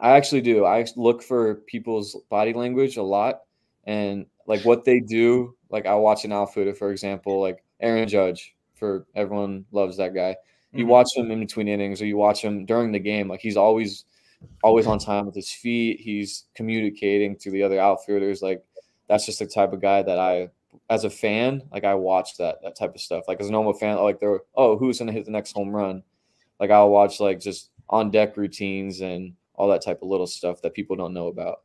I 0.00 0.10
actually 0.16 0.40
do. 0.42 0.64
I 0.64 0.86
look 0.96 1.22
for 1.22 1.56
people's 1.66 2.16
body 2.30 2.52
language 2.52 2.96
a 2.96 3.02
lot 3.02 3.40
and 3.84 4.26
like 4.46 4.64
what 4.64 4.84
they 4.84 5.00
do. 5.00 5.56
Like 5.70 5.86
I 5.86 5.94
watch 5.94 6.24
an 6.24 6.32
outfielder, 6.32 6.74
for 6.74 6.90
example, 6.92 7.40
like 7.40 7.64
Aaron 7.80 8.08
Judge. 8.08 8.54
For 8.74 9.06
everyone 9.16 9.64
loves 9.72 9.96
that 9.96 10.14
guy. 10.14 10.36
You 10.72 10.84
Mhm. 10.84 10.88
watch 10.88 11.08
him 11.16 11.32
in 11.32 11.40
between 11.40 11.66
innings, 11.66 12.00
or 12.00 12.06
you 12.06 12.16
watch 12.16 12.42
him 12.44 12.64
during 12.64 12.92
the 12.92 13.00
game. 13.00 13.26
Like 13.26 13.40
he's 13.40 13.56
always, 13.56 14.04
always 14.62 14.86
on 14.86 14.98
time 14.98 15.26
with 15.26 15.34
his 15.34 15.50
feet. 15.50 16.00
He's 16.00 16.44
communicating 16.54 17.36
to 17.38 17.50
the 17.50 17.62
other 17.62 17.80
outfielders. 17.80 18.42
Like 18.42 18.64
that's 19.08 19.26
just 19.26 19.38
the 19.38 19.46
type 19.46 19.72
of 19.72 19.80
guy 19.80 20.02
that 20.02 20.18
I, 20.18 20.48
as 20.90 21.04
a 21.04 21.10
fan, 21.10 21.62
like 21.72 21.84
I 21.84 21.94
watch 21.94 22.36
that 22.38 22.58
that 22.62 22.76
type 22.76 22.94
of 22.94 23.00
stuff. 23.00 23.24
Like 23.28 23.40
as 23.40 23.48
a 23.48 23.52
normal 23.52 23.72
fan, 23.74 23.96
like 23.98 24.20
they're 24.20 24.40
oh 24.54 24.76
who's 24.76 24.98
gonna 24.98 25.12
hit 25.12 25.24
the 25.24 25.30
next 25.30 25.52
home 25.52 25.70
run. 25.70 26.02
Like 26.60 26.70
I'll 26.70 26.90
watch 26.90 27.20
like 27.20 27.40
just 27.40 27.70
on 27.88 28.10
deck 28.10 28.36
routines 28.36 29.00
and 29.00 29.34
all 29.54 29.68
that 29.68 29.82
type 29.82 30.02
of 30.02 30.08
little 30.08 30.26
stuff 30.26 30.60
that 30.62 30.74
people 30.74 30.94
don't 30.96 31.14
know 31.14 31.28
about. 31.28 31.62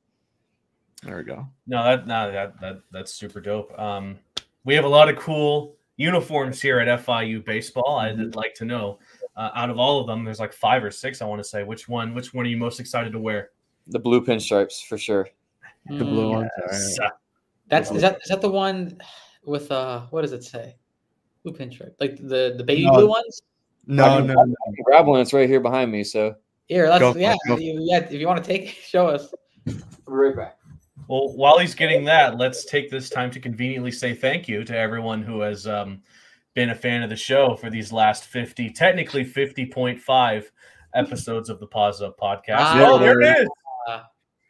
There 1.04 1.18
we 1.18 1.24
go. 1.24 1.48
No, 1.68 1.84
that 1.84 2.08
no, 2.08 2.32
that 2.32 2.60
that 2.62 2.82
that's 2.92 3.14
super 3.14 3.42
dope. 3.42 3.78
Um, 3.78 4.20
we 4.64 4.74
have 4.76 4.86
a 4.86 4.90
lot 4.90 5.10
of 5.10 5.18
cool 5.18 5.76
uniforms 5.98 6.62
here 6.62 6.80
at 6.80 6.88
FIU 7.06 7.44
baseball. 7.46 7.98
I'd 7.98 8.18
Mhm. 8.18 8.36
like 8.36 8.54
to 8.56 8.66
know, 8.66 9.00
uh, 9.36 9.50
out 9.56 9.70
of 9.70 9.78
all 9.80 10.00
of 10.00 10.08
them, 10.08 10.24
there's 10.24 10.40
like 10.40 10.54
five 10.54 10.84
or 10.84 10.92
six. 10.92 11.22
I 11.22 11.26
want 11.26 11.40
to 11.42 11.48
say 11.48 11.64
which 11.64 11.88
one. 11.90 12.14
Which 12.14 12.34
one 12.34 12.46
are 12.46 12.50
you 12.50 12.58
most 12.58 12.80
excited 12.80 13.12
to 13.14 13.20
wear? 13.20 13.50
The 13.88 14.00
blue 14.00 14.24
pinstripes 14.24 14.84
for 14.86 14.98
sure. 14.98 15.28
The 15.90 16.06
blue 16.06 16.28
Mm, 16.28 16.32
ones. 16.32 16.50
all 16.58 16.66
right. 16.66 16.74
So- 16.76 17.08
That's 17.68 17.92
is 17.92 18.02
that 18.02 18.20
is 18.24 18.30
that 18.30 18.42
the 18.42 18.50
one 18.50 19.00
with 19.46 19.72
uh 19.72 20.02
what 20.12 20.22
does 20.22 20.32
it 20.34 20.44
say? 20.44 20.76
Blue 21.44 21.54
pinstripe, 21.54 21.94
like 22.00 22.18
the 22.18 22.54
the 22.58 22.64
baby 22.64 22.86
No. 22.86 22.94
blue 22.94 23.10
ones. 23.10 23.42
No, 23.88 24.06
I 24.06 24.18
can- 24.20 24.28
no, 24.28 24.34
I 24.34 24.46
can 24.76 24.84
grab 24.86 25.08
one. 25.08 25.20
It's 25.20 25.34
right 25.34 25.50
here 25.50 25.60
behind 25.60 25.92
me. 25.92 26.04
So 26.04 26.36
Here, 26.68 26.88
let's 26.88 27.02
Go 27.02 27.14
yeah, 27.20 27.36
go 27.48 27.58
you, 27.58 27.80
yeah. 27.82 27.98
If 28.00 28.14
you 28.14 28.28
want 28.28 28.42
to 28.44 28.48
take, 28.50 28.70
show 28.94 29.08
us. 29.08 29.34
right 30.06 30.36
back. 30.36 30.58
Well, 31.10 31.34
while 31.36 31.58
he's 31.60 31.76
getting 31.76 32.06
that, 32.06 32.38
let's 32.38 32.64
take 32.64 32.90
this 32.90 33.10
time 33.10 33.30
to 33.32 33.40
conveniently 33.42 33.92
say 33.92 34.14
thank 34.16 34.48
you 34.48 34.64
to 34.64 34.78
everyone 34.78 35.22
who 35.22 35.42
has 35.42 35.68
um, 35.68 36.02
been 36.56 36.70
a 36.70 36.76
fan 36.76 37.04
of 37.04 37.10
the 37.10 37.16
show 37.16 37.56
for 37.56 37.70
these 37.70 37.92
last 37.92 38.26
50, 38.26 38.70
technically 38.72 39.26
50.5 39.26 40.46
episodes 40.94 41.50
of 41.50 41.60
the 41.60 41.68
Paws 41.68 42.02
Up 42.02 42.18
podcast. 42.20 42.58
Ah, 42.60 42.86
oh, 42.88 43.00
there 43.00 43.20
it 43.22 43.42
is. 43.42 43.48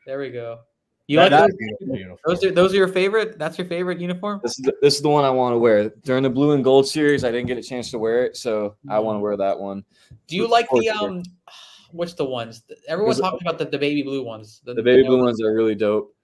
There 0.06 0.20
we 0.20 0.30
go. 0.32 0.60
You 1.08 1.18
That- 1.18 1.24
like 1.24 1.32
that's 1.32 1.52
those? 1.54 1.58
beautiful, 1.58 1.96
beautiful. 1.96 2.20
Those 2.26 2.44
are 2.46 2.52
those 2.52 2.74
are 2.74 2.78
your 2.78 2.88
favorite. 2.88 3.38
That's 3.38 3.58
your 3.58 3.68
favorite 3.68 4.00
uniform. 4.00 4.40
This 4.44 4.58
is 4.58 4.66
the, 4.66 4.74
this 4.82 4.96
is 4.96 5.02
the 5.02 5.10
one 5.10 5.26
I 5.26 5.30
want 5.30 5.54
to 5.54 5.58
wear 5.58 5.90
during 6.04 6.24
the 6.24 6.30
blue 6.30 6.52
and 6.52 6.64
gold 6.64 6.88
series. 6.88 7.24
I 7.24 7.32
didn't 7.32 7.48
get 7.48 7.58
a 7.58 7.62
chance 7.64 7.92
to 7.92 8.00
wear 8.00 8.26
it, 8.26 8.38
so 8.38 8.76
I 8.90 9.00
want 9.00 9.18
to 9.18 9.20
wear 9.20 9.36
that 9.38 9.60
one. 9.60 9.84
Do 10.28 10.36
you 10.38 10.46
Of 10.46 10.52
like 10.52 10.68
the 10.72 10.90
um? 10.90 11.24
What's 11.92 12.14
the 12.16 12.26
ones? 12.26 12.64
Everyone's 12.88 13.18
There's 13.18 13.28
a- 13.28 13.32
talking 13.32 13.48
about 13.48 13.60
the, 13.60 13.66
the 13.66 13.78
baby 13.78 14.02
blue 14.02 14.24
ones. 14.24 14.62
The 14.66 14.74
baby 14.82 15.02
you 15.04 15.08
blue 15.08 15.24
ones 15.24 15.42
are 15.44 15.54
really 15.54 15.76
dope. 15.76 16.16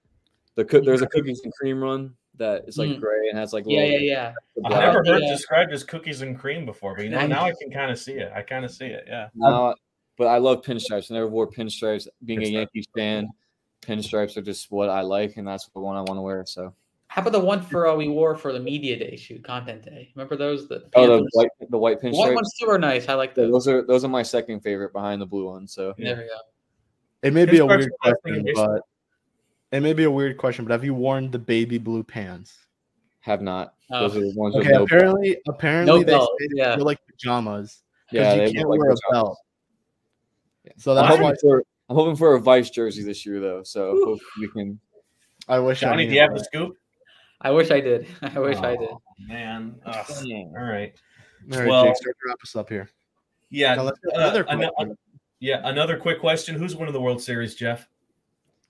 The 0.55 0.65
coo- 0.65 0.81
there's 0.81 1.01
a 1.03 1.07
cookies 1.07 1.41
and 1.43 1.53
cream 1.53 1.81
run 1.83 2.13
that 2.39 2.63
is 2.67 2.77
like 2.77 2.89
Mm. 2.89 2.99
gray 2.99 3.29
and 3.29 3.37
has 3.37 3.53
like 3.53 3.65
Yeah, 3.67 3.81
little 3.81 3.99
yeah, 4.01 4.33
yeah. 4.57 4.65
I've 4.65 4.71
never 4.93 5.03
heard 5.05 5.21
Yeah. 5.21 5.29
described 5.31 5.71
as 5.71 5.83
cookies 5.83 6.21
and 6.21 6.37
cream 6.37 6.65
before, 6.65 6.95
but 6.95 7.03
you 7.03 7.09
know, 7.11 7.25
now 7.27 7.43
I 7.45 7.53
can 7.61 7.71
kind 7.71 7.91
of 7.91 7.99
see 7.99 8.13
it. 8.13 8.31
I 8.35 8.41
kind 8.41 8.65
of 8.65 8.71
see 8.71 8.87
it. 8.87 9.03
Yeah. 9.07 9.29
No, 9.35 9.75
but 10.17 10.27
I 10.27 10.37
love 10.39 10.63
pinstripes. 10.63 11.11
I 11.11 11.13
never 11.13 11.27
wore 11.27 11.47
pinstripes. 11.47 12.07
Being 12.25 12.39
a 12.39 12.45
Pinstripe. 12.45 12.51
Yankees 12.53 12.87
fan, 12.95 13.29
pinstripes 13.81 14.35
are 14.37 14.41
just 14.41 14.71
what 14.71 14.89
I 14.89 15.01
like, 15.01 15.37
and 15.37 15.47
that's 15.47 15.67
the 15.69 15.79
one 15.79 15.95
I 15.95 16.01
want 16.01 16.17
to 16.17 16.21
wear. 16.21 16.43
So, 16.45 16.73
How 17.07 17.21
about 17.21 17.31
the 17.33 17.39
one 17.39 17.61
for 17.61 17.87
uh, 17.87 17.95
we 17.95 18.07
wore 18.07 18.35
for 18.35 18.53
the 18.53 18.59
media 18.59 18.97
day 18.97 19.15
shoot, 19.15 19.43
content 19.43 19.83
day? 19.83 20.11
Remember 20.15 20.35
those? 20.35 20.67
The 20.67 20.87
oh, 20.95 21.07
the 21.17 21.29
white, 21.33 21.49
the 21.69 21.77
white 21.77 22.01
The 22.01 22.11
white 22.11 22.29
pinstripes. 22.31 22.35
ones 22.35 22.53
too 22.59 22.67
are 22.69 22.77
nice. 22.77 23.09
I 23.09 23.15
like 23.15 23.31
Yeah, 23.31 23.45
those. 23.45 23.65
those 23.65 23.67
are 23.67 23.81
those 23.85 24.03
are 24.05 24.09
my 24.09 24.23
second 24.23 24.59
favorite 24.61 24.93
behind 24.93 25.21
the 25.21 25.25
blue 25.25 25.47
one. 25.47 25.67
So, 25.67 25.93
Yeah. 25.97 26.13
There 26.13 26.23
we 26.23 26.29
go. 26.29 26.37
It 27.21 27.33
may 27.33 27.45
be 27.45 27.57
a 27.57 27.65
weird 27.65 27.81
are 27.81 27.83
the 27.83 27.89
best 28.11 28.23
thing 28.23 28.35
in 28.35 28.41
question, 28.43 28.45
baseball. 28.45 28.73
but 28.75 28.81
it 29.71 29.81
may 29.81 29.93
be 29.93 30.03
a 30.05 30.11
weird 30.11 30.37
question. 30.37 30.65
But 30.65 30.71
have 30.73 30.83
you 30.83 30.93
worn 30.93 31.31
the 31.31 31.39
baby 31.39 31.77
blue 31.77 32.03
pants? 32.03 32.57
have 33.21 33.41
not. 33.41 33.73
Oh. 33.91 34.07
Those 34.07 34.17
are 34.17 34.21
the 34.21 34.33
ones 34.35 34.55
with 34.55 34.65
Okay, 34.65 34.73
no. 34.75 34.83
apparently, 34.83 35.37
apparently 35.47 35.91
No 35.91 35.99
they 35.99 36.05
belt, 36.05 36.31
say 36.39 36.47
they 36.47 36.57
yeah. 36.61 36.75
feel 36.77 36.85
like 36.85 36.99
pajamas. 37.07 37.83
yeah, 38.11 38.33
you 38.33 38.39
they 38.39 38.53
can't 38.53 38.69
look 38.69 38.79
like 38.79 38.79
wear 38.79 38.91
a 38.91 39.11
belt. 39.11 39.37
Yeah. 40.63 40.71
So 40.77 40.91
I'm 40.91 40.95
that's 40.97 41.07
hoping 41.09 41.23
why 41.25 41.35
for 41.41 41.63
I'm 41.89 41.95
hoping 41.95 42.15
for 42.15 42.35
a 42.35 42.39
Vice 42.39 42.69
jersey 42.69 43.03
this 43.03 43.25
year 43.25 43.39
though. 43.39 43.61
So 43.63 43.91
hopefully 44.03 44.19
we 44.39 44.47
can. 44.49 44.79
I 45.47 45.59
wish 45.59 45.83
I 45.83 45.87
Johnny, 45.89 46.03
knew 46.05 46.09
do 46.11 46.15
you 46.15 46.21
have 46.21 46.33
the 46.33 46.43
scoop? 46.43 46.75
I 47.41 47.51
wish 47.51 47.71
I 47.71 47.81
did. 47.81 48.07
I 48.21 48.39
wish 48.39 48.57
I 48.57 48.75
did. 48.77 48.89
Oh, 48.89 49.01
Man. 49.19 49.75
Ugh. 49.85 50.05
All 50.09 50.51
right. 50.63 50.93
All 51.53 51.59
right, 51.59 51.67
Well- 51.67 51.85
Jake, 51.85 51.95
start 51.97 52.15
to 52.23 52.27
wrap 52.27 52.37
us 52.43 52.55
up 52.55 52.69
here. 52.69 52.89
Yeah. 53.49 53.75
Now, 53.75 53.83
let's 53.83 53.99
uh, 54.05 54.11
another 54.15 54.49
ano- 54.49 54.95
yeah. 55.39 55.61
Another 55.63 55.97
quick 55.97 56.19
question. 56.19 56.55
Who's 56.55 56.75
winning 56.75 56.93
the 56.93 57.01
World 57.01 57.21
Series, 57.21 57.55
Jeff? 57.55 57.87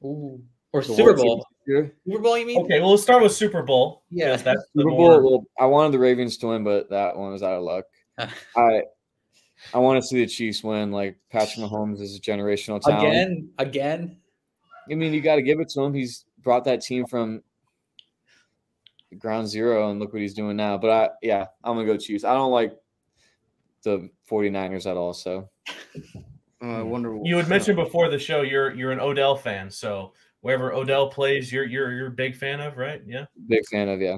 Ooh. 0.03 0.41
Or 0.71 0.81
the 0.81 0.93
Super 0.93 1.13
Bowl. 1.15 1.25
Series 1.25 1.43
this 1.47 1.67
year. 1.67 1.95
Super 2.07 2.23
Bowl, 2.23 2.37
you 2.37 2.45
mean? 2.45 2.61
Okay, 2.65 2.79
well, 2.79 2.91
let's 2.91 3.03
start 3.03 3.23
with 3.23 3.31
Super 3.31 3.63
Bowl. 3.63 4.03
Yeah. 4.09 4.27
because 4.31 4.43
that's 4.43 4.61
Super 4.75 4.89
Bowl. 4.91 5.21
Well, 5.23 5.45
I 5.59 5.65
wanted 5.65 5.93
the 5.93 5.99
Ravens 5.99 6.37
to 6.37 6.47
win, 6.47 6.63
but 6.63 6.89
that 6.89 7.17
one 7.17 7.31
was 7.31 7.43
out 7.43 7.53
of 7.53 7.63
luck. 7.63 7.85
I 8.55 8.83
I 9.73 9.79
want 9.79 10.01
to 10.01 10.07
see 10.07 10.19
the 10.19 10.27
Chiefs 10.27 10.63
win. 10.63 10.91
Like 10.91 11.17
Patrick 11.31 11.65
Mahomes 11.65 12.01
is 12.01 12.15
a 12.15 12.19
generational 12.21 12.81
talent. 12.81 13.07
Again, 13.07 13.49
again. 13.57 14.17
I 14.91 14.95
mean, 14.95 15.13
you 15.13 15.21
got 15.21 15.35
to 15.35 15.41
give 15.41 15.59
it 15.59 15.69
to 15.69 15.81
him. 15.81 15.93
He's 15.93 16.25
brought 16.41 16.65
that 16.65 16.81
team 16.81 17.05
from 17.05 17.43
ground 19.17 19.47
zero, 19.47 19.89
and 19.89 19.99
look 19.99 20.13
what 20.13 20.21
he's 20.21 20.33
doing 20.33 20.55
now. 20.57 20.77
But 20.77 20.89
I, 20.89 21.09
yeah, 21.21 21.47
I'm 21.63 21.75
gonna 21.75 21.85
go 21.85 21.97
Chiefs. 21.97 22.23
I 22.23 22.33
don't 22.33 22.51
like 22.51 22.75
the 23.83 24.09
49ers 24.29 24.89
at 24.89 24.97
all. 24.97 25.13
So 25.13 25.49
Uh, 26.61 26.79
I 26.79 26.81
wonder. 26.81 27.17
You 27.23 27.37
had 27.37 27.47
mentioned 27.47 27.77
before 27.77 28.09
the 28.09 28.19
show 28.19 28.41
you're 28.41 28.73
you're 28.73 28.91
an 28.91 28.99
Odell 28.99 29.35
fan, 29.35 29.69
so 29.69 30.13
wherever 30.41 30.73
Odell 30.73 31.09
plays, 31.09 31.51
you're 31.51 31.65
you're 31.65 31.91
you're 31.91 32.07
a 32.07 32.11
big 32.11 32.35
fan 32.35 32.59
of, 32.59 32.77
right? 32.77 33.01
Yeah, 33.05 33.25
big 33.47 33.65
fan 33.71 33.89
of 33.89 34.01
yeah. 34.01 34.17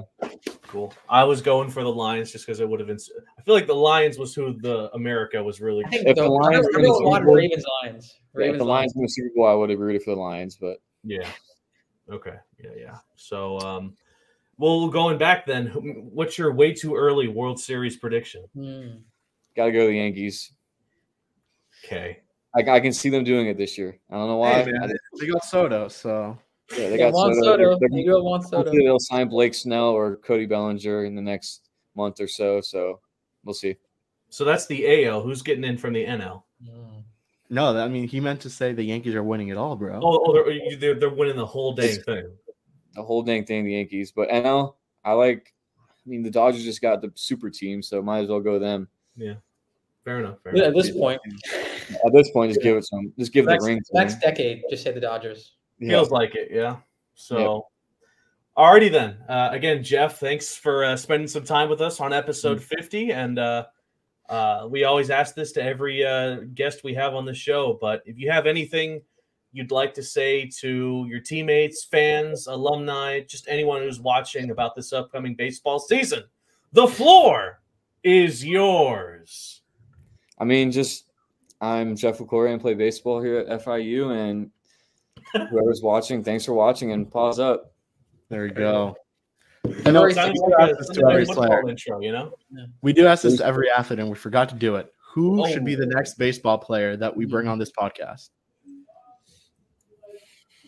cool. 0.68 0.94
I 1.08 1.24
was 1.24 1.40
going 1.40 1.70
for 1.70 1.82
the 1.82 1.92
Lions 1.92 2.32
just 2.32 2.46
because 2.46 2.60
it 2.60 2.68
would 2.68 2.80
have 2.80 2.86
been. 2.86 2.98
I 3.38 3.42
feel 3.42 3.54
like 3.54 3.66
the 3.66 3.74
Lions 3.74 4.18
was 4.18 4.34
who 4.34 4.54
the 4.60 4.90
America 4.94 5.42
was 5.42 5.60
really. 5.60 5.84
I 5.84 5.90
think 5.90 6.08
If 6.08 6.16
the, 6.16 6.22
the 6.22 6.30
Lions 6.30 6.66
win 6.72 6.72
the 6.72 6.78
everyone 6.78 6.98
Super 6.98 7.08
wanted 7.08 7.24
Bowl- 7.26 7.34
Ravens 7.34 7.64
Lions. 7.82 8.14
Yeah, 8.36 8.46
if 8.46 8.58
the 8.58 8.64
Lions 8.64 8.92
win 8.94 9.04
the 9.04 9.08
Super 9.08 9.30
Bowl, 9.36 9.46
I 9.46 9.54
would 9.54 9.70
have 9.70 9.78
rooted 9.78 10.02
for 10.02 10.14
the 10.14 10.20
Lions, 10.20 10.56
but 10.56 10.78
Yeah. 11.04 11.28
Okay. 12.10 12.34
Yeah. 12.62 12.70
Yeah. 12.76 12.96
So, 13.16 13.58
um, 13.60 13.96
well, 14.58 14.88
going 14.88 15.18
back 15.18 15.46
then, 15.46 15.66
what's 16.12 16.38
your 16.38 16.52
way 16.52 16.72
too 16.72 16.94
early 16.94 17.28
World 17.28 17.58
Series 17.58 17.96
prediction? 17.96 18.44
Hmm. 18.54 18.98
got 19.56 19.66
to 19.66 19.72
go 19.72 19.86
the 19.86 19.94
Yankees. 19.94 20.52
Okay. 21.84 22.20
I, 22.54 22.60
I 22.70 22.80
can 22.80 22.92
see 22.92 23.08
them 23.08 23.24
doing 23.24 23.46
it 23.46 23.56
this 23.56 23.78
year. 23.78 23.98
I 24.10 24.14
don't 24.16 24.28
know 24.28 24.36
why. 24.36 24.62
Hey, 24.62 24.70
man, 24.72 24.92
they 25.18 25.26
got 25.26 25.44
Soto, 25.44 25.88
so 25.88 26.38
yeah, 26.72 26.88
they 26.88 26.98
Yeah, 26.98 27.10
got 27.10 27.14
Juan 27.14 27.34
Soto. 27.34 27.44
Soto. 27.44 27.78
They're- 27.80 27.88
They 27.90 28.04
go 28.04 28.22
Juan 28.22 28.42
Soto. 28.42 28.56
Hopefully 28.58 28.84
they'll 28.84 28.98
sign 28.98 29.28
Blake 29.28 29.54
Snell 29.54 29.88
or 29.90 30.16
Cody 30.16 30.46
Bellinger 30.46 31.04
in 31.04 31.14
the 31.14 31.22
next 31.22 31.68
month 31.94 32.20
or 32.20 32.28
so. 32.28 32.60
So 32.60 33.00
we'll 33.44 33.54
see. 33.54 33.76
So 34.28 34.44
that's 34.44 34.66
the 34.66 35.06
AL. 35.06 35.22
Who's 35.22 35.42
getting 35.42 35.64
in 35.64 35.76
from 35.76 35.92
the 35.94 36.04
NL? 36.04 36.42
Hmm. 36.64 37.00
no. 37.50 37.76
I 37.78 37.88
mean, 37.88 38.06
he 38.08 38.20
meant 38.20 38.40
to 38.42 38.50
say 38.50 38.72
the 38.72 38.82
Yankees 38.82 39.14
are 39.14 39.22
winning 39.22 39.48
it 39.48 39.56
all, 39.56 39.76
bro. 39.76 40.00
Oh, 40.02 40.24
oh 40.26 40.32
they're, 40.32 40.76
they're 40.78 40.94
they're 40.94 41.10
winning 41.10 41.36
the 41.36 41.46
whole 41.46 41.72
dang 41.74 42.00
thing. 42.00 42.30
The 42.94 43.02
whole 43.02 43.22
dang 43.22 43.44
thing, 43.44 43.64
the 43.64 43.72
Yankees. 43.74 44.12
But 44.12 44.28
NL, 44.28 44.74
I 45.04 45.12
like. 45.12 45.52
I 45.78 46.08
mean, 46.08 46.22
the 46.22 46.30
Dodgers 46.30 46.64
just 46.64 46.82
got 46.82 47.00
the 47.00 47.12
super 47.14 47.48
team, 47.48 47.80
so 47.82 48.02
might 48.02 48.20
as 48.20 48.28
well 48.28 48.40
go 48.40 48.58
them. 48.58 48.88
Yeah, 49.16 49.34
fair 50.04 50.18
enough. 50.18 50.38
Fair 50.42 50.56
Yeah, 50.56 50.64
enough. 50.64 50.76
At 50.78 50.82
this 50.82 50.96
point, 50.96 51.20
At 52.06 52.12
this 52.12 52.30
point, 52.30 52.50
just 52.50 52.62
give 52.62 52.76
it 52.76 52.84
some. 52.84 53.12
Just 53.18 53.32
give 53.32 53.46
next, 53.46 53.64
the 53.64 53.68
ring 53.70 53.82
next 53.92 54.14
them. 54.14 54.20
decade, 54.30 54.62
just 54.70 54.82
say 54.82 54.92
the 54.92 55.00
Dodgers. 55.00 55.52
Yeah. 55.78 55.90
Feels 55.90 56.10
like 56.10 56.34
it, 56.34 56.48
yeah. 56.52 56.76
So, 57.14 57.66
alrighty 58.56 58.90
then. 58.90 59.16
Uh, 59.28 59.48
again, 59.52 59.82
Jeff, 59.82 60.18
thanks 60.18 60.56
for 60.56 60.84
uh, 60.84 60.96
spending 60.96 61.28
some 61.28 61.44
time 61.44 61.68
with 61.68 61.80
us 61.80 62.00
on 62.00 62.12
episode 62.12 62.58
Mm-hmm. 62.58 62.76
50. 62.76 63.12
And 63.12 63.38
uh, 63.38 63.66
uh, 64.28 64.68
we 64.70 64.84
always 64.84 65.10
ask 65.10 65.34
this 65.34 65.52
to 65.52 65.62
every 65.62 66.04
uh, 66.04 66.36
guest 66.54 66.84
we 66.84 66.94
have 66.94 67.14
on 67.14 67.24
the 67.24 67.34
show. 67.34 67.78
But 67.80 68.02
if 68.06 68.18
you 68.18 68.30
have 68.30 68.46
anything 68.46 69.02
you'd 69.52 69.70
like 69.70 69.92
to 69.94 70.02
say 70.02 70.46
to 70.60 71.04
your 71.08 71.20
teammates, 71.20 71.84
fans, 71.84 72.46
alumni, 72.46 73.20
just 73.20 73.46
anyone 73.48 73.82
who's 73.82 74.00
watching 74.00 74.50
about 74.50 74.74
this 74.74 74.92
upcoming 74.92 75.34
baseball 75.34 75.78
season, 75.78 76.22
the 76.72 76.86
floor 76.86 77.60
is 78.02 78.44
yours. 78.44 79.60
I 80.38 80.44
mean, 80.44 80.72
just 80.72 81.04
I'm 81.62 81.94
Jeff 81.94 82.18
Liquori 82.18 82.52
and 82.52 82.60
play 82.60 82.74
baseball 82.74 83.22
here 83.22 83.38
at 83.38 83.64
FIU, 83.64 84.10
and 84.10 84.50
whoever's 85.48 85.80
watching, 85.80 86.24
thanks 86.24 86.44
for 86.44 86.54
watching 86.54 86.90
and 86.90 87.08
Paws 87.10 87.38
Up. 87.38 87.72
There 88.28 88.46
you 88.46 88.52
go. 88.52 88.96
And 89.86 89.96
also, 89.96 90.26
we 90.26 90.32
do 90.34 90.54
a, 90.58 90.62
ask 90.62 90.76
this 90.78 90.88
to 90.88 91.06
every 91.08 91.24
player. 91.24 91.68
intro, 91.68 92.00
you 92.00 92.10
know? 92.10 92.34
We 92.82 92.92
do 92.92 93.06
ask 93.06 93.22
this 93.22 93.36
to 93.36 93.46
every 93.46 93.70
athlete, 93.70 94.00
and 94.00 94.08
we 94.10 94.16
forgot 94.16 94.48
to 94.48 94.56
do 94.56 94.74
it. 94.74 94.92
Who 95.14 95.46
should 95.52 95.64
be 95.64 95.76
Oh. 95.76 95.78
the 95.80 95.86
next 95.86 96.14
baseball 96.14 96.58
player 96.58 96.96
that 96.96 97.16
we 97.16 97.26
bring 97.26 97.46
on 97.46 97.60
this 97.60 97.70
podcast? 97.70 98.30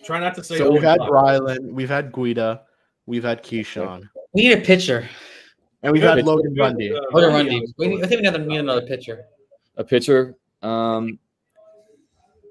Try 0.05 0.21
not 0.21 0.35
to 0.37 0.45
say. 0.45 0.59
So 0.59 0.71
we've 0.71 0.83
had 0.83 0.99
Buck. 0.99 1.11
Rylan, 1.11 1.73
we've 1.73 1.89
had 1.89 2.13
Guida, 2.13 2.63
we've 3.07 3.25
had 3.25 3.43
Keyshawn, 3.43 4.09
We 4.33 4.43
need 4.43 4.53
a 4.59 4.61
pitcher. 4.61 5.09
and 5.83 5.93
we've 5.93 6.03
Good. 6.03 6.19
had 6.19 6.27
Logan 6.27 6.55
Bundy. 6.55 6.93
uh, 6.95 7.01
Logan 7.11 7.33
Bundy 7.33 7.51
Rundy. 7.57 7.75
We 7.79 7.89
need, 7.89 8.05
I 8.05 8.07
think 8.07 8.21
we 8.21 8.29
need 8.29 8.29
another, 8.29 8.45
need 8.45 8.59
another 8.59 8.83
pitcher. 8.87 9.25
A 9.77 9.83
pitcher, 9.83 10.37
um, 10.65 11.19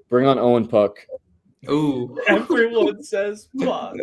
bring 0.08 0.26
on 0.26 0.38
Owen 0.38 0.66
Puck, 0.68 0.96
Ooh. 1.70 2.16
Everyone 2.28 3.02
says 3.02 3.48
Puck. 3.58 3.96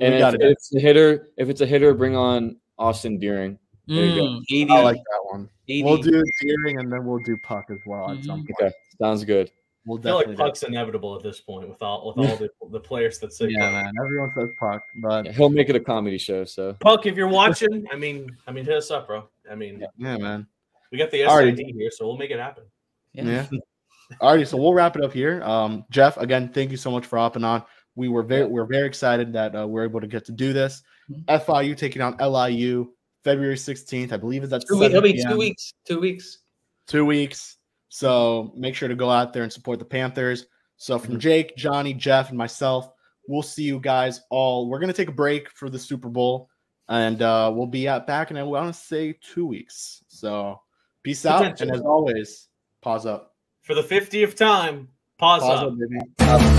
And 0.00 0.14
if, 0.14 0.34
if 0.34 0.40
it's 0.40 0.74
a 0.74 0.80
hitter, 0.80 1.28
if 1.36 1.48
it's 1.48 1.60
a 1.60 1.66
hitter, 1.66 1.94
bring 1.94 2.14
on 2.16 2.56
Austin 2.78 3.18
Deering. 3.18 3.58
There 3.88 4.04
you 4.04 4.14
go. 4.20 4.26
Mm, 4.26 4.42
80. 4.50 4.70
I 4.72 4.80
like 4.82 4.96
that 4.96 5.20
one. 5.30 5.48
80. 5.68 5.82
We'll 5.84 5.96
do 6.02 6.24
Deering, 6.42 6.78
and 6.80 6.92
then 6.92 7.04
we'll 7.06 7.22
do 7.24 7.36
Puck 7.42 7.66
as 7.70 7.78
well 7.86 8.10
at 8.10 8.22
some 8.24 8.40
Mhm. 8.42 8.46
point. 8.48 8.50
Okay, 8.62 8.72
sounds 9.00 9.24
good. 9.24 9.50
We'll 9.86 9.98
I 10.00 10.02
feel 10.02 10.14
like 10.16 10.24
definitely. 10.26 10.36
do 10.36 10.48
Puck's 10.48 10.62
inevitable 10.64 11.16
at 11.16 11.22
this 11.22 11.40
point 11.40 11.68
with 11.68 11.80
all 11.82 12.08
with 12.08 12.18
all 12.18 12.36
the, 12.36 12.50
the 12.70 12.80
players 12.80 13.18
that 13.20 13.32
say 13.32 13.46
Yeah, 13.48 13.60
Puck. 13.60 13.72
man. 13.72 13.92
Everyone 14.04 14.32
says 14.36 14.48
Puck, 14.58 14.82
but 14.96 15.26
Yeah, 15.26 15.32
he'll 15.32 15.48
make 15.48 15.68
it 15.68 15.76
a 15.76 15.80
comedy 15.80 16.18
show. 16.18 16.44
So 16.44 16.74
Puck, 16.80 17.06
if 17.06 17.16
you're 17.16 17.28
watching, 17.28 17.86
I 17.92 17.96
mean, 17.96 18.36
I 18.48 18.50
mean, 18.52 18.64
hit 18.64 18.74
us 18.74 18.90
up, 18.90 19.06
bro. 19.06 19.28
I 19.50 19.54
mean, 19.54 19.84
yeah, 19.98 20.16
man. 20.16 20.46
we 20.90 20.98
got 20.98 21.10
the 21.12 21.22
All 21.24 21.36
right. 21.38 21.56
SID 21.56 21.66
here, 21.76 21.90
so 21.92 22.06
we'll 22.06 22.16
make 22.16 22.30
it 22.32 22.40
happen. 22.40 22.64
Yeah. 23.16 23.46
Alrighty, 24.20 24.46
so 24.46 24.56
we'll 24.56 24.74
wrap 24.74 24.96
it 24.96 25.02
up 25.02 25.12
here. 25.12 25.42
Um, 25.42 25.84
Jeff, 25.90 26.16
again, 26.16 26.50
thank 26.52 26.70
you 26.70 26.76
so 26.76 26.90
much 26.90 27.06
for 27.06 27.18
hopping 27.18 27.42
on. 27.44 27.62
we 27.96 28.08
were 28.08 28.22
very 28.22 28.44
we're 28.46 28.66
very 28.66 28.86
excited 28.86 29.32
that 29.32 29.56
uh, 29.58 29.66
we're 29.66 29.84
able 29.84 30.00
to 30.00 30.06
get 30.06 30.24
to 30.26 30.32
do 30.32 30.52
this. 30.52 30.82
FIU 31.28 31.76
taking 31.76 32.02
on 32.02 32.16
LIU 32.18 32.92
February 33.24 33.56
16th, 33.56 34.12
I 34.12 34.16
believe 34.16 34.44
is 34.44 34.50
that 34.50 34.64
Two 34.68 34.78
weeks. 34.78 34.90
It'll 34.90 35.02
be 35.02 35.22
two 35.22 35.36
weeks. 35.36 35.72
Two 35.86 36.00
weeks. 36.00 36.38
Two 36.86 37.04
weeks. 37.04 37.56
So 37.88 38.52
make 38.56 38.74
sure 38.74 38.88
to 38.88 38.94
go 38.94 39.10
out 39.10 39.32
there 39.32 39.42
and 39.42 39.52
support 39.52 39.78
the 39.78 39.84
Panthers. 39.84 40.46
So 40.76 40.98
from 40.98 41.14
Mhm. 41.16 41.20
Jake, 41.20 41.56
Johnny, 41.56 41.94
Jeff, 41.94 42.28
and 42.28 42.38
myself, 42.38 42.90
we'll 43.28 43.42
see 43.42 43.62
you 43.64 43.80
guys 43.80 44.20
all. 44.30 44.68
We're 44.68 44.78
gonna 44.78 44.92
take 44.92 45.08
a 45.08 45.12
break 45.12 45.50
for 45.50 45.70
the 45.70 45.78
Super 45.78 46.08
Bowl, 46.08 46.48
and 46.88 47.22
uh, 47.22 47.50
we'll 47.54 47.66
be 47.66 47.88
at 47.88 48.06
back 48.06 48.30
in 48.30 48.36
I 48.36 48.42
want 48.42 48.72
to 48.72 48.80
say 48.80 49.18
two 49.20 49.46
weeks. 49.46 50.04
So 50.08 50.60
peace 51.02 51.24
out, 51.26 51.60
and 51.60 51.70
as 51.72 51.80
always, 51.80 52.48
Paws 52.86 53.04
Up. 53.04 53.34
For 53.62 53.74
the 53.74 53.82
50th 53.82 54.36
time, 54.36 54.90
pause, 55.18 55.42
Paws 55.42 55.58
Up. 55.58 55.72
up, 56.20 56.55